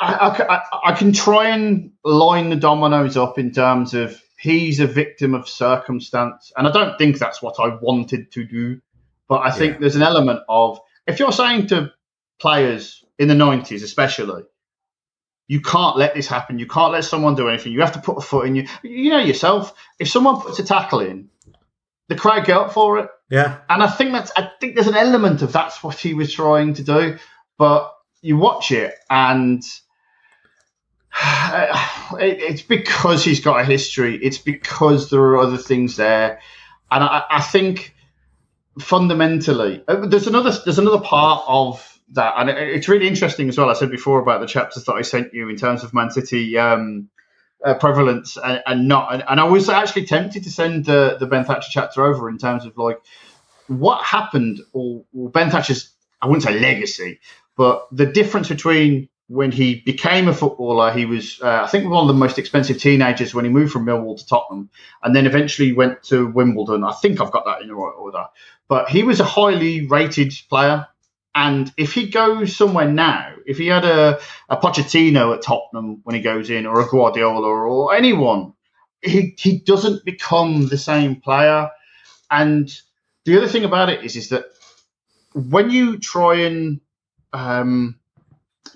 I, 0.00 0.14
I, 0.48 0.90
I, 0.90 0.92
can 0.92 1.12
try 1.12 1.48
and 1.48 1.92
line 2.04 2.50
the 2.50 2.56
dominoes 2.56 3.16
up 3.16 3.38
in 3.38 3.50
terms 3.50 3.94
of 3.94 4.20
he's 4.38 4.78
a 4.78 4.86
victim 4.86 5.34
of 5.34 5.48
circumstance, 5.48 6.52
and 6.56 6.68
I 6.68 6.70
don't 6.70 6.96
think 6.98 7.18
that's 7.18 7.42
what 7.42 7.56
I 7.58 7.76
wanted 7.80 8.30
to 8.32 8.44
do. 8.44 8.80
But 9.28 9.40
I 9.40 9.50
think 9.50 9.74
yeah. 9.74 9.78
there's 9.80 9.96
an 9.96 10.02
element 10.02 10.40
of 10.48 10.78
if 11.06 11.18
you're 11.18 11.32
saying 11.32 11.68
to 11.68 11.92
players 12.38 13.04
in 13.18 13.28
the 13.28 13.34
90s, 13.34 13.82
especially, 13.82 14.42
you 15.48 15.60
can't 15.60 15.96
let 15.96 16.14
this 16.14 16.26
happen. 16.26 16.58
You 16.58 16.66
can't 16.66 16.92
let 16.92 17.04
someone 17.04 17.34
do 17.34 17.48
anything. 17.48 17.72
You 17.72 17.80
have 17.80 17.92
to 17.92 18.00
put 18.00 18.18
a 18.18 18.20
foot 18.20 18.46
in 18.46 18.56
you. 18.56 18.66
You 18.82 19.10
know 19.10 19.18
yourself. 19.18 19.74
If 19.98 20.08
someone 20.08 20.40
puts 20.40 20.58
a 20.58 20.64
tackle 20.64 21.00
in, 21.00 21.28
the 22.08 22.16
crowd 22.16 22.44
get 22.44 22.56
up 22.56 22.72
for 22.72 22.98
it. 22.98 23.10
Yeah. 23.30 23.58
And 23.68 23.82
I 23.82 23.88
think 23.88 24.12
that's. 24.12 24.32
I 24.36 24.50
think 24.60 24.74
there's 24.74 24.88
an 24.88 24.96
element 24.96 25.42
of 25.42 25.52
that's 25.52 25.82
what 25.82 25.98
he 25.98 26.14
was 26.14 26.32
trying 26.32 26.74
to 26.74 26.82
do. 26.82 27.18
But 27.58 27.92
you 28.22 28.36
watch 28.36 28.72
it, 28.72 28.94
and 29.08 29.62
it's 32.18 32.62
because 32.62 33.24
he's 33.24 33.40
got 33.40 33.60
a 33.60 33.64
history. 33.64 34.16
It's 34.16 34.38
because 34.38 35.10
there 35.10 35.20
are 35.20 35.38
other 35.38 35.58
things 35.58 35.96
there, 35.96 36.40
and 36.90 37.04
I, 37.04 37.24
I 37.30 37.40
think 37.40 37.94
fundamentally, 38.78 39.82
uh, 39.86 40.06
there's 40.06 40.26
another 40.26 40.52
there's 40.64 40.78
another 40.78 41.00
part 41.00 41.44
of 41.46 41.95
that, 42.12 42.34
and 42.36 42.50
it, 42.50 42.56
it's 42.56 42.88
really 42.88 43.08
interesting 43.08 43.48
as 43.48 43.58
well. 43.58 43.70
I 43.70 43.74
said 43.74 43.90
before 43.90 44.20
about 44.20 44.40
the 44.40 44.46
chapters 44.46 44.84
that 44.84 44.94
I 44.94 45.02
sent 45.02 45.34
you 45.34 45.48
in 45.48 45.56
terms 45.56 45.84
of 45.84 45.94
Man 45.94 46.10
City 46.10 46.56
um, 46.58 47.08
uh, 47.64 47.74
prevalence 47.74 48.36
and, 48.36 48.62
and 48.66 48.88
not, 48.88 49.14
and, 49.14 49.24
and, 49.28 49.40
I 49.40 49.44
was 49.44 49.68
actually 49.68 50.06
tempted 50.06 50.44
to 50.44 50.50
send 50.50 50.84
the 50.84 51.16
the 51.18 51.26
Ben 51.26 51.44
Thatcher 51.44 51.68
chapter 51.70 52.04
over 52.04 52.28
in 52.28 52.38
terms 52.38 52.64
of 52.64 52.76
like 52.76 53.00
what 53.66 54.04
happened, 54.04 54.60
or, 54.72 55.04
or 55.14 55.30
Ben 55.30 55.50
Thatcher's 55.50 55.92
I 56.20 56.26
wouldn't 56.26 56.44
say 56.44 56.58
legacy, 56.58 57.20
but 57.56 57.88
the 57.92 58.06
difference 58.06 58.48
between 58.48 59.08
when 59.28 59.50
he 59.50 59.80
became 59.80 60.28
a 60.28 60.32
footballer, 60.32 60.92
he 60.92 61.04
was, 61.04 61.40
uh, 61.42 61.62
I 61.64 61.66
think, 61.66 61.90
one 61.90 62.02
of 62.02 62.08
the 62.08 62.14
most 62.14 62.38
expensive 62.38 62.78
teenagers 62.78 63.34
when 63.34 63.44
he 63.44 63.50
moved 63.50 63.72
from 63.72 63.84
Millwall 63.84 64.18
to 64.18 64.26
Tottenham, 64.26 64.70
and 65.02 65.16
then 65.16 65.26
eventually 65.26 65.72
went 65.72 66.02
to 66.04 66.26
Wimbledon. 66.28 66.84
I 66.84 66.92
think 66.92 67.20
I've 67.20 67.32
got 67.32 67.44
that 67.46 67.62
in 67.62 67.68
the 67.68 67.74
right 67.74 67.94
order. 67.96 68.26
But 68.68 68.88
he 68.88 69.02
was 69.02 69.18
a 69.18 69.24
highly 69.24 69.86
rated 69.86 70.32
player, 70.48 70.86
and 71.36 71.70
if 71.76 71.92
he 71.92 72.08
goes 72.08 72.56
somewhere 72.56 72.90
now, 72.90 73.34
if 73.44 73.58
he 73.58 73.66
had 73.66 73.84
a, 73.84 74.18
a 74.48 74.56
Pochettino 74.56 75.34
at 75.34 75.42
Tottenham 75.42 76.00
when 76.02 76.16
he 76.16 76.22
goes 76.22 76.48
in, 76.48 76.64
or 76.64 76.80
a 76.80 76.88
Guardiola, 76.88 77.46
or 77.46 77.94
anyone, 77.94 78.54
he 79.02 79.34
he 79.38 79.58
doesn't 79.58 80.06
become 80.06 80.66
the 80.66 80.78
same 80.78 81.20
player. 81.20 81.70
And 82.30 82.74
the 83.26 83.36
other 83.36 83.48
thing 83.48 83.64
about 83.64 83.90
it 83.90 84.02
is, 84.02 84.16
is 84.16 84.30
that 84.30 84.46
when 85.34 85.68
you 85.68 85.98
try 85.98 86.36
and 86.36 86.80
um, 87.34 88.00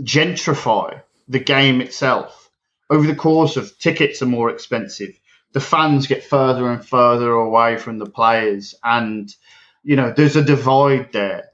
gentrify 0.03 1.01
the 1.29 1.41
game 1.41 1.81
itself 1.81 2.51
over 2.91 3.07
the 3.07 3.15
course 3.15 3.57
of 3.57 3.79
tickets 3.79 4.21
are 4.21 4.27
more 4.27 4.51
expensive. 4.51 5.19
The 5.53 5.61
fans 5.61 6.07
get 6.07 6.25
further 6.25 6.71
and 6.71 6.87
further 6.87 7.33
away 7.33 7.79
from 7.79 7.99
the 7.99 8.07
players. 8.07 8.75
And 8.85 9.35
you 9.83 9.97
know 9.97 10.13
there's 10.15 10.37
a 10.37 10.45
divide 10.45 11.13
there 11.13 11.50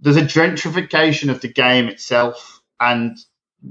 there's 0.00 0.16
a 0.16 0.22
gentrification 0.22 1.30
of 1.30 1.40
the 1.40 1.48
game 1.48 1.88
itself 1.88 2.60
and 2.80 3.16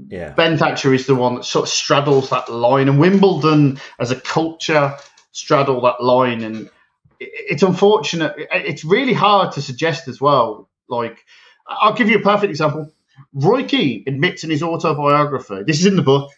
yeah. 0.08 0.30
Ben 0.30 0.58
Thatcher 0.58 0.92
is 0.92 1.06
the 1.06 1.14
one 1.14 1.36
that 1.36 1.44
sort 1.44 1.64
of 1.64 1.68
straddles 1.68 2.30
that 2.30 2.50
line 2.50 2.88
and 2.88 2.98
Wimbledon 2.98 3.80
as 3.98 4.10
a 4.10 4.20
culture 4.20 4.94
straddle 5.32 5.80
that 5.82 6.02
line 6.02 6.42
and 6.42 6.70
it's 7.18 7.62
unfortunate 7.62 8.34
it's 8.50 8.84
really 8.84 9.14
hard 9.14 9.52
to 9.52 9.62
suggest 9.62 10.08
as 10.08 10.20
well 10.20 10.68
like 10.88 11.24
I'll 11.66 11.94
give 11.94 12.08
you 12.08 12.18
a 12.18 12.22
perfect 12.22 12.50
example 12.50 12.90
Roy 13.32 13.64
Keane 13.64 14.04
admits 14.06 14.44
in 14.44 14.50
his 14.50 14.62
autobiography, 14.62 15.62
this 15.66 15.80
is 15.80 15.86
in 15.86 15.96
the 15.96 16.02
book, 16.02 16.30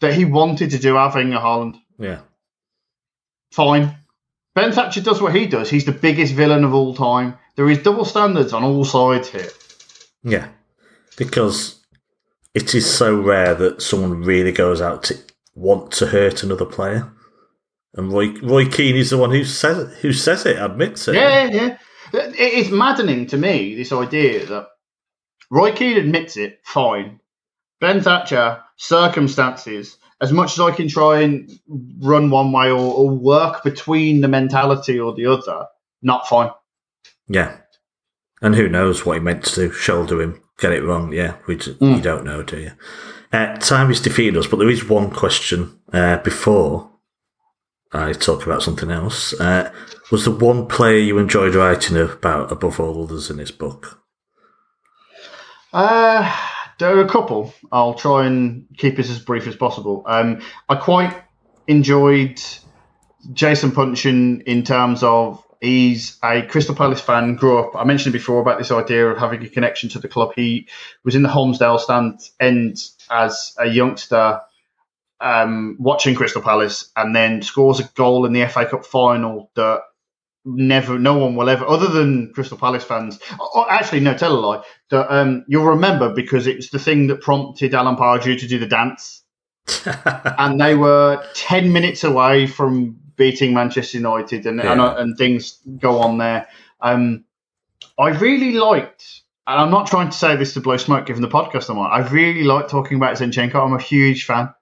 that 0.00 0.14
he 0.14 0.24
wanted 0.24 0.70
to 0.70 0.78
do 0.78 0.96
Erling 0.96 1.30
Haaland. 1.30 1.80
Yeah. 1.98 2.20
Fine. 3.52 3.96
Ben 4.54 4.72
Thatcher 4.72 5.00
does 5.00 5.22
what 5.22 5.34
he 5.34 5.46
does. 5.46 5.70
He's 5.70 5.84
the 5.86 5.92
biggest 5.92 6.34
villain 6.34 6.64
of 6.64 6.74
all 6.74 6.94
time. 6.94 7.38
There 7.56 7.70
is 7.70 7.82
double 7.82 8.04
standards 8.04 8.52
on 8.52 8.64
all 8.64 8.84
sides 8.84 9.28
here. 9.28 9.48
Yeah. 10.22 10.48
Because 11.16 11.80
it 12.54 12.74
is 12.74 12.90
so 12.92 13.18
rare 13.18 13.54
that 13.54 13.80
someone 13.80 14.22
really 14.22 14.52
goes 14.52 14.80
out 14.80 15.04
to 15.04 15.18
want 15.54 15.90
to 15.92 16.06
hurt 16.06 16.42
another 16.42 16.66
player. 16.66 17.10
And 17.94 18.12
Roy, 18.12 18.32
Roy 18.42 18.68
Keane 18.68 18.96
is 18.96 19.10
the 19.10 19.18
one 19.18 19.30
who 19.30 19.44
says 19.44 19.78
it, 19.78 19.98
who 19.98 20.12
says 20.12 20.46
it, 20.46 20.58
admits 20.58 21.08
it. 21.08 21.14
Yeah, 21.14 21.44
yeah. 21.44 21.76
It's 22.12 22.70
maddening 22.70 23.26
to 23.28 23.38
me, 23.38 23.74
this 23.74 23.92
idea 23.92 24.44
that 24.46 24.68
Roy 25.50 25.72
Keane 25.72 25.96
admits 25.98 26.36
it, 26.36 26.60
fine. 26.64 27.20
Ben 27.80 28.00
Thatcher, 28.00 28.62
circumstances. 28.76 29.96
As 30.22 30.32
much 30.32 30.52
as 30.52 30.60
I 30.60 30.70
can 30.70 30.88
try 30.88 31.20
and 31.20 31.50
run 31.98 32.30
one 32.30 32.52
way 32.52 32.70
or, 32.70 32.78
or 32.78 33.10
work 33.10 33.64
between 33.64 34.20
the 34.20 34.28
mentality 34.28 34.98
or 34.98 35.12
the 35.12 35.26
other, 35.26 35.66
not 36.00 36.28
fine. 36.28 36.50
Yeah. 37.28 37.56
And 38.40 38.54
who 38.54 38.68
knows 38.68 39.04
what 39.04 39.14
he 39.14 39.20
meant 39.20 39.44
to 39.44 39.54
do? 39.54 39.72
Shoulder 39.72 40.22
him, 40.22 40.40
get 40.58 40.72
it 40.72 40.84
wrong. 40.84 41.12
Yeah, 41.12 41.36
we 41.48 41.56
just, 41.56 41.80
mm. 41.80 41.96
you 41.96 42.00
don't 42.00 42.24
know, 42.24 42.42
do 42.44 42.60
you? 42.60 42.72
Uh, 43.32 43.56
time 43.56 43.90
is 43.90 44.00
defeated 44.00 44.36
us, 44.36 44.46
but 44.46 44.58
there 44.58 44.70
is 44.70 44.88
one 44.88 45.10
question 45.10 45.80
uh, 45.92 46.18
before 46.18 46.90
I 47.92 48.12
talk 48.12 48.46
about 48.46 48.62
something 48.62 48.90
else. 48.90 49.32
Uh, 49.40 49.72
was 50.10 50.24
the 50.24 50.30
one 50.30 50.66
player 50.66 50.98
you 50.98 51.18
enjoyed 51.18 51.54
writing 51.54 51.96
about 51.96 52.52
above 52.52 52.78
all 52.78 53.02
others 53.02 53.28
in 53.28 53.38
this 53.38 53.50
book? 53.50 54.00
Uh, 55.72 56.30
there 56.82 56.98
are 56.98 57.04
a 57.04 57.08
couple. 57.08 57.54
I'll 57.70 57.94
try 57.94 58.26
and 58.26 58.66
keep 58.76 58.96
this 58.96 59.08
as 59.08 59.20
brief 59.20 59.46
as 59.46 59.54
possible. 59.54 60.02
Um, 60.04 60.42
I 60.68 60.74
quite 60.74 61.14
enjoyed 61.68 62.42
Jason 63.32 63.70
Puncheon 63.70 64.42
in 64.42 64.64
terms 64.64 65.04
of 65.04 65.44
he's 65.60 66.18
a 66.24 66.42
Crystal 66.42 66.74
Palace 66.74 67.00
fan, 67.00 67.36
grew 67.36 67.60
up. 67.60 67.76
I 67.76 67.84
mentioned 67.84 68.12
before 68.12 68.40
about 68.40 68.58
this 68.58 68.72
idea 68.72 69.06
of 69.06 69.18
having 69.18 69.44
a 69.44 69.48
connection 69.48 69.90
to 69.90 70.00
the 70.00 70.08
club. 70.08 70.32
He 70.34 70.66
was 71.04 71.14
in 71.14 71.22
the 71.22 71.28
Holmesdale 71.28 71.78
stand 71.78 72.18
end 72.40 72.78
as 73.08 73.54
a 73.58 73.66
youngster. 73.66 74.40
Um, 75.20 75.76
watching 75.78 76.16
Crystal 76.16 76.42
Palace 76.42 76.90
and 76.96 77.14
then 77.14 77.42
scores 77.42 77.78
a 77.78 77.84
goal 77.94 78.26
in 78.26 78.32
the 78.32 78.44
FA 78.48 78.66
Cup 78.66 78.84
final 78.84 79.52
that 79.54 79.82
never, 80.44 80.98
no 80.98 81.16
one 81.16 81.36
will 81.36 81.48
ever, 81.48 81.66
other 81.66 81.88
than 81.88 82.32
Crystal 82.32 82.58
Palace 82.58 82.84
fans. 82.84 83.18
Oh, 83.38 83.66
actually, 83.68 84.00
no, 84.00 84.14
tell 84.14 84.36
a 84.36 84.38
lie. 84.38 84.62
That 84.90 85.12
um, 85.14 85.44
you'll 85.48 85.64
remember 85.64 86.12
because 86.12 86.46
it 86.46 86.56
was 86.56 86.70
the 86.70 86.78
thing 86.78 87.06
that 87.08 87.20
prompted 87.20 87.74
Alan 87.74 87.96
Pardew 87.96 88.38
to 88.38 88.48
do 88.48 88.58
the 88.58 88.66
dance, 88.66 89.22
and 90.38 90.60
they 90.60 90.74
were 90.74 91.24
ten 91.34 91.72
minutes 91.72 92.04
away 92.04 92.46
from 92.46 92.98
beating 93.16 93.54
Manchester 93.54 93.98
United, 93.98 94.46
and 94.46 94.58
yeah. 94.58 94.72
and, 94.72 94.80
and, 94.80 95.18
things 95.18 95.58
go 95.78 96.00
on 96.00 96.18
there. 96.18 96.48
Um, 96.80 97.24
I 97.98 98.10
really 98.10 98.52
liked, 98.52 99.22
and 99.46 99.60
I'm 99.60 99.70
not 99.70 99.86
trying 99.86 100.10
to 100.10 100.16
say 100.16 100.36
this 100.36 100.54
to 100.54 100.60
blow 100.60 100.76
smoke, 100.76 101.06
given 101.06 101.22
the 101.22 101.28
podcast 101.28 101.70
I'm 101.70 101.78
on. 101.78 101.90
I 101.90 102.06
really 102.08 102.42
like 102.42 102.68
talking 102.68 102.96
about 102.96 103.16
Zinchenko. 103.16 103.54
I'm 103.54 103.74
a 103.74 103.80
huge 103.80 104.24
fan. 104.24 104.52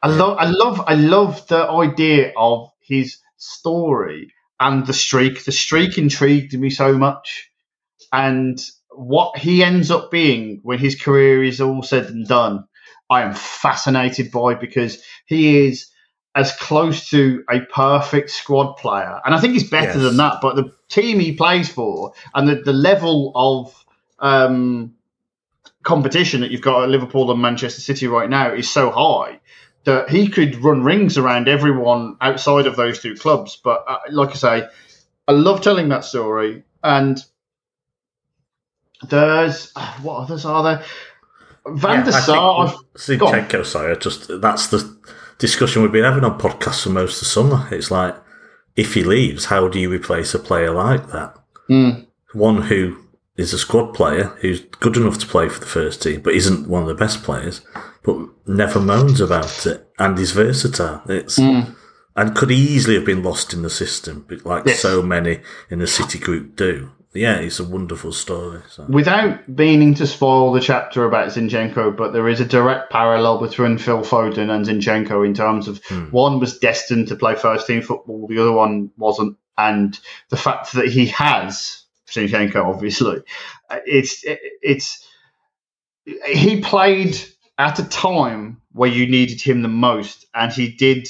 I 0.00 0.08
love, 0.08 0.38
I 0.38 0.48
love, 0.48 0.84
I 0.86 0.94
love 0.94 1.46
the 1.48 1.68
idea 1.68 2.32
of 2.36 2.70
his 2.80 3.18
story 3.36 4.32
and 4.60 4.86
the 4.86 4.92
streak. 4.92 5.44
The 5.44 5.52
streak 5.52 5.98
intrigued 5.98 6.58
me 6.58 6.70
so 6.70 6.96
much, 6.96 7.50
and 8.12 8.60
what 8.90 9.38
he 9.38 9.62
ends 9.62 9.90
up 9.90 10.10
being 10.10 10.60
when 10.62 10.78
his 10.78 11.00
career 11.00 11.42
is 11.42 11.60
all 11.60 11.82
said 11.82 12.06
and 12.06 12.26
done, 12.26 12.64
I 13.08 13.22
am 13.22 13.34
fascinated 13.34 14.30
by 14.30 14.54
because 14.54 15.02
he 15.26 15.66
is 15.66 15.86
as 16.34 16.52
close 16.52 17.08
to 17.10 17.44
a 17.50 17.60
perfect 17.60 18.30
squad 18.30 18.74
player, 18.74 19.20
and 19.24 19.34
I 19.34 19.40
think 19.40 19.54
he's 19.54 19.68
better 19.68 19.98
yes. 19.98 20.02
than 20.02 20.16
that. 20.18 20.38
But 20.42 20.56
the 20.56 20.72
team 20.88 21.20
he 21.20 21.32
plays 21.32 21.68
for 21.68 22.12
and 22.34 22.48
the, 22.48 22.56
the 22.56 22.72
level 22.72 23.32
of 23.34 23.84
um, 24.18 24.94
competition 25.82 26.40
that 26.40 26.50
you've 26.50 26.60
got 26.60 26.82
at 26.82 26.88
Liverpool 26.88 27.30
and 27.30 27.40
Manchester 27.40 27.80
City 27.80 28.08
right 28.08 28.28
now 28.28 28.52
is 28.52 28.70
so 28.70 28.90
high 28.90 29.40
that 29.88 30.10
he 30.10 30.28
could 30.28 30.54
run 30.56 30.84
rings 30.84 31.16
around 31.16 31.48
everyone 31.48 32.14
outside 32.20 32.66
of 32.66 32.76
those 32.76 33.00
two 33.00 33.14
clubs. 33.14 33.56
But 33.56 33.86
uh, 33.88 33.96
like 34.10 34.28
I 34.28 34.34
say, 34.34 34.68
I 35.26 35.32
love 35.32 35.62
telling 35.62 35.88
that 35.88 36.04
story. 36.04 36.62
And 36.84 37.18
there's 39.08 39.72
uh, 39.74 39.94
what 40.02 40.24
others 40.24 40.44
are 40.44 40.62
there? 40.62 40.84
Van 41.68 42.04
der 42.04 42.12
Sar. 42.12 42.74
Zinchenko, 42.96 43.64
sorry, 43.64 43.96
just 43.96 44.30
that's 44.42 44.66
the 44.66 44.94
discussion 45.38 45.80
we've 45.80 45.90
been 45.90 46.04
having 46.04 46.24
on 46.24 46.38
podcasts 46.38 46.82
for 46.82 46.90
most 46.90 47.14
of 47.14 47.20
the 47.20 47.24
summer. 47.24 47.66
It's 47.70 47.90
like 47.90 48.14
if 48.76 48.92
he 48.92 49.02
leaves, 49.02 49.46
how 49.46 49.68
do 49.68 49.80
you 49.80 49.90
replace 49.90 50.34
a 50.34 50.38
player 50.38 50.70
like 50.70 51.08
that? 51.12 51.34
Mm. 51.70 52.06
One 52.34 52.60
who 52.60 52.98
is 53.38 53.54
a 53.54 53.58
squad 53.58 53.94
player 53.94 54.24
who's 54.42 54.60
good 54.60 54.98
enough 54.98 55.18
to 55.20 55.26
play 55.26 55.48
for 55.48 55.60
the 55.60 55.66
first 55.66 56.02
team, 56.02 56.20
but 56.20 56.34
isn't 56.34 56.68
one 56.68 56.82
of 56.82 56.88
the 56.88 56.94
best 56.94 57.22
players, 57.22 57.62
but 58.02 58.16
never 58.46 58.80
moans 58.80 59.20
about 59.20 59.66
it 59.66 59.88
and 59.98 60.18
is 60.18 60.32
versatile. 60.32 61.02
It's 61.06 61.38
mm. 61.38 61.74
and 62.16 62.36
could 62.36 62.50
easily 62.50 62.96
have 62.96 63.04
been 63.04 63.22
lost 63.22 63.52
in 63.52 63.62
the 63.62 63.70
system, 63.70 64.26
like 64.44 64.64
yes. 64.66 64.80
so 64.80 65.02
many 65.02 65.40
in 65.70 65.78
the 65.78 65.86
City 65.86 66.18
group 66.18 66.56
do. 66.56 66.90
Yeah, 67.14 67.38
it's 67.38 67.58
a 67.58 67.64
wonderful 67.64 68.12
story. 68.12 68.60
So. 68.68 68.84
Without 68.84 69.48
meaning 69.48 69.94
to 69.94 70.06
spoil 70.06 70.52
the 70.52 70.60
chapter 70.60 71.04
about 71.06 71.28
Zinchenko, 71.28 71.96
but 71.96 72.12
there 72.12 72.28
is 72.28 72.40
a 72.40 72.44
direct 72.44 72.90
parallel 72.90 73.38
between 73.38 73.78
Phil 73.78 74.02
Foden 74.02 74.50
and 74.50 74.66
Zinchenko 74.66 75.26
in 75.26 75.34
terms 75.34 75.68
of 75.68 75.82
mm. 75.84 76.12
one 76.12 76.38
was 76.38 76.58
destined 76.58 77.08
to 77.08 77.16
play 77.16 77.34
first 77.34 77.66
team 77.66 77.80
football, 77.80 78.26
the 78.28 78.38
other 78.38 78.52
one 78.52 78.90
wasn't, 78.98 79.38
and 79.56 79.98
the 80.28 80.36
fact 80.36 80.74
that 80.74 80.88
he 80.88 81.06
has 81.06 81.82
Zinchenko, 82.08 82.64
obviously. 82.64 83.22
Uh, 83.70 83.78
it's 83.86 84.24
it's 84.62 85.06
he 86.26 86.60
played 86.60 87.18
at 87.58 87.78
a 87.80 87.88
time 87.88 88.62
where 88.72 88.88
you 88.88 89.08
needed 89.08 89.40
him 89.40 89.62
the 89.62 89.68
most, 89.68 90.26
and 90.34 90.52
he 90.52 90.68
did 90.68 91.08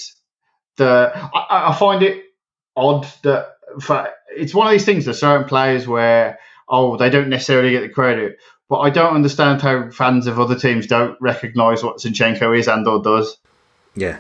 the. 0.76 1.12
I, 1.14 1.70
I 1.70 1.74
find 1.74 2.03
it 2.03 2.24
odd 2.74 3.07
that 3.22 3.57
for, 3.80 4.09
it's 4.34 4.55
one 4.55 4.66
of 4.66 4.72
these 4.72 4.84
things. 4.84 5.05
There's 5.05 5.20
certain 5.20 5.46
players 5.46 5.86
where 5.86 6.38
oh 6.68 6.96
they 6.96 7.11
don't 7.11 7.28
necessarily 7.28 7.70
get 7.70 7.82
the 7.82 7.88
credit, 7.88 8.38
but 8.68 8.78
I 8.78 8.90
don't 8.90 9.14
understand 9.14 9.61
how 9.61 9.90
fans 9.90 10.26
of 10.26 10.40
other 10.40 10.59
teams 10.59 10.86
don't 10.86 11.16
recognise 11.20 11.82
what 11.82 11.99
Zinchenko 11.99 12.59
is 12.59 12.68
and 12.68 12.86
or 12.86 13.03
does. 13.03 13.36
Yeah. 13.94 14.18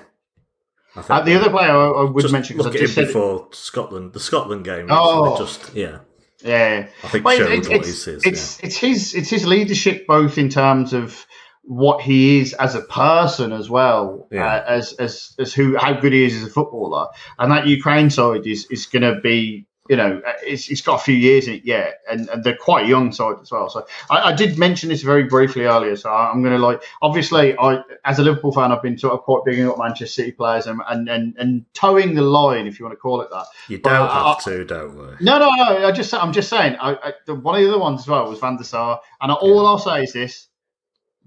Uh, 0.96 1.22
the 1.22 1.38
other 1.38 1.50
player 1.50 1.70
I, 1.70 1.86
I 1.86 2.10
would 2.10 2.22
just 2.22 2.32
mention 2.32 2.56
because 2.56 2.74
I 2.74 2.78
just 2.78 2.94
said 2.94 3.06
before 3.06 3.48
Scotland, 3.52 4.12
the 4.12 4.20
Scotland 4.20 4.64
game. 4.64 4.88
Oh, 4.90 5.38
just 5.38 5.74
yeah 5.74 5.98
Yeah, 6.42 6.88
I 7.04 7.08
think 7.08 7.24
Well, 7.24 7.40
it's, 7.40 7.68
what 7.68 7.76
it's, 7.76 8.08
it's, 8.08 8.60
it's 8.60 8.76
his 8.76 9.14
it's 9.14 9.30
his 9.30 9.46
leadership 9.46 10.06
both 10.06 10.38
in 10.38 10.48
terms 10.48 10.92
of 10.92 11.24
what 11.70 12.00
he 12.00 12.38
is 12.40 12.54
as 12.54 12.74
a 12.74 12.80
person 12.80 13.52
as 13.52 13.68
well 13.68 14.26
Yeah. 14.32 14.46
uh, 14.46 14.64
as 14.68 14.94
as 14.94 15.34
as 15.38 15.52
who 15.52 15.76
how 15.76 15.92
good 15.92 16.14
he 16.14 16.24
is 16.24 16.34
as 16.34 16.44
a 16.48 16.50
footballer 16.50 17.08
and 17.38 17.52
that 17.52 17.66
Ukraine 17.66 18.08
side 18.08 18.46
is 18.46 18.66
is 18.70 18.86
going 18.86 19.02
to 19.02 19.20
be 19.20 19.66
you 19.90 19.96
know 19.96 20.20
uh, 20.26 20.32
it's, 20.42 20.70
it's 20.70 20.80
got 20.80 20.94
a 21.00 21.04
few 21.04 21.14
years 21.14 21.46
in 21.46 21.54
it 21.54 21.64
yet 21.66 22.00
and, 22.10 22.28
and 22.30 22.42
they're 22.42 22.56
quite 22.56 22.86
a 22.86 22.88
young 22.88 23.12
side 23.12 23.36
as 23.42 23.50
well 23.50 23.68
so 23.68 23.86
I, 24.10 24.30
I 24.30 24.32
did 24.32 24.56
mention 24.58 24.88
this 24.88 25.02
very 25.02 25.24
briefly 25.24 25.64
earlier 25.64 25.94
so 25.96 26.10
I'm 26.10 26.42
going 26.42 26.54
to 26.58 26.58
like 26.70 26.82
obviously 27.02 27.54
I 27.58 27.82
as 28.02 28.18
a 28.18 28.22
Liverpool 28.22 28.52
fan 28.52 28.72
I've 28.72 28.82
been 28.82 28.96
sort 28.96 29.12
of 29.12 29.20
quite 29.22 29.42
bigging 29.44 29.68
up 29.68 29.76
Manchester 29.78 30.06
City 30.06 30.32
players 30.32 30.66
and 30.66 30.80
and, 30.88 31.06
and, 31.10 31.36
and 31.38 31.66
toeing 31.74 32.14
the 32.14 32.22
line 32.22 32.66
if 32.66 32.78
you 32.78 32.86
want 32.86 32.94
to 32.96 33.00
call 33.00 33.20
it 33.20 33.28
that 33.30 33.44
You 33.68 33.76
don't 33.76 34.08
I- 34.08 34.28
have 34.28 34.42
to, 34.44 34.64
don't 34.64 34.94
we? 34.96 35.04
no, 35.20 35.38
no, 35.38 35.50
no. 35.50 35.86
I 35.86 35.92
just, 35.92 36.14
I'm 36.14 36.32
just 36.32 36.48
saying. 36.48 36.76
I, 36.80 36.90
I, 36.94 37.12
the, 37.26 37.34
one 37.34 37.54
of 37.56 37.60
the 37.62 37.68
other 37.68 37.78
ones 37.78 38.00
as 38.00 38.08
well 38.08 38.26
was 38.30 38.38
Van 38.40 38.56
der 38.56 38.64
Sar, 38.64 39.00
and 39.20 39.30
all 39.32 39.66
I'll 39.66 39.78
say 39.78 40.02
is 40.04 40.12
this: 40.12 40.48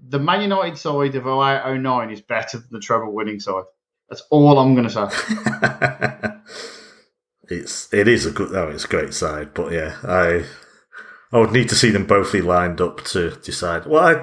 the 0.06 0.18
Man 0.18 0.42
United 0.42 0.76
side 0.76 1.14
of 1.14 1.26
08, 1.26 1.78
09 1.78 2.10
is 2.10 2.20
better 2.20 2.58
than 2.58 2.68
the 2.70 2.80
treble 2.80 3.12
winning 3.12 3.40
side. 3.40 3.64
That's 4.08 4.22
all 4.30 4.58
I'm 4.58 4.74
going 4.74 4.88
to 4.88 4.90
say. 4.90 5.08
it's 7.54 7.92
it 7.92 8.08
is 8.08 8.26
a 8.26 8.30
good 8.30 8.54
oh 8.54 8.68
it's 8.68 8.84
a 8.84 8.88
great 8.88 9.14
side, 9.14 9.54
but 9.54 9.72
yeah, 9.72 9.96
I 10.02 10.44
I 11.32 11.38
would 11.38 11.52
need 11.52 11.68
to 11.70 11.74
see 11.74 11.90
them 11.90 12.06
both 12.06 12.32
be 12.32 12.42
lined 12.42 12.80
up 12.80 13.04
to 13.06 13.30
decide. 13.30 13.86
Well, 13.86 14.04
I, 14.04 14.14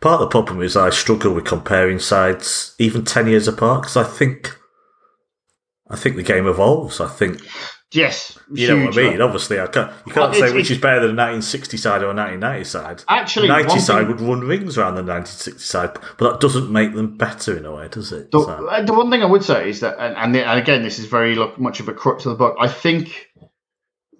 part 0.00 0.20
of 0.20 0.20
the 0.20 0.26
problem 0.28 0.62
is 0.62 0.76
I 0.76 0.90
struggle 0.90 1.32
with 1.32 1.44
comparing 1.44 1.98
sides 2.00 2.74
even 2.78 3.04
ten 3.04 3.28
years 3.28 3.46
apart 3.46 3.82
because 3.82 3.96
I 3.96 4.04
think 4.04 4.58
I 5.88 5.96
think 5.96 6.16
the 6.16 6.22
game 6.22 6.46
evolves. 6.46 7.00
I 7.00 7.08
think 7.08 7.40
Yes, 7.96 8.38
you 8.52 8.68
know 8.68 8.84
what 8.86 8.98
I 8.98 9.10
mean. 9.10 9.20
Obviously, 9.20 9.58
I 9.58 9.66
can't 9.68 9.90
you 10.06 10.12
can't 10.12 10.34
say 10.34 10.52
which 10.52 10.70
is 10.70 10.78
better 10.78 11.00
than 11.00 11.16
the 11.16 11.22
1960 11.22 11.76
side 11.78 12.02
or 12.02 12.10
a 12.10 12.14
1990 12.14 12.64
side. 12.64 13.04
Actually, 13.08 13.48
the 13.48 13.54
90 13.54 13.78
side 13.78 14.06
thing- 14.06 14.08
would 14.08 14.20
run 14.20 14.40
rings 14.40 14.76
around 14.76 14.96
the 14.96 15.02
1960 15.02 15.58
side, 15.60 15.94
but 16.18 16.30
that 16.32 16.40
doesn't 16.40 16.70
make 16.70 16.94
them 16.94 17.16
better 17.16 17.56
in 17.56 17.64
a 17.64 17.74
way, 17.74 17.88
does 17.88 18.12
it? 18.12 18.30
The, 18.30 18.40
So- 18.40 18.66
uh, 18.66 18.82
the 18.84 18.92
one 18.92 19.10
thing 19.10 19.22
I 19.22 19.26
would 19.26 19.44
say 19.44 19.70
is 19.70 19.80
that, 19.80 19.96
and, 19.98 20.14
and, 20.16 20.34
the- 20.34 20.46
and 20.46 20.58
again, 20.58 20.82
this 20.82 20.98
is 20.98 21.06
very 21.06 21.34
look, 21.34 21.58
much 21.58 21.80
of 21.80 21.88
a 21.88 21.94
crux 21.94 22.26
of 22.26 22.32
the 22.32 22.36
book. 22.38 22.56
I 22.60 22.68
think 22.68 23.28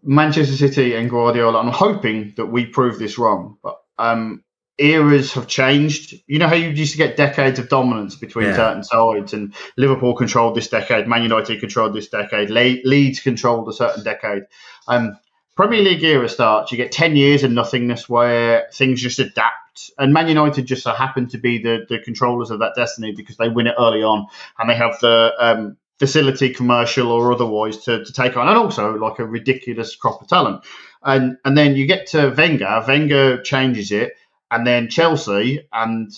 Manchester 0.02 0.56
City 0.56 0.94
and 0.94 1.10
Guardiola. 1.10 1.58
I'm 1.60 1.68
hoping 1.72 2.32
that 2.36 2.46
we 2.46 2.66
prove 2.66 2.98
this 2.98 3.18
wrong, 3.18 3.58
but 3.62 3.76
um, 3.98 4.42
eras 4.78 5.32
have 5.34 5.46
changed. 5.46 6.20
You 6.26 6.38
know 6.38 6.48
how 6.48 6.54
you 6.54 6.68
used 6.68 6.92
to 6.92 6.98
get 6.98 7.16
decades 7.16 7.58
of 7.58 7.68
dominance 7.68 8.14
between 8.14 8.46
Yeah. 8.46 8.56
certain 8.56 8.84
sides, 8.84 9.32
and 9.32 9.54
Liverpool 9.76 10.14
controlled 10.14 10.54
this 10.54 10.68
decade, 10.68 11.06
Man 11.06 11.22
United 11.22 11.60
controlled 11.60 11.94
this 11.94 12.08
decade, 12.08 12.50
Le- 12.50 12.80
Leeds 12.84 13.20
controlled 13.20 13.68
a 13.68 13.72
certain 13.72 14.04
decade. 14.04 14.44
Um, 14.88 15.16
Premier 15.56 15.80
League 15.80 16.04
era 16.04 16.28
starts, 16.28 16.70
you 16.70 16.76
get 16.76 16.92
10 16.92 17.16
years 17.16 17.42
of 17.42 17.50
nothingness 17.50 18.08
where 18.10 18.66
things 18.74 19.00
just 19.00 19.18
adapt. 19.18 19.90
And 19.98 20.12
Man 20.12 20.28
United 20.28 20.66
just 20.66 20.82
so 20.82 20.92
happen 20.92 21.28
to 21.28 21.38
be 21.38 21.58
the, 21.62 21.86
the 21.88 21.98
controllers 21.98 22.50
of 22.50 22.58
that 22.58 22.74
destiny 22.76 23.12
because 23.12 23.38
they 23.38 23.48
win 23.48 23.66
it 23.66 23.74
early 23.78 24.02
on 24.02 24.26
and 24.58 24.68
they 24.68 24.74
have 24.74 24.98
the 25.00 25.32
um, 25.38 25.78
facility, 25.98 26.50
commercial 26.52 27.10
or 27.10 27.32
otherwise, 27.32 27.78
to, 27.84 28.04
to 28.04 28.12
take 28.12 28.36
on, 28.36 28.48
and 28.48 28.58
also 28.58 28.94
like 28.96 29.18
a 29.18 29.24
ridiculous 29.24 29.96
crop 29.96 30.20
of 30.20 30.28
talent. 30.28 30.62
And, 31.02 31.38
and 31.44 31.56
then 31.56 31.74
you 31.76 31.86
get 31.86 32.08
to 32.08 32.34
Wenger, 32.36 32.84
Wenger 32.86 33.40
changes 33.42 33.92
it, 33.92 34.12
and 34.50 34.66
then 34.66 34.88
Chelsea, 34.88 35.66
and 35.72 36.10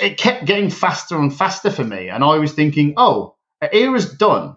it 0.00 0.16
kept 0.18 0.44
getting 0.44 0.70
faster 0.70 1.18
and 1.18 1.34
faster 1.36 1.70
for 1.70 1.84
me. 1.84 2.08
And 2.08 2.22
I 2.22 2.38
was 2.38 2.52
thinking, 2.52 2.94
oh, 2.96 3.36
era's 3.72 4.12
done. 4.14 4.56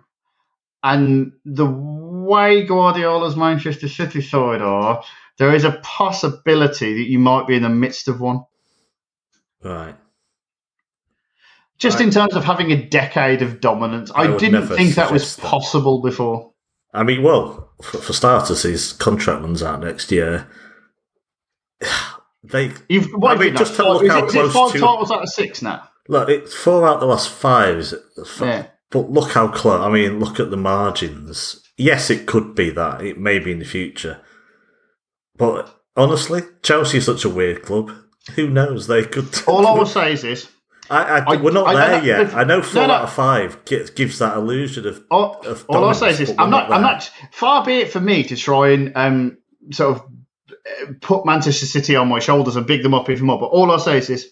And 0.84 1.32
the 1.46 1.66
way 1.66 2.64
Guardiola's 2.64 3.36
Manchester 3.36 3.88
City 3.88 4.22
side 4.22 4.62
are, 4.62 5.04
there 5.38 5.54
is 5.56 5.64
a 5.64 5.80
possibility 5.84 6.94
that 6.94 7.10
you 7.10 7.18
might 7.20 7.48
be 7.48 7.56
in 7.56 7.64
the 7.64 7.70
midst 7.70 8.08
of 8.08 8.22
one. 8.22 8.44
right. 9.64 9.96
Just 11.78 11.98
Right. 12.00 12.06
in 12.06 12.12
terms 12.14 12.36
of 12.36 12.46
having 12.46 12.72
a 12.72 12.88
decade 12.88 13.42
of 13.42 13.60
dominance, 13.60 14.10
I 14.16 14.34
I, 14.34 14.38
didn't 14.38 14.68
think 14.68 14.96
that 14.96 15.12
was 15.12 15.24
suggest 15.24 15.42
that. 15.42 15.50
possible 15.50 16.02
before. 16.02 16.54
I 16.94 17.04
mean, 17.04 17.22
well, 17.22 17.70
for, 17.82 17.98
for 17.98 18.14
starters, 18.14 18.62
his 18.64 18.94
contract 18.94 19.42
runs 19.42 19.62
out 19.62 19.82
next 19.82 20.10
year. 20.10 20.48
They 22.52 22.72
You've 22.90 23.08
what 23.12 23.38
I 23.38 23.40
mean, 23.40 23.56
just 23.56 23.76
to 23.76 23.84
look 23.92 24.04
is 24.04 24.12
how 24.12 24.26
it 24.26 24.30
close 24.30 24.54
five 24.54 24.72
to- 24.74 24.80
titles 24.80 25.12
out 25.12 25.24
of 25.24 25.30
six 25.30 25.62
now. 25.62 25.88
look, 26.08 26.30
it's 26.30 26.54
four 26.54 26.88
out 26.88 27.00
the 27.00 27.06
last 27.06 27.30
five. 27.30 27.78
Is 27.78 27.94
it? 27.94 28.02
Yeah. 28.42 28.68
But 28.92 29.10
look 29.12 29.32
how 29.32 29.48
close. 29.48 29.82
I 29.82 29.90
mean, 29.90 30.20
look 30.20 30.40
at 30.40 30.52
the 30.52 30.58
margins. 30.58 31.62
Yes, 31.78 32.10
it 32.10 32.26
could 32.28 32.56
be 32.56 32.70
that. 32.72 33.02
It 33.02 33.18
may 33.20 33.40
be 33.40 33.52
in 33.52 33.60
the 33.60 33.66
future. 33.66 34.22
But 35.38 35.74
honestly, 35.96 36.42
Chelsea 36.64 37.00
is 37.00 37.06
such 37.06 37.26
a 37.26 37.30
weird 37.30 37.64
club. 37.64 37.92
Who 38.36 38.50
knows? 38.50 38.88
They 38.88 39.04
could. 39.04 39.28
All 39.48 39.68
I 39.68 39.72
will 39.74 39.86
say 40.00 40.14
is 40.14 40.22
this: 40.22 40.50
I, 40.90 41.04
I, 41.20 41.34
I- 41.34 41.42
we're 41.42 41.52
not 41.52 41.68
I- 41.68 42.00
there 42.00 42.06
yet. 42.06 42.34
I 42.36 42.44
know 42.44 42.62
four 42.62 42.84
no, 42.84 42.88
no. 42.88 42.94
out 42.94 43.04
of 43.04 43.14
five 43.14 43.64
gives, 43.66 44.20
that 44.20 44.38
illusion 44.38 44.88
of. 44.88 45.04
all, 45.12 45.42
of 45.46 45.66
all 45.68 45.84
I'll 45.86 45.94
say 45.94 46.10
is 46.12 46.20
this: 46.20 46.34
I'm 46.38 46.50
not, 46.50 46.66
I'm 46.66 46.82
there. 46.82 46.92
not. 46.92 47.12
Far 47.32 47.66
be 47.66 47.78
it 47.80 47.92
for 47.92 48.00
me 48.00 48.24
to 48.24 48.36
try 48.36 48.70
and 48.70 48.92
um, 48.96 49.38
sort 49.72 49.98
of 49.98 50.04
put 51.02 51.26
Manchester 51.26 51.66
City 51.66 51.96
on 51.96 52.08
my 52.08 52.20
shoulders 52.20 52.56
and 52.56 52.68
big 52.68 52.84
them 52.84 52.94
up 52.94 53.10
even 53.10 53.26
more. 53.28 53.40
But 53.40 53.48
all 53.48 53.72
I'll 53.72 53.80
say 53.80 53.98
is 53.98 54.08
this: 54.08 54.28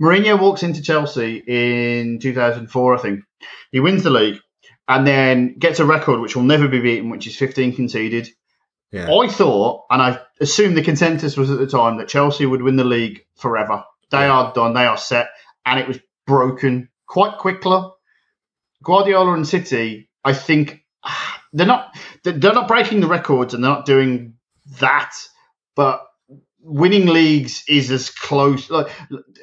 Mourinho 0.00 0.40
walks 0.40 0.62
into 0.62 0.82
Chelsea 0.82 1.42
in 1.46 2.18
2004, 2.18 2.96
I 2.96 2.98
think. 2.98 3.20
He 3.72 3.80
wins 3.80 4.02
the 4.02 4.10
league 4.10 4.40
and 4.88 5.06
then 5.06 5.58
gets 5.58 5.80
a 5.80 5.84
record 5.84 6.20
which 6.20 6.36
will 6.36 6.44
never 6.44 6.68
be 6.68 6.80
beaten, 6.80 7.10
which 7.10 7.26
is 7.26 7.36
15 7.36 7.74
conceded. 7.74 8.28
Yeah. 8.92 9.12
I 9.12 9.28
thought, 9.28 9.84
and 9.90 10.00
I 10.00 10.20
assumed 10.40 10.76
the 10.76 10.82
consensus 10.82 11.36
was 11.36 11.50
at 11.50 11.58
the 11.58 11.66
time 11.66 11.98
that 11.98 12.08
Chelsea 12.08 12.46
would 12.46 12.62
win 12.62 12.76
the 12.76 12.84
league 12.84 13.26
forever. 13.36 13.84
They 14.10 14.20
Yeah. 14.20 14.30
are 14.30 14.52
done, 14.54 14.74
they 14.74 14.86
are 14.86 14.96
set, 14.96 15.28
and 15.64 15.80
it 15.80 15.88
was 15.88 15.98
broken 16.26 16.88
quite 17.06 17.38
quickly. 17.38 17.80
Guardiola 18.82 19.34
and 19.34 19.46
City, 19.46 20.08
I 20.24 20.32
think 20.32 20.84
they're 21.52 21.66
not 21.66 21.94
they're 22.22 22.38
they're 22.38 22.54
not 22.54 22.68
breaking 22.68 23.00
the 23.00 23.08
records 23.08 23.54
and 23.54 23.64
they're 23.64 23.70
not 23.70 23.86
doing 23.86 24.34
that, 24.80 25.14
but 25.74 26.06
winning 26.66 27.06
leagues 27.06 27.62
is 27.68 27.90
as 27.90 28.10
close. 28.10 28.68
Like 28.68 28.88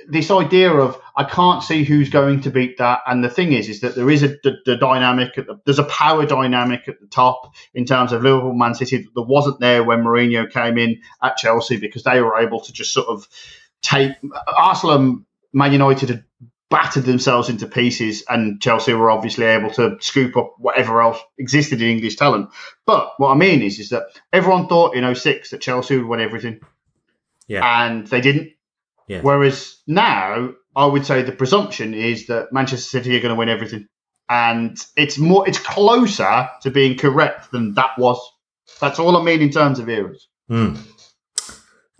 this 0.08 0.30
idea 0.30 0.72
of 0.72 1.00
I 1.16 1.24
can't 1.24 1.64
see 1.64 1.84
who's 1.84 2.10
going 2.10 2.42
to 2.42 2.50
beat 2.50 2.78
that, 2.78 3.02
and 3.08 3.24
the 3.24 3.30
thing 3.30 3.54
is, 3.54 3.70
is 3.70 3.80
that 3.82 3.96
there 3.96 4.10
is 4.10 4.24
a 4.24 4.30
the, 4.44 4.58
the 4.66 4.76
dynamic. 4.76 5.36
The, 5.36 5.60
there's 5.66 5.80
a 5.80 5.86
power 5.86 6.26
dynamic 6.26 6.88
at 6.88 7.00
the 7.00 7.08
top 7.08 7.54
in 7.74 7.86
terms 7.86 8.12
of 8.12 8.24
Liverpool, 8.24 8.54
Man 8.54 8.76
City 8.76 9.08
that 9.16 9.22
wasn't 9.22 9.60
there 9.60 9.84
when 9.84 10.04
Mourinho 10.04 10.52
came 10.52 10.78
in 10.78 11.02
at 11.22 11.38
Chelsea 11.38 11.78
because 11.78 12.04
they 12.04 12.22
were 12.22 12.38
able 12.38 12.60
to 12.62 12.74
just 12.74 12.94
sort 12.94 13.08
of 13.08 13.28
take 13.82 14.12
Arsenal, 14.48 14.96
and 14.96 15.26
Man 15.54 15.72
United 15.72 16.10
had 16.10 16.26
battered 16.70 17.04
themselves 17.06 17.50
into 17.50 17.68
pieces, 17.68 18.24
and 18.28 18.62
Chelsea 18.62 18.94
were 18.94 19.12
obviously 19.12 19.46
able 19.46 19.70
to 19.72 19.98
scoop 20.00 20.36
up 20.38 20.56
whatever 20.58 21.02
else 21.02 21.20
existed 21.38 21.82
in 21.82 21.90
English 21.90 22.16
talent. 22.16 22.50
But 22.86 23.14
what 23.18 23.30
I 23.30 23.36
mean 23.36 23.62
is, 23.62 23.80
is 23.80 23.90
that 23.90 24.04
everyone 24.32 24.68
thought 24.68 24.96
in 24.96 25.14
06 25.16 25.52
that 25.52 25.62
Chelsea 25.62 25.98
would 25.98 26.08
win 26.08 26.20
everything 26.20 26.62
Yeah. 27.48 27.86
and 27.86 28.08
they 28.08 28.22
didn't. 28.22 28.52
Yeah. 29.08 29.22
Whereas 29.22 29.78
now, 29.86 30.54
I 30.76 30.86
would 30.86 31.06
say 31.06 31.22
the 31.22 31.32
presumption 31.32 31.94
is 31.94 32.28
that 32.28 32.52
Manchester 32.52 32.88
City 32.90 33.16
are 33.18 33.22
going 33.22 33.36
to 33.36 33.40
win 33.40 33.50
everything, 33.50 33.88
and 34.30 34.78
it's 34.96 35.18
more, 35.18 35.48
it's 35.48 35.60
closer 35.60 36.50
to 36.62 36.72
being 36.72 36.98
correct 36.98 37.52
than 37.52 37.74
that 37.76 37.92
was. 38.00 38.20
That's 38.80 38.98
all 38.98 39.16
I 39.18 39.24
mean 39.24 39.42
in 39.42 39.52
terms 39.52 39.78
of 39.80 39.90
eras. 39.90 40.28
Hmm. 40.48 40.76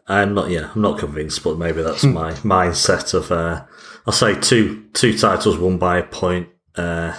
I'm 0.08 0.34
not. 0.34 0.50
Yeah, 0.50 0.72
I'm 0.74 0.82
not 0.82 1.00
convinced, 1.00 1.44
but 1.44 1.58
maybe 1.58 1.82
that's 1.82 2.04
my 2.04 2.34
mindset 2.34 3.14
of. 3.14 3.32
Uh, 3.32 3.66
I'll 4.06 4.14
say 4.14 4.40
two 4.40 4.86
two 4.94 5.18
titles 5.18 5.58
won 5.58 5.78
by 5.78 6.00
a 6.00 6.04
point. 6.04 6.50
Uh, 6.76 7.18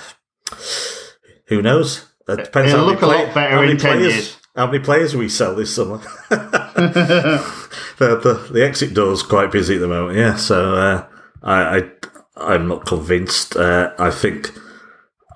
who 1.47 1.63
knows? 1.63 2.07
It 2.29 2.45
depends 2.45 2.73
It'll 2.73 2.85
how 2.85 2.91
look 2.91 3.01
many 3.01 3.13
a 3.13 3.25
lot 3.27 3.35
better 3.35 3.55
how 3.55 3.61
many 3.61 3.73
in 3.73 3.79
10 3.79 3.97
players, 3.97 4.15
years. 4.15 4.37
How 4.57 4.67
many 4.67 4.79
players 4.81 5.17
we 5.17 5.29
sell 5.29 5.55
this 5.55 5.75
summer? 5.75 5.99
the, 6.31 7.43
the 7.99 8.49
the 8.53 8.65
exit 8.65 8.95
door's 8.95 9.23
quite 9.23 9.51
busy 9.51 9.77
at 9.77 9.81
the 9.81 9.89
moment. 9.89 10.19
Yeah, 10.19 10.37
so 10.37 10.75
uh, 10.75 11.07
I, 11.43 11.79
I 11.79 11.91
I'm 12.37 12.69
not 12.69 12.87
convinced. 12.87 13.57
Uh, 13.57 13.93
I 13.99 14.11
think. 14.11 14.53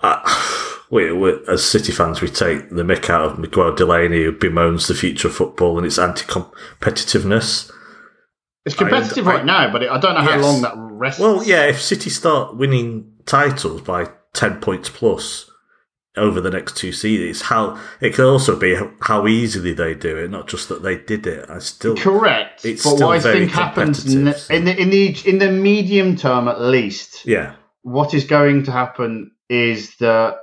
Uh, 0.02 0.64
we, 0.90 1.12
we, 1.12 1.38
as 1.48 1.64
City 1.64 1.92
fans, 1.92 2.20
we 2.20 2.28
take 2.28 2.70
the 2.70 2.82
mick 2.82 3.10
out 3.10 3.24
of 3.24 3.38
Miguel 3.38 3.74
Delaney, 3.74 4.24
who 4.24 4.32
bemoans 4.32 4.86
the 4.88 4.94
future 4.94 5.28
of 5.28 5.34
football 5.34 5.76
and 5.76 5.86
its 5.86 5.98
anti-competitiveness. 5.98 7.70
It's 8.64 8.74
competitive 8.74 9.26
I- 9.26 9.34
right 9.34 9.44
now, 9.44 9.72
but 9.72 9.82
I 9.88 9.98
don't 9.98 10.14
know 10.14 10.20
how 10.20 10.36
Yes. 10.36 10.42
long 10.44 10.62
that 10.62 10.74
rests. 10.76 11.20
Well, 11.20 11.42
yeah, 11.44 11.66
if 11.66 11.80
City 11.80 12.10
start 12.10 12.56
winning 12.56 13.12
titles 13.26 13.80
by 13.82 14.08
ten 14.34 14.60
points 14.60 14.88
plus 14.90 15.50
over 16.16 16.40
the 16.40 16.50
next 16.50 16.76
two 16.76 16.92
seasons, 16.92 17.42
how 17.42 17.78
it 18.00 18.14
could 18.14 18.26
also 18.30 18.56
be 18.56 18.76
how 19.02 19.26
easily 19.26 19.72
they 19.72 19.94
do 19.94 20.16
it, 20.16 20.30
not 20.30 20.48
just 20.48 20.68
that 20.68 20.82
they 20.82 20.96
did 20.98 21.26
it. 21.26 21.48
I 21.48 21.60
still 21.60 21.96
correct. 21.96 22.64
It's 22.64 22.82
but 22.82 22.96
still 22.96 23.08
what 23.08 23.24
I 23.26 23.32
think 23.32 23.50
happens 23.52 24.04
in 24.12 24.32
so- 24.32 24.48
the, 24.48 24.54
in 24.56 24.64
the 24.64 24.80
in 24.82 24.90
the 24.90 25.16
in 25.28 25.38
the 25.38 25.50
medium 25.52 26.16
term, 26.16 26.48
at 26.48 26.60
least, 26.60 27.24
yeah, 27.24 27.54
what 27.82 28.12
is 28.14 28.24
going 28.24 28.64
to 28.64 28.72
happen 28.72 29.30
is 29.48 29.96
that 29.96 30.36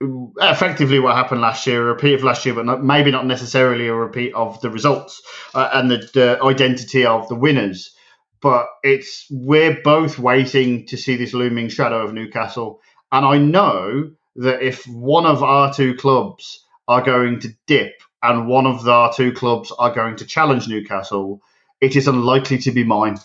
effectively 0.00 0.98
what 0.98 1.16
happened 1.16 1.40
last 1.40 1.66
year, 1.66 1.82
a 1.82 1.92
repeat 1.92 2.14
of 2.14 2.24
last 2.24 2.44
year, 2.44 2.54
but 2.54 2.66
not, 2.66 2.84
maybe 2.84 3.10
not 3.10 3.26
necessarily 3.26 3.88
a 3.88 3.94
repeat 3.94 4.34
of 4.34 4.60
the 4.60 4.70
results 4.70 5.22
uh, 5.54 5.70
and 5.72 5.90
the, 5.90 6.08
the 6.12 6.38
identity 6.42 7.06
of 7.06 7.28
the 7.28 7.34
winners. 7.34 7.94
But 8.42 8.66
it's 8.82 9.26
we're 9.30 9.80
both 9.82 10.18
waiting 10.18 10.86
to 10.88 10.96
see 10.96 11.16
this 11.16 11.32
looming 11.32 11.68
shadow 11.68 12.04
of 12.04 12.12
Newcastle, 12.12 12.80
and 13.10 13.24
I 13.24 13.38
know 13.38 14.10
that 14.36 14.62
if 14.62 14.86
one 14.86 15.24
of 15.24 15.42
our 15.42 15.72
two 15.72 15.94
clubs 15.94 16.64
are 16.86 17.02
going 17.02 17.40
to 17.40 17.48
dip 17.66 17.94
and 18.22 18.46
one 18.46 18.66
of 18.66 18.86
our 18.86 19.12
two 19.12 19.32
clubs 19.32 19.72
are 19.78 19.94
going 19.94 20.16
to 20.16 20.26
challenge 20.26 20.68
Newcastle, 20.68 21.40
it 21.80 21.96
is 21.96 22.06
unlikely 22.06 22.58
to 22.58 22.70
be 22.72 22.84
mine. 22.84 23.18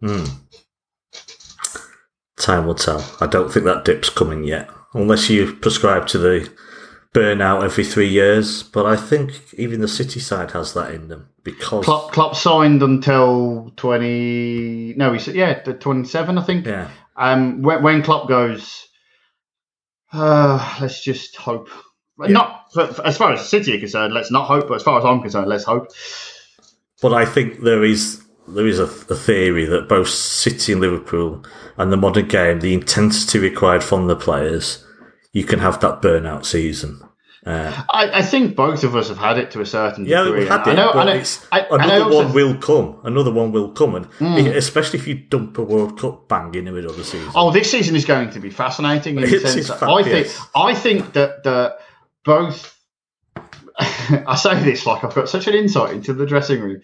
Hmm. 0.00 0.24
Time 2.36 2.66
will 2.66 2.74
tell. 2.74 3.04
I 3.20 3.26
don't 3.26 3.52
think 3.52 3.64
that 3.66 3.84
dip's 3.84 4.10
coming 4.10 4.44
yet, 4.44 4.70
unless 4.94 5.28
you 5.30 5.54
prescribe 5.54 6.06
to 6.08 6.18
the 6.18 6.50
burnout 7.14 7.62
every 7.64 7.84
three 7.84 8.08
years. 8.08 8.62
But 8.62 8.86
I 8.86 8.96
think 8.96 9.32
even 9.54 9.80
the 9.80 9.88
City 9.88 10.20
side 10.20 10.52
has 10.52 10.72
that 10.74 10.92
in 10.94 11.08
them 11.08 11.28
because 11.44 11.84
Klopp, 11.84 12.12
Klopp 12.12 12.34
signed 12.36 12.82
until 12.82 13.72
twenty. 13.76 14.94
No, 14.96 15.12
he 15.12 15.18
said 15.18 15.34
yeah, 15.34 15.62
the 15.62 15.74
twenty-seven, 15.74 16.38
I 16.38 16.42
think. 16.42 16.66
yeah, 16.66 16.90
Um, 17.16 17.62
when, 17.62 17.82
when 17.82 18.02
Klopp 18.02 18.28
goes, 18.28 18.86
uh, 20.12 20.78
let's 20.80 21.02
just 21.02 21.36
hope. 21.36 21.68
Not 22.18 22.66
for, 22.72 22.86
for- 22.86 23.06
as 23.06 23.16
far 23.16 23.32
as 23.32 23.48
City 23.48 23.74
are 23.76 23.80
concerned, 23.80 24.14
let's 24.14 24.30
not 24.30 24.46
hope. 24.46 24.68
But 24.68 24.74
as 24.74 24.82
far 24.82 24.98
as 24.98 25.04
I'm 25.04 25.20
concerned, 25.20 25.48
let's 25.48 25.64
hope. 25.64 25.88
But 27.00 27.12
I 27.14 27.24
think 27.24 27.60
there 27.62 27.82
is 27.82 28.21
there 28.48 28.66
is 28.66 28.78
a, 28.78 28.84
a 28.84 29.16
theory 29.16 29.64
that 29.66 29.88
both 29.88 30.08
City 30.08 30.72
and 30.72 30.80
Liverpool 30.80 31.44
and 31.76 31.92
the 31.92 31.96
modern 31.96 32.28
game, 32.28 32.60
the 32.60 32.74
intensity 32.74 33.38
required 33.38 33.82
from 33.82 34.06
the 34.06 34.16
players, 34.16 34.84
you 35.32 35.44
can 35.44 35.58
have 35.60 35.80
that 35.80 36.02
burnout 36.02 36.44
season. 36.44 37.00
Uh, 37.44 37.82
I, 37.90 38.18
I 38.18 38.22
think 38.22 38.54
both 38.54 38.84
of 38.84 38.94
us 38.94 39.08
have 39.08 39.18
had 39.18 39.36
it 39.36 39.50
to 39.50 39.60
a 39.60 39.66
certain 39.66 40.04
yeah, 40.04 40.22
degree. 40.22 40.40
we've 40.40 40.48
had 40.48 40.60
it, 40.60 40.70
I 40.70 40.74
know, 40.74 40.92
I, 41.50 41.66
another 41.70 42.04
also- 42.04 42.24
one 42.24 42.32
will 42.32 42.56
come. 42.56 43.00
Another 43.02 43.32
one 43.32 43.50
will 43.50 43.72
come, 43.72 43.96
and 43.96 44.46
especially 44.46 45.00
if 45.00 45.08
you 45.08 45.14
dump 45.14 45.58
a 45.58 45.62
World 45.62 45.98
Cup 45.98 46.28
bang 46.28 46.54
in 46.54 46.66
the 46.66 46.72
middle 46.72 46.90
of 46.90 46.96
the 46.96 47.04
season. 47.04 47.32
Oh, 47.34 47.50
this 47.50 47.68
season 47.68 47.96
is 47.96 48.04
going 48.04 48.30
to 48.30 48.38
be 48.38 48.50
fascinating. 48.50 49.16
In 49.16 49.22
the 49.22 49.40
sense 49.48 49.66
that 49.66 49.82
I 49.82 50.04
think. 50.04 50.28
I 50.54 50.74
think 50.74 51.14
that 51.14 51.42
the 51.42 51.76
both. 52.24 52.78
I 53.78 54.36
say 54.36 54.62
this 54.62 54.86
like 54.86 55.02
I've 55.02 55.14
got 55.14 55.28
such 55.28 55.48
an 55.48 55.54
insight 55.54 55.94
into 55.94 56.12
the 56.14 56.26
dressing 56.26 56.60
room. 56.60 56.80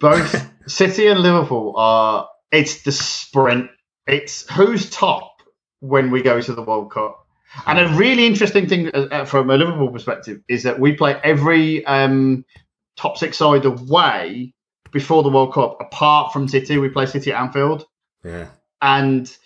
Both 0.00 0.50
City 0.70 1.06
and 1.08 1.20
Liverpool 1.20 1.74
are. 1.76 2.28
It's 2.50 2.82
the 2.82 2.92
sprint. 2.92 3.70
It's 4.06 4.50
who's 4.50 4.88
top 4.88 5.42
when 5.80 6.10
we 6.10 6.22
go 6.22 6.40
to 6.40 6.54
the 6.54 6.62
World 6.62 6.90
Cup. 6.90 7.26
And 7.66 7.78
a 7.78 7.88
really 7.96 8.26
interesting 8.26 8.68
thing 8.68 8.88
uh, 8.88 9.08
uh, 9.10 9.24
from 9.24 9.50
a 9.50 9.56
Liverpool 9.56 9.90
perspective 9.90 10.40
is 10.48 10.62
that 10.62 10.78
we 10.78 10.92
play 10.92 11.20
every 11.22 11.84
um, 11.86 12.44
top 12.96 13.18
six 13.18 13.36
side 13.36 13.64
away 13.64 14.54
before 14.92 15.22
the 15.22 15.28
World 15.28 15.52
Cup, 15.52 15.76
apart 15.80 16.32
from 16.32 16.48
City. 16.48 16.78
We 16.78 16.88
play 16.88 17.06
City 17.06 17.32
at 17.32 17.40
Anfield 17.40 17.86
yeah, 18.24 18.48
and 18.82 19.36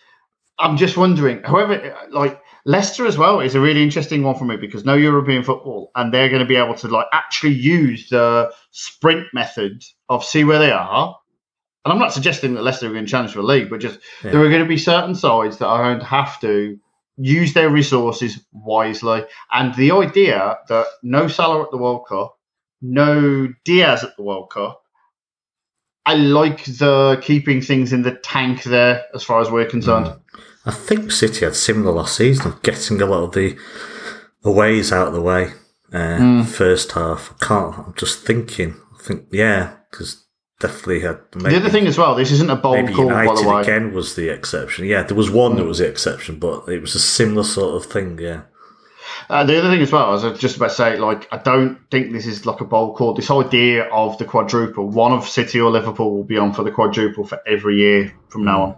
I'm 0.58 0.76
just 0.76 0.96
wondering, 0.96 1.42
however, 1.42 1.96
like 2.10 2.41
Leicester 2.64 3.06
as 3.06 3.18
well 3.18 3.40
is 3.40 3.54
a 3.54 3.60
really 3.60 3.82
interesting 3.82 4.22
one 4.22 4.36
for 4.36 4.44
me 4.44 4.56
because 4.56 4.84
no 4.84 4.94
European 4.94 5.42
football, 5.42 5.90
and 5.94 6.12
they're 6.12 6.28
going 6.28 6.40
to 6.42 6.46
be 6.46 6.56
able 6.56 6.74
to 6.76 6.88
like 6.88 7.06
actually 7.12 7.54
use 7.54 8.08
the 8.08 8.52
sprint 8.70 9.26
method 9.34 9.82
of 10.08 10.24
see 10.24 10.44
where 10.44 10.58
they 10.60 10.70
are. 10.70 11.16
And 11.84 11.92
I'm 11.92 11.98
not 11.98 12.12
suggesting 12.12 12.54
that 12.54 12.62
Leicester 12.62 12.86
are 12.86 12.92
going 12.92 13.04
to 13.04 13.10
challenge 13.10 13.32
for 13.32 13.40
the 13.40 13.46
league, 13.46 13.68
but 13.68 13.80
just 13.80 13.98
Yeah. 14.22 14.30
there 14.30 14.40
are 14.42 14.48
going 14.48 14.62
to 14.62 14.68
be 14.68 14.78
certain 14.78 15.16
sides 15.16 15.58
that 15.58 15.66
are 15.66 15.82
going 15.82 15.98
to 15.98 16.06
have 16.06 16.40
to 16.42 16.78
use 17.16 17.52
their 17.54 17.68
resources 17.70 18.44
wisely. 18.52 19.24
And 19.50 19.74
the 19.74 19.90
idea 19.90 20.58
that 20.68 20.86
no 21.02 21.26
Salah 21.26 21.62
at 21.62 21.72
the 21.72 21.78
World 21.78 22.06
Cup, 22.08 22.38
no 22.80 23.48
Diaz 23.64 24.04
at 24.04 24.16
the 24.16 24.22
World 24.22 24.50
Cup, 24.50 24.80
I 26.06 26.14
like 26.14 26.64
the 26.64 27.20
keeping 27.22 27.60
things 27.60 27.92
in 27.92 28.02
the 28.02 28.12
tank 28.14 28.62
there 28.64 29.04
as 29.14 29.22
far 29.22 29.40
as 29.40 29.50
we're 29.50 29.66
concerned. 29.66 30.06
Mm. 30.06 30.20
I 30.64 30.70
think 30.70 31.10
City 31.10 31.44
had 31.44 31.56
similar 31.56 31.92
last 31.92 32.16
season 32.16 32.46
of 32.52 32.62
getting 32.62 33.00
a 33.02 33.06
lot 33.06 33.24
of 33.24 33.32
the 33.32 33.56
aways 34.44 34.92
out 34.92 35.08
of 35.08 35.14
the 35.14 35.22
way. 35.22 35.52
Uh, 35.92 36.16
Hmm. 36.18 36.42
First 36.42 36.92
half, 36.92 37.34
I 37.40 37.44
can't. 37.44 37.78
I'm 37.78 37.94
just 37.96 38.20
thinking. 38.24 38.76
I 38.98 39.02
think 39.02 39.26
yeah, 39.32 39.74
because 39.90 40.24
definitely 40.60 41.00
had 41.00 41.18
maybe, 41.34 41.50
the 41.50 41.60
other 41.60 41.70
thing 41.70 41.86
as 41.88 41.98
well, 41.98 42.14
this 42.14 42.30
isn't 42.30 42.48
a 42.50 42.56
bold 42.56 42.76
maybe 42.76 42.94
call, 42.94 43.08
by 43.08 43.24
the 43.24 43.30
United 43.42 43.46
way. 43.48 43.60
again 43.62 43.92
was 43.92 44.14
the 44.14 44.28
exception. 44.28 44.86
Yeah, 44.86 45.02
there 45.02 45.16
was 45.16 45.28
one 45.30 45.56
that 45.56 45.64
was 45.64 45.78
the 45.78 45.88
exception, 45.88 46.38
but 46.38 46.68
it 46.68 46.80
was 46.80 46.94
a 46.94 47.00
similar 47.00 47.42
sort 47.42 47.74
of 47.76 47.90
thing. 47.90 48.18
Yeah, 48.20 48.42
Uh, 49.28 49.42
the 49.44 49.58
other 49.58 49.68
thing 49.70 49.82
as 49.82 49.90
well, 49.92 50.04
I 50.06 50.28
was 50.28 50.38
just 50.38 50.56
about 50.56 50.68
to 50.70 50.74
say, 50.76 50.96
like, 50.98 51.26
I 51.32 51.38
don't 51.38 51.78
think 51.90 52.12
this 52.12 52.26
is 52.26 52.46
like 52.46 52.60
a 52.60 52.64
bold 52.64 52.96
call. 52.96 53.12
This 53.14 53.30
idea 53.30 53.84
of 53.90 54.16
the 54.18 54.24
quadruple, 54.24 54.88
one 54.88 55.12
of 55.12 55.28
City 55.28 55.60
or 55.60 55.70
Liverpool 55.70 56.14
will 56.14 56.24
be 56.24 56.38
on 56.38 56.52
for 56.54 56.62
the 56.62 56.70
quadruple 56.70 57.24
for 57.26 57.40
every 57.46 57.76
year 57.78 58.12
from 58.28 58.44
now 58.44 58.62
on. 58.62 58.76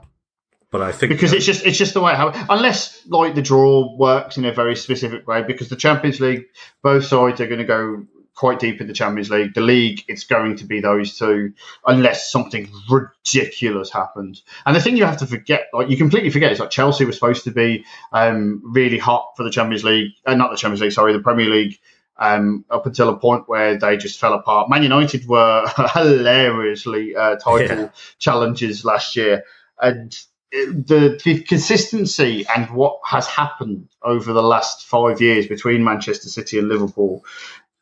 But 0.74 0.82
I 0.82 0.90
think 0.90 1.10
because 1.12 1.32
it's 1.32 1.46
just 1.46 1.64
it's 1.64 1.78
just 1.78 1.94
the 1.94 2.00
way 2.00 2.16
how 2.16 2.32
unless 2.50 3.00
like 3.06 3.36
the 3.36 3.42
draw 3.42 3.94
works 3.96 4.38
in 4.38 4.44
a 4.44 4.50
very 4.52 4.74
specific 4.74 5.24
way 5.24 5.44
because 5.44 5.68
the 5.68 5.76
Champions 5.76 6.18
League 6.18 6.46
both 6.82 7.04
sides 7.04 7.40
are 7.40 7.46
going 7.46 7.60
to 7.60 7.64
go 7.64 8.04
quite 8.34 8.58
deep 8.58 8.80
in 8.80 8.88
the 8.88 8.92
Champions 8.92 9.30
League 9.30 9.54
the 9.54 9.60
league 9.60 10.02
it's 10.08 10.24
going 10.24 10.56
to 10.56 10.64
be 10.64 10.80
those 10.80 11.16
two 11.16 11.52
unless 11.86 12.28
something 12.28 12.68
ridiculous 12.90 13.88
happens 13.92 14.42
and 14.66 14.74
the 14.74 14.80
thing 14.80 14.96
you 14.96 15.04
have 15.04 15.18
to 15.18 15.26
forget 15.28 15.68
like 15.72 15.88
you 15.90 15.96
completely 15.96 16.30
forget 16.30 16.50
is 16.50 16.58
like 16.58 16.70
Chelsea 16.70 17.04
was 17.04 17.14
supposed 17.14 17.44
to 17.44 17.52
be 17.52 17.84
um, 18.12 18.60
really 18.64 18.98
hot 18.98 19.34
for 19.36 19.44
the 19.44 19.50
Champions 19.50 19.84
League 19.84 20.10
uh, 20.26 20.34
not 20.34 20.50
the 20.50 20.56
Champions 20.56 20.80
League 20.80 20.90
sorry 20.90 21.12
the 21.12 21.20
Premier 21.20 21.48
League 21.48 21.78
um, 22.16 22.64
up 22.68 22.84
until 22.84 23.10
a 23.10 23.16
point 23.16 23.48
where 23.48 23.78
they 23.78 23.96
just 23.96 24.18
fell 24.20 24.34
apart. 24.34 24.70
Man 24.70 24.82
United 24.82 25.26
were 25.26 25.66
hilariously 25.94 27.14
uh, 27.14 27.36
title 27.36 27.78
Yeah. 27.78 27.88
challenges 28.18 28.84
last 28.84 29.16
year, 29.16 29.44
and 29.80 30.16
the, 30.54 31.20
the 31.24 31.40
consistency 31.40 32.46
and 32.54 32.70
what 32.70 33.00
has 33.04 33.26
happened 33.26 33.88
over 34.02 34.32
the 34.32 34.42
last 34.42 34.86
five 34.86 35.20
years 35.20 35.46
between 35.46 35.82
Manchester 35.82 36.28
City 36.28 36.58
and 36.58 36.68
Liverpool 36.68 37.24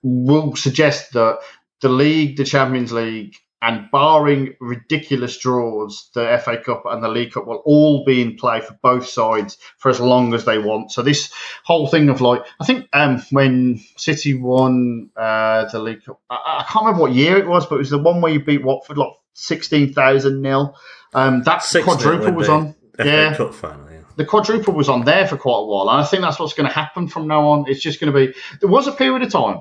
will 0.02 0.56
suggest 0.56 1.12
that 1.12 1.40
the 1.80 1.90
league, 1.90 2.36
the 2.36 2.44
Champions 2.44 2.92
League, 2.92 3.36
and 3.62 3.88
barring 3.92 4.54
ridiculous 4.60 5.38
draws, 5.38 6.10
the 6.14 6.40
FA 6.44 6.58
Cup 6.58 6.82
and 6.84 7.02
the 7.02 7.08
League 7.08 7.32
Cup 7.32 7.46
will 7.46 7.62
all 7.64 8.04
be 8.04 8.20
in 8.20 8.36
play 8.36 8.60
for 8.60 8.76
both 8.82 9.06
sides 9.06 9.56
for 9.78 9.88
as 9.88 10.00
long 10.00 10.34
as 10.34 10.44
they 10.44 10.58
want. 10.58 10.90
So 10.90 11.00
this 11.00 11.32
whole 11.64 11.86
thing 11.86 12.08
of 12.08 12.20
like, 12.20 12.42
I 12.60 12.64
think 12.66 12.88
um, 12.92 13.22
when 13.30 13.80
City 13.96 14.34
won 14.34 15.10
uh, 15.16 15.66
the 15.70 15.78
League 15.78 16.04
Cup, 16.04 16.20
I, 16.28 16.34
I 16.60 16.66
can't 16.68 16.84
remember 16.84 17.02
what 17.02 17.12
year 17.12 17.38
it 17.38 17.46
was, 17.46 17.64
but 17.64 17.76
it 17.76 17.78
was 17.78 17.90
the 17.90 17.98
one 17.98 18.20
where 18.20 18.32
you 18.32 18.44
beat 18.44 18.64
Watford 18.64 18.98
like 18.98 19.12
sixteen 19.34 19.92
thousand 19.94 20.42
nil. 20.42 20.76
Um, 21.14 21.42
that 21.44 21.62
Six 21.62 21.84
quadruple 21.84 22.32
was 22.32 22.48
on. 22.48 22.74
FA 22.96 23.06
Yeah, 23.06 23.36
Cup 23.36 23.54
final. 23.54 23.90
Yeah. 23.90 24.00
the 24.16 24.24
quadruple 24.24 24.74
was 24.74 24.88
on 24.88 25.04
there 25.04 25.26
for 25.28 25.36
quite 25.36 25.58
a 25.60 25.66
while, 25.66 25.88
and 25.88 26.00
I 26.00 26.04
think 26.04 26.22
that's 26.22 26.38
what's 26.40 26.54
going 26.54 26.68
to 26.68 26.74
happen 26.74 27.06
from 27.06 27.28
now 27.28 27.46
on. 27.48 27.66
It's 27.68 27.80
just 27.80 28.00
going 28.00 28.12
to 28.12 28.18
be. 28.26 28.34
There 28.60 28.68
was 28.68 28.88
a 28.88 28.92
period 28.92 29.22
of 29.22 29.30
time 29.30 29.60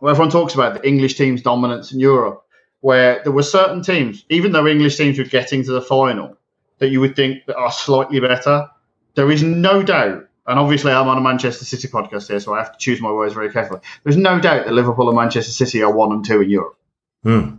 where 0.00 0.10
everyone 0.10 0.30
talks 0.30 0.54
about 0.54 0.74
the 0.74 0.86
English 0.88 1.16
team's 1.16 1.42
dominance 1.42 1.92
in 1.92 2.00
Europe, 2.00 2.44
where 2.80 3.20
there 3.22 3.32
were 3.32 3.42
certain 3.42 3.82
teams, 3.82 4.24
even 4.28 4.52
though 4.52 4.66
English 4.66 4.96
teams 4.96 5.18
were 5.18 5.24
getting 5.24 5.64
to 5.64 5.72
the 5.72 5.82
final, 5.82 6.36
that 6.78 6.90
you 6.90 7.00
would 7.00 7.16
think 7.16 7.46
that 7.46 7.56
are 7.56 7.72
slightly 7.72 8.20
better. 8.20 8.68
There 9.14 9.30
is 9.30 9.42
no 9.42 9.82
doubt, 9.82 10.28
and 10.46 10.58
obviously 10.58 10.92
I'm 10.92 11.08
on 11.08 11.18
a 11.18 11.20
Manchester 11.20 11.64
City 11.64 11.88
podcast 11.88 12.28
here, 12.28 12.40
so 12.40 12.54
I 12.54 12.58
have 12.58 12.72
to 12.72 12.78
choose 12.78 13.00
my 13.00 13.10
words 13.10 13.34
very 13.34 13.50
carefully. 13.50 13.80
There's 14.04 14.16
no 14.16 14.38
doubt 14.40 14.66
that 14.66 14.74
Liverpool 14.74 15.08
and 15.08 15.16
Manchester 15.16 15.52
City 15.52 15.82
are 15.82 15.92
one 15.92 16.12
and 16.12 16.24
two 16.24 16.40
in 16.40 16.50
Europe. 16.50 16.78
Hmm. 17.24 17.56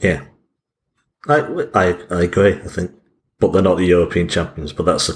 Yeah, 0.00 0.24
I, 1.28 1.66
I 1.74 1.96
I 2.10 2.22
agree. 2.22 2.54
I 2.54 2.66
think, 2.66 2.90
but 3.38 3.52
they're 3.52 3.62
not 3.62 3.76
the 3.76 3.86
European 3.86 4.28
champions. 4.28 4.72
But 4.72 4.86
that's 4.86 5.08
a 5.08 5.14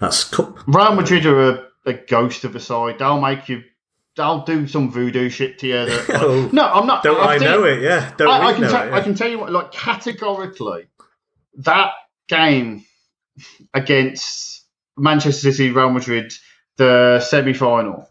that's 0.00 0.26
a 0.26 0.34
cup. 0.34 0.58
Real 0.66 0.94
Madrid 0.96 1.26
are 1.26 1.50
a, 1.50 1.66
a 1.86 1.92
ghost 1.92 2.44
of 2.44 2.56
a 2.56 2.60
side. 2.60 2.98
They'll 2.98 3.20
make 3.20 3.48
you. 3.48 3.62
They'll 4.16 4.44
do 4.44 4.66
some 4.66 4.90
voodoo 4.90 5.28
shit 5.28 5.58
to 5.58 5.66
you. 5.66 5.84
That, 5.86 6.06
Oh. 6.22 6.48
no, 6.52 6.64
I'm 6.64 6.86
not. 6.86 7.02
Don't 7.02 7.20
I'll 7.20 7.28
I 7.28 7.36
know 7.38 7.64
it? 7.64 7.82
Yeah, 7.82 8.12
don't 8.16 8.28
I, 8.28 8.46
I 8.46 8.52
can 8.54 8.64
it? 8.64 8.72
I 8.72 9.00
can 9.02 9.14
tell 9.14 9.28
you 9.28 9.38
what, 9.38 9.52
like 9.52 9.72
categorically, 9.72 10.86
that 11.58 11.92
game 12.28 12.84
against 13.74 14.64
Manchester 14.96 15.52
City, 15.52 15.70
Real 15.70 15.90
Madrid, 15.90 16.32
the 16.76 17.20
semi-final. 17.20 18.08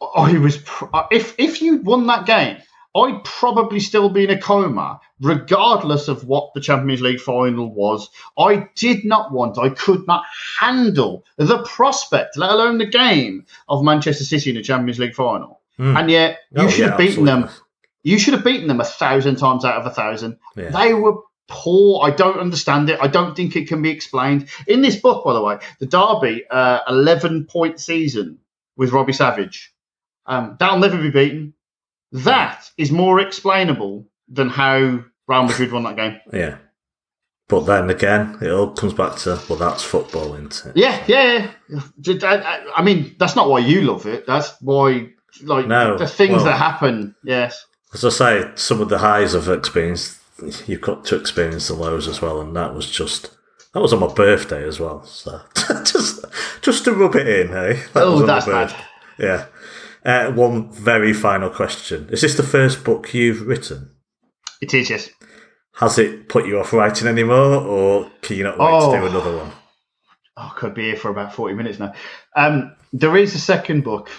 I 0.00 0.38
was 0.38 0.58
pr- 0.58 0.84
if 1.10 1.34
if 1.38 1.60
you'd 1.60 1.84
won 1.84 2.06
that 2.06 2.24
game, 2.24 2.58
I'd 2.98 3.22
probably 3.24 3.80
still 3.80 4.08
be 4.08 4.24
in 4.24 4.30
a 4.30 4.40
coma, 4.40 5.00
regardless 5.20 6.08
of 6.08 6.24
what 6.24 6.52
the 6.54 6.60
Champions 6.60 7.00
League 7.00 7.20
final 7.20 7.72
was. 7.72 8.10
I 8.38 8.68
did 8.74 9.04
not 9.04 9.32
want, 9.32 9.58
I 9.58 9.68
could 9.70 10.06
not 10.06 10.24
handle 10.58 11.24
the 11.36 11.62
prospect, 11.64 12.36
let 12.36 12.50
alone 12.50 12.78
the 12.78 12.86
game 12.86 13.46
of 13.68 13.84
Manchester 13.84 14.24
City 14.24 14.50
in 14.50 14.56
the 14.56 14.62
Champions 14.62 14.98
League 14.98 15.14
final. 15.14 15.60
Hmm. 15.76 15.96
And 15.96 16.10
yet, 16.10 16.38
you 16.50 16.62
Oh, 16.62 16.68
should 16.68 16.80
yeah, 16.80 16.88
have 16.88 16.98
beaten 16.98 17.24
them 17.24 17.48
you 18.04 18.18
should 18.18 18.34
have 18.34 18.44
beaten 18.44 18.68
them 18.68 18.80
a 18.80 18.84
thousand 18.84 19.36
times 19.36 19.64
out 19.64 19.80
of 19.80 19.84
a 19.86 19.90
thousand. 19.90 20.38
Yeah. 20.56 20.70
They 20.70 20.94
were 20.94 21.16
poor. 21.48 22.02
I 22.06 22.10
don't 22.10 22.38
understand 22.38 22.88
it. 22.90 22.98
I 23.02 23.08
don't 23.08 23.34
think 23.36 23.56
it 23.56 23.68
can 23.68 23.82
be 23.82 23.90
explained. 23.90 24.48
In 24.66 24.82
this 24.82 24.96
book, 24.96 25.24
by 25.24 25.32
the 25.34 25.42
way, 25.42 25.58
the 25.78 25.86
Derby 25.86 26.44
uh, 26.50 26.80
11 26.88 27.46
point 27.46 27.80
season 27.80 28.38
with 28.76 28.92
Robbie 28.92 29.12
Savage. 29.12 29.74
Um, 30.26 30.56
that'll 30.58 30.78
never 30.78 30.96
be 30.96 31.10
beaten. 31.10 31.54
That 32.12 32.70
is 32.76 32.90
more 32.90 33.20
explainable 33.20 34.06
than 34.28 34.48
how 34.48 34.78
Real 35.26 35.42
Madrid 35.44 35.72
won 35.72 35.82
that 35.84 35.96
game. 35.96 36.20
Yeah. 36.32 36.56
But 37.48 37.60
then 37.66 37.88
again, 37.88 38.36
it 38.42 38.50
all 38.50 38.72
comes 38.72 38.92
back 38.92 39.16
to 39.20 39.40
well, 39.48 39.58
that's 39.58 39.82
football, 39.82 40.34
isn't 40.34 40.64
it? 40.66 40.76
Yeah, 40.76 41.02
yeah. 41.06 41.50
yeah. 41.68 42.60
I, 42.76 42.82
mean, 42.82 43.16
that's 43.18 43.36
not 43.36 43.48
why 43.48 43.60
you 43.60 43.82
love 43.82 44.04
it. 44.06 44.26
That's 44.26 44.54
why, 44.60 45.08
like, 45.42 45.66
No, 45.66 45.96
the 45.96 46.06
things 46.06 46.36
well- 46.36 46.44
that 46.44 46.58
happen. 46.58 47.14
Yes. 47.24 47.64
As 47.94 48.04
I 48.04 48.10
say, 48.10 48.50
some 48.54 48.82
of 48.82 48.90
the 48.90 48.98
highs 48.98 49.34
I've 49.34 49.48
experienced, 49.48 50.18
you've 50.68 50.82
got 50.82 51.06
to 51.06 51.16
experience 51.16 51.68
the 51.68 51.74
lows 51.74 52.06
as 52.06 52.20
well, 52.20 52.38
and 52.42 52.54
that 52.54 52.74
was 52.74 52.90
just 52.90 53.30
that 53.72 53.80
was 53.80 53.94
on 53.94 54.00
my 54.00 54.12
birthday 54.12 54.62
as 54.68 54.78
well. 54.78 55.02
So 55.04 55.40
just 55.84 56.22
just 56.60 56.84
to 56.84 56.92
rub 56.92 57.16
it 57.16 57.26
in, 57.26 57.48
hey. 57.48 57.82
That 57.94 58.02
Oh, 58.02 58.12
was 58.12 58.20
on 58.20 58.26
my 58.26 58.34
that's 58.34 58.46
bad. 58.74 58.84
Yeah. 59.18 59.46
Uh, 60.04 60.30
one 60.32 60.70
very 60.72 61.12
final 61.12 61.50
question: 61.50 62.08
Is 62.10 62.20
this 62.22 62.36
the 62.36 62.42
first 62.42 62.84
book 62.84 63.12
you've 63.14 63.46
written? 63.46 63.90
It 64.60 64.74
is, 64.74 64.90
yes. 64.90 65.10
Has 65.74 65.98
it 65.98 66.28
put 66.28 66.46
you 66.46 66.58
off 66.58 66.72
writing 66.72 67.06
anymore, 67.06 67.54
or 67.62 68.10
can 68.22 68.36
you 68.36 68.44
not 68.44 68.58
wait 68.58 68.68
Oh. 68.68 68.92
to 68.92 68.98
do 69.00 69.06
another 69.06 69.36
one? 69.36 69.52
Oh, 70.36 70.52
I 70.54 70.58
could 70.58 70.74
be 70.74 70.84
here 70.84 70.96
for 70.96 71.10
about 71.10 71.32
40 71.34 71.54
minutes 71.54 71.78
now. 71.78 71.92
Um, 72.36 72.74
there 72.92 73.16
is 73.16 73.34
a 73.34 73.38
second 73.40 73.82
book 73.84 74.10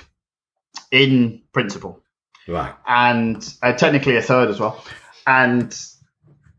in 0.91 1.41
principle. 1.53 2.01
Right. 2.47 2.73
and 2.87 3.47
uh, 3.61 3.73
technically 3.73 4.15
a 4.15 4.21
third 4.23 4.49
as 4.49 4.59
well. 4.59 4.83
And 5.27 5.71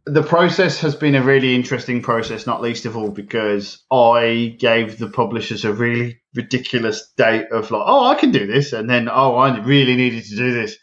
the 0.07 0.23
process 0.23 0.81
has 0.81 0.95
been 0.95 1.15
a 1.15 1.23
really 1.23 1.55
interesting 1.55 2.03
process, 2.03 2.47
not 2.47 2.63
least 2.63 2.87
of 2.87 2.97
all 2.97 3.11
because 3.11 3.85
I 3.91 4.57
gave 4.59 4.99
the 4.99 5.09
publishers 5.09 5.65
a 5.65 5.73
really 5.73 6.21
ridiculous 6.35 7.11
date 7.17 7.49
of 7.53 7.71
like, 7.71 7.83
oh, 7.85 8.07
I 8.07 8.15
can 8.15 8.31
do 8.31 8.47
this, 8.47 8.73
and 8.73 8.89
then 8.89 9.09
oh, 9.09 9.37
I 9.37 9.59
really 9.59 9.97
needed 9.97 10.25
to 10.25 10.37
do 10.37 10.53
this, 10.53 10.77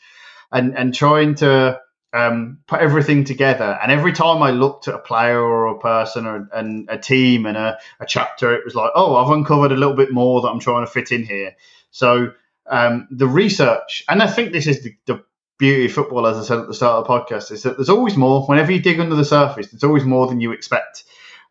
and 0.52 0.78
and 0.78 0.94
trying 0.94 1.36
to 1.36 1.80
um, 2.14 2.60
put 2.68 2.80
everything 2.80 3.24
together. 3.24 3.78
And 3.82 3.92
every 3.92 4.14
time 4.14 4.42
I 4.42 4.52
looked 4.52 4.88
at 4.88 4.96
a 4.96 5.00
player 5.00 5.40
or 5.40 5.68
a 5.68 5.80
person 5.80 6.26
or 6.26 6.48
and 6.54 6.88
a 6.90 6.98
team 6.98 7.46
and 7.46 7.58
a, 7.58 7.80
a 8.00 8.06
chapter, 8.06 8.54
it 8.54 8.66
was 8.66 8.76
like, 8.76 8.92
oh, 8.96 9.16
I've 9.16 9.32
uncovered 9.32 9.72
a 9.72 9.76
little 9.78 9.96
bit 9.96 10.12
more 10.12 10.42
that 10.42 10.50
I'm 10.50 10.60
trying 10.60 10.86
to 10.86 10.92
fit 10.92 11.12
in 11.12 11.24
here. 11.24 11.56
So 11.92 12.34
um, 12.70 13.08
the 13.12 13.28
research, 13.28 14.04
and 14.10 14.22
I 14.22 14.28
think 14.28 14.52
this 14.52 14.68
is 14.68 14.84
the, 14.84 14.96
the 15.06 15.24
beauty 15.58 15.86
of 15.86 15.92
football, 15.94 16.28
as 16.28 16.38
I 16.38 16.44
said 16.44 16.60
at 16.60 16.68
the 16.68 16.74
start 16.74 16.98
of 16.98 17.08
the 17.08 17.14
podcast, 17.36 17.52
is 17.52 17.64
that 17.64 17.78
there's 17.78 17.90
always 17.90 18.16
more. 18.18 18.46
Whenever 18.46 18.72
you 18.72 18.80
dig 18.80 19.00
under 19.00 19.16
the 19.16 19.26
surface, 19.26 19.68
there's 19.70 19.84
always 19.84 20.04
more 20.04 20.28
than 20.28 20.40
you 20.42 20.52
expect, 20.52 21.04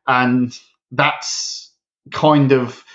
and 0.07 0.57
that's 0.93 1.73
kind 2.13 2.53
of. 2.53 2.83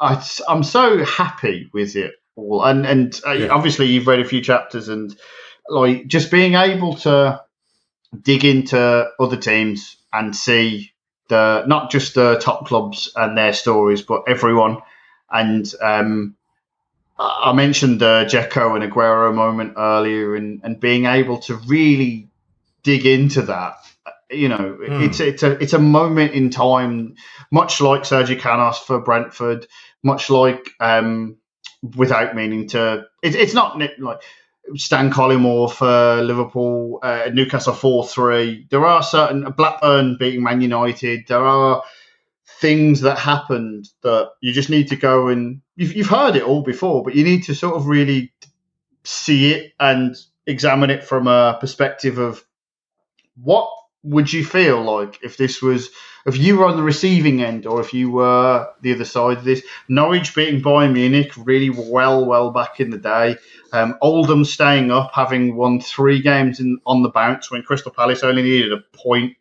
I, 0.00 0.24
I'm 0.48 0.62
so 0.62 1.04
happy 1.04 1.70
with 1.72 1.96
it 1.96 2.12
all, 2.36 2.64
and 2.64 2.86
and 2.86 3.20
uh, 3.26 3.32
Yeah. 3.32 3.48
obviously 3.48 3.86
you've 3.86 4.06
read 4.06 4.20
a 4.20 4.24
few 4.24 4.40
chapters, 4.40 4.88
and 4.88 5.14
like 5.68 6.06
just 6.06 6.30
being 6.30 6.54
able 6.54 6.94
to 6.98 7.42
dig 8.22 8.44
into 8.44 9.08
other 9.18 9.36
teams 9.36 9.96
and 10.12 10.34
see 10.34 10.92
the 11.28 11.64
not 11.66 11.90
just 11.90 12.14
the 12.14 12.38
top 12.38 12.66
clubs 12.66 13.12
and 13.16 13.36
their 13.36 13.52
stories, 13.52 14.02
but 14.02 14.22
everyone. 14.28 14.78
And 15.30 15.70
um, 15.82 16.36
I 17.18 17.52
mentioned 17.52 18.00
the 18.00 18.26
Dzeko 18.30 18.80
and 18.80 18.92
Aguero 18.92 19.34
moment 19.34 19.74
earlier, 19.76 20.36
and, 20.36 20.60
and 20.62 20.78
being 20.80 21.06
able 21.06 21.38
to 21.40 21.56
really 21.56 22.28
dig 22.82 23.06
into 23.06 23.42
that. 23.42 23.76
You 24.30 24.48
know, 24.48 24.78
Hmm. 24.86 25.02
it's 25.02 25.20
it's 25.20 25.42
a 25.42 25.52
it's 25.62 25.72
a 25.72 25.78
moment 25.78 26.32
in 26.32 26.50
time, 26.50 27.16
much 27.50 27.80
like 27.80 28.02
Sergio 28.02 28.38
Canos 28.38 28.78
for 28.78 29.00
Brentford, 29.00 29.66
much 30.02 30.30
like 30.30 30.70
um, 30.80 31.38
without 31.96 32.36
meaning 32.36 32.68
to. 32.68 33.06
It, 33.22 33.34
it's 33.34 33.54
not 33.54 33.80
like 33.98 34.22
Stan 34.76 35.10
Collymore 35.10 35.72
for 35.72 36.22
Liverpool, 36.22 37.00
uh, 37.02 37.30
Newcastle 37.32 37.72
four 37.72 38.06
three. 38.06 38.66
There 38.70 38.84
are 38.84 39.02
certain 39.02 39.50
Blackburn 39.56 40.16
beating 40.18 40.42
Man 40.42 40.60
United. 40.60 41.26
There 41.26 41.44
are 41.44 41.82
things 42.60 43.00
that 43.02 43.18
happened 43.18 43.88
that 44.02 44.30
you 44.40 44.52
just 44.52 44.70
need 44.70 44.88
to 44.88 44.96
go 44.96 45.28
and 45.28 45.62
you've, 45.78 45.94
you've 45.94 46.08
heard 46.08 46.36
it 46.36 46.42
all 46.42 46.62
before, 46.62 47.02
but 47.04 47.14
you 47.14 47.24
need 47.24 47.44
to 47.44 47.54
sort 47.54 47.76
of 47.76 47.86
really 47.86 48.32
see 49.04 49.52
it 49.52 49.72
and 49.78 50.16
examine 50.46 50.90
it 50.90 51.04
from 51.04 51.28
a 51.28 51.56
perspective 51.60 52.18
of 52.18 52.44
what 53.40 53.70
would 54.02 54.32
you 54.32 54.44
feel 54.44 54.82
like 54.82 55.20
if 55.22 55.36
this 55.36 55.62
was 55.62 55.90
if 56.26 56.36
you 56.36 56.58
were 56.58 56.66
on 56.66 56.76
the 56.76 56.82
receiving 56.82 57.42
end 57.42 57.66
or 57.66 57.80
if 57.80 57.94
you 57.94 58.10
were 58.10 58.68
the 58.82 58.92
other 58.92 59.04
side 59.04 59.38
of 59.38 59.44
this? 59.44 59.62
Norwich 59.88 60.34
beating 60.34 60.60
bayern 60.60 60.92
munich 60.92 61.32
really 61.36 61.70
well 61.70 62.24
well 62.24 62.50
back 62.50 62.80
in 62.80 62.90
the 62.90 62.98
day. 62.98 63.36
Um, 63.72 63.96
oldham 64.02 64.44
staying 64.44 64.90
up 64.90 65.12
having 65.14 65.54
won 65.56 65.80
three 65.80 66.20
games 66.20 66.58
in, 66.58 66.78
on 66.86 67.02
the 67.02 67.08
bounce 67.08 67.50
when 67.50 67.62
crystal 67.62 67.92
palace 67.92 68.24
only 68.24 68.42
needed 68.42 68.72
a 68.72 68.80
point. 68.96 69.36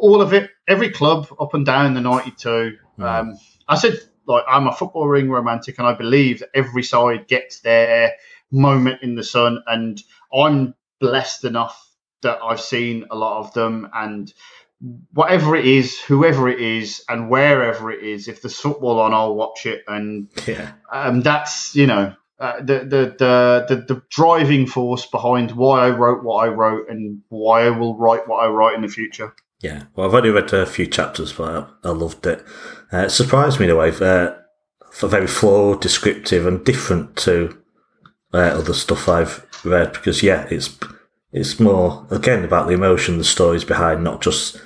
All 0.00 0.20
of 0.20 0.32
it 0.32 0.50
every 0.66 0.90
club 0.90 1.28
up 1.40 1.54
and 1.54 1.64
down 1.64 1.94
the 1.94 2.00
92 2.00 2.76
um, 2.98 3.38
i 3.66 3.74
said 3.74 3.98
like 4.28 4.44
i'm 4.48 4.66
a 4.68 4.72
football 4.72 5.08
ring 5.08 5.30
romantic 5.30 5.78
and 5.78 5.86
i 5.86 5.92
believe 5.94 6.40
that 6.40 6.50
every 6.54 6.82
side 6.82 7.26
gets 7.26 7.60
their 7.60 8.12
moment 8.52 9.02
in 9.02 9.14
the 9.16 9.24
sun 9.24 9.62
and 9.66 10.02
i'm 10.32 10.74
blessed 11.00 11.44
enough 11.44 11.88
that 12.22 12.40
I've 12.42 12.60
seen 12.60 13.06
a 13.10 13.16
lot 13.16 13.40
of 13.40 13.52
them, 13.54 13.88
and 13.94 14.32
whatever 15.12 15.56
it 15.56 15.66
is, 15.66 16.00
whoever 16.00 16.48
it 16.48 16.60
is, 16.60 17.04
and 17.08 17.30
wherever 17.30 17.90
it 17.90 18.02
is, 18.02 18.28
if 18.28 18.42
there's 18.42 18.58
football 18.58 19.00
on, 19.00 19.14
I'll 19.14 19.34
watch 19.34 19.66
it, 19.66 19.84
and 19.86 20.28
Yeah. 20.46 20.72
um, 20.92 21.20
that's 21.20 21.74
you 21.74 21.86
know 21.86 22.14
uh, 22.38 22.58
the, 22.58 22.80
the 22.80 23.14
the 23.18 23.66
the 23.68 23.94
the 23.94 24.02
driving 24.10 24.66
force 24.66 25.06
behind 25.06 25.52
why 25.52 25.86
I 25.86 25.90
wrote 25.90 26.24
what 26.24 26.44
I 26.44 26.48
wrote 26.48 26.88
and 26.88 27.22
why 27.28 27.66
I 27.66 27.70
will 27.70 27.96
write 27.96 28.28
what 28.28 28.38
I 28.38 28.48
write 28.48 28.74
in 28.74 28.82
the 28.82 28.88
future. 28.88 29.34
Yeah, 29.60 29.84
well, 29.94 30.06
I've 30.06 30.14
only 30.14 30.30
read 30.30 30.52
a 30.52 30.66
few 30.66 30.86
chapters, 30.86 31.32
but 31.32 31.68
I, 31.84 31.88
I 31.88 31.92
loved 31.92 32.26
it. 32.26 32.44
Uh, 32.92 32.98
it 32.98 33.10
surprised 33.10 33.58
me 33.58 33.66
in 33.66 33.72
a 33.72 33.76
way. 33.76 33.90
Uh, 33.90 34.34
for 34.90 35.08
very 35.08 35.26
flawed, 35.26 35.80
descriptive, 35.80 36.46
and 36.46 36.64
different 36.64 37.16
to 37.16 37.56
uh, 38.32 38.38
other 38.38 38.74
stuff 38.74 39.08
I've 39.08 39.46
read. 39.64 39.92
Because 39.92 40.22
yeah, 40.22 40.46
it's 40.50 40.78
it's 41.32 41.60
more 41.60 42.06
again 42.10 42.44
about 42.44 42.68
the 42.68 42.74
emotion, 42.74 43.18
the 43.18 43.24
stories 43.24 43.64
behind, 43.64 44.02
not 44.02 44.22
just 44.22 44.60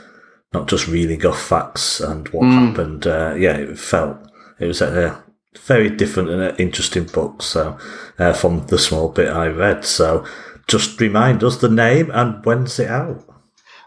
not 0.53 0.69
just 0.69 0.89
reeling 0.89 1.25
off 1.25 1.41
facts 1.41 2.01
and 2.01 2.29
what 2.29 2.47
happened. 2.47 3.07
Uh, 3.07 3.35
yeah, 3.37 3.57
it 3.57 3.79
felt 3.79 4.19
it 4.59 4.67
was 4.67 4.81
a 4.81 5.23
very 5.61 5.91
different 5.91 6.31
and 6.31 6.59
interesting 6.61 7.05
book. 7.05 7.43
So 7.43 7.79
uh, 8.19 8.33
from 8.33 8.67
the 8.67 8.79
small 8.79 9.09
bit 9.09 9.29
I 9.29 9.47
read, 9.47 9.85
so 9.85 10.27
just 10.69 11.01
remind 11.01 11.43
us 11.43 11.57
the 11.57 11.69
name 11.69 12.11
and 12.11 12.45
when's 12.45 12.79
it 12.79 12.91
out. 12.91 13.25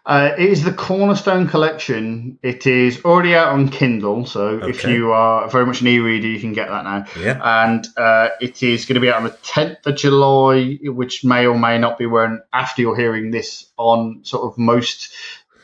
Uh, 0.06 0.36
it 0.38 0.50
is 0.50 0.64
the 0.64 0.72
Cornerstone 0.72 1.48
Collection. 1.48 2.38
It 2.44 2.68
is 2.68 3.04
already 3.04 3.34
out 3.34 3.54
on 3.54 3.70
Kindle, 3.70 4.28
so 4.28 4.60
if 4.64 4.84
you 4.84 5.12
are 5.12 5.50
very 5.50 5.66
much 5.66 5.82
an 5.82 5.88
e-reader, 5.88 6.28
you 6.28 6.40
can 6.40 6.54
get 6.54 6.70
that 6.70 6.84
now. 6.84 7.06
Yeah. 7.20 7.42
And 7.44 7.88
uh, 7.98 8.30
it 8.40 8.62
is 8.62 8.86
going 8.86 8.96
to 8.96 9.00
be 9.02 9.10
out 9.10 9.18
on 9.18 9.24
the 9.24 9.32
10th 9.32 9.88
of 9.88 9.96
July, 9.96 10.78
which 10.84 11.26
may 11.26 11.48
or 11.48 11.58
may 11.58 11.80
not 11.80 11.98
be 11.98 12.06
when 12.06 12.44
after 12.54 12.84
you're 12.84 12.96
hearing 12.96 13.32
this 13.32 13.66
on 13.78 14.20
sort 14.24 14.44
of 14.44 14.60
most 14.60 15.12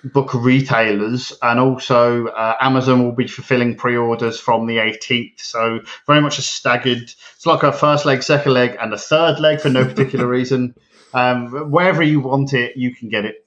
book 0.03 0.33
retailers, 0.33 1.33
and 1.43 1.59
also 1.59 2.25
uh, 2.25 2.55
Amazon 2.59 3.03
will 3.03 3.11
be 3.11 3.27
fulfilling 3.27 3.75
pre-orders 3.75 4.39
from 4.39 4.65
the 4.65 4.77
18th. 4.77 5.39
So 5.39 5.81
very 6.07 6.21
much 6.21 6.39
a 6.39 6.41
staggered. 6.41 7.03
It's 7.35 7.45
like 7.45 7.61
a 7.61 7.71
first 7.71 8.05
leg, 8.05 8.23
second 8.23 8.53
leg, 8.53 8.77
and 8.81 8.91
a 8.91 8.97
third 8.97 9.39
leg 9.39 9.61
for 9.61 9.69
no 9.69 9.85
particular 9.85 10.25
reason. 10.27 10.73
Um, 11.13 11.71
wherever 11.71 12.01
you 12.01 12.21
want 12.21 12.53
it, 12.53 12.77
you 12.77 12.95
can 12.95 13.09
get 13.09 13.25
it. 13.25 13.40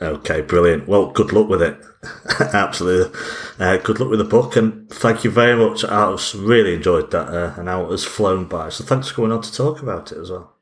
Okay, 0.00 0.42
brilliant. 0.42 0.86
Well, 0.86 1.10
good 1.10 1.32
luck 1.32 1.48
with 1.48 1.62
it. 1.62 1.78
Absolutely. 2.54 3.18
Uh, 3.58 3.78
good 3.78 3.98
luck 3.98 4.10
with 4.10 4.18
the 4.18 4.24
book, 4.24 4.56
and 4.56 4.88
thank 4.90 5.24
you 5.24 5.30
very 5.30 5.56
much. 5.56 5.84
I 5.84 6.14
really 6.36 6.74
enjoyed 6.74 7.10
that. 7.12 7.28
Uh, 7.28 7.54
an 7.60 7.68
hour 7.68 7.90
has 7.90 8.04
flown 8.04 8.44
by, 8.44 8.68
so 8.68 8.84
thanks 8.84 9.08
for 9.08 9.14
coming 9.16 9.32
on 9.32 9.42
to 9.42 9.52
talk 9.52 9.82
about 9.82 10.12
it 10.12 10.18
as 10.18 10.30
well. 10.30 10.52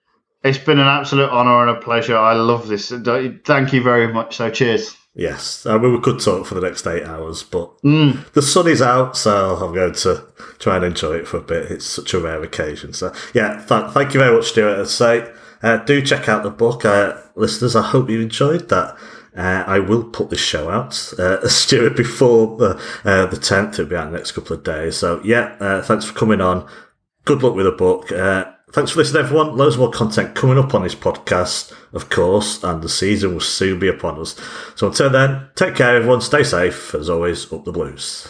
It's 0.45 0.59
been 0.59 0.79
an 0.79 0.87
absolute 0.87 1.31
honour 1.31 1.67
and 1.67 1.77
a 1.77 1.81
pleasure. 1.81 2.17
I 2.17 2.35
love 2.35 2.69
this. 2.69 2.91
Thank 2.91 3.73
you 3.73 3.83
very 3.83 4.13
much. 4.13 4.37
So, 4.37 4.51
cheers. 4.51 4.97
Yes, 5.17 5.65
I 5.65 5.79
mean, 5.79 5.93
we 5.93 6.01
could 6.01 6.21
talk 6.21 6.45
for 6.47 6.55
the 6.55 6.61
next 6.61 6.87
eight 6.87 7.05
hours, 7.05 7.43
but 7.45 7.71
Mm. 7.83 8.31
the 8.33 8.43
sun 8.43 8.67
is 8.69 8.83
out, 8.83 9.17
so 9.17 9.57
I'm 9.57 9.73
going 9.75 9.95
to 9.95 10.25
try 10.59 10.77
and 10.77 10.85
enjoy 10.85 11.15
it 11.15 11.29
for 11.29 11.37
a 11.39 11.41
bit. 11.43 11.71
It's 11.71 11.87
such 11.87 12.15
a 12.15 12.21
rare 12.21 12.43
occasion. 12.43 12.93
So, 12.93 13.13
yeah, 13.33 13.65
th- 13.67 13.91
thank 13.93 14.13
you 14.13 14.21
very 14.21 14.35
much, 14.35 14.47
Stuart. 14.51 14.81
I'd 14.81 14.89
say 14.89 15.29
uh, 15.63 15.79
do 15.79 16.03
check 16.03 16.29
out 16.29 16.43
the 16.43 16.51
book, 16.51 16.85
uh, 16.85 17.15
listeners. 17.37 17.75
I 17.77 17.83
hope 17.83 18.11
you 18.11 18.21
enjoyed 18.21 18.69
that. 18.69 18.97
Uh, 19.37 19.65
I 19.67 19.81
will 19.81 20.05
put 20.05 20.31
this 20.31 20.41
show 20.41 20.71
out, 20.71 21.13
uh, 21.19 21.47
Stuart, 21.49 21.97
before 21.97 22.57
the 22.57 22.81
uh, 23.05 23.27
the 23.27 23.37
tenth. 23.37 23.75
It'll 23.75 23.87
be 23.87 23.97
out 23.97 24.07
in 24.07 24.13
the 24.13 24.19
next 24.19 24.33
couple 24.33 24.57
of 24.57 24.63
days. 24.63 24.97
So, 24.97 25.21
yeah, 25.25 25.57
uh, 25.61 25.83
thanks 25.83 26.05
for 26.05 26.15
coming 26.15 26.41
on. 26.41 26.69
Good 27.25 27.43
luck 27.43 27.55
with 27.55 27.67
the 27.67 27.73
book. 27.73 28.13
Uh, 28.13 28.53
thanks 28.73 28.93
for 28.93 28.99
listening, 28.99 29.25
everyone. 29.25 29.57
Loads 29.57 29.79
more 29.79 29.91
content 29.91 30.35
coming 30.35 30.59
up 30.59 30.75
on 30.75 30.83
this 30.83 30.95
podcast, 30.95 31.73
of 31.93 32.11
course, 32.11 32.63
and 32.63 32.83
the 32.83 32.89
season 32.89 33.33
will 33.33 33.41
soon 33.41 33.79
be 33.79 33.89
upon 33.89 34.21
us. 34.21 34.39
So 34.77 34.89
until 34.89 35.11
then, 35.11 35.49
take 35.57 35.75
care, 35.75 35.97
everyone. 35.97 36.21
Stay 36.21 36.45
safe. 36.45 36.95
As 36.95 37.09
always, 37.09 37.53
up 37.53 37.65
the 37.65 37.73
blues. 37.73 38.29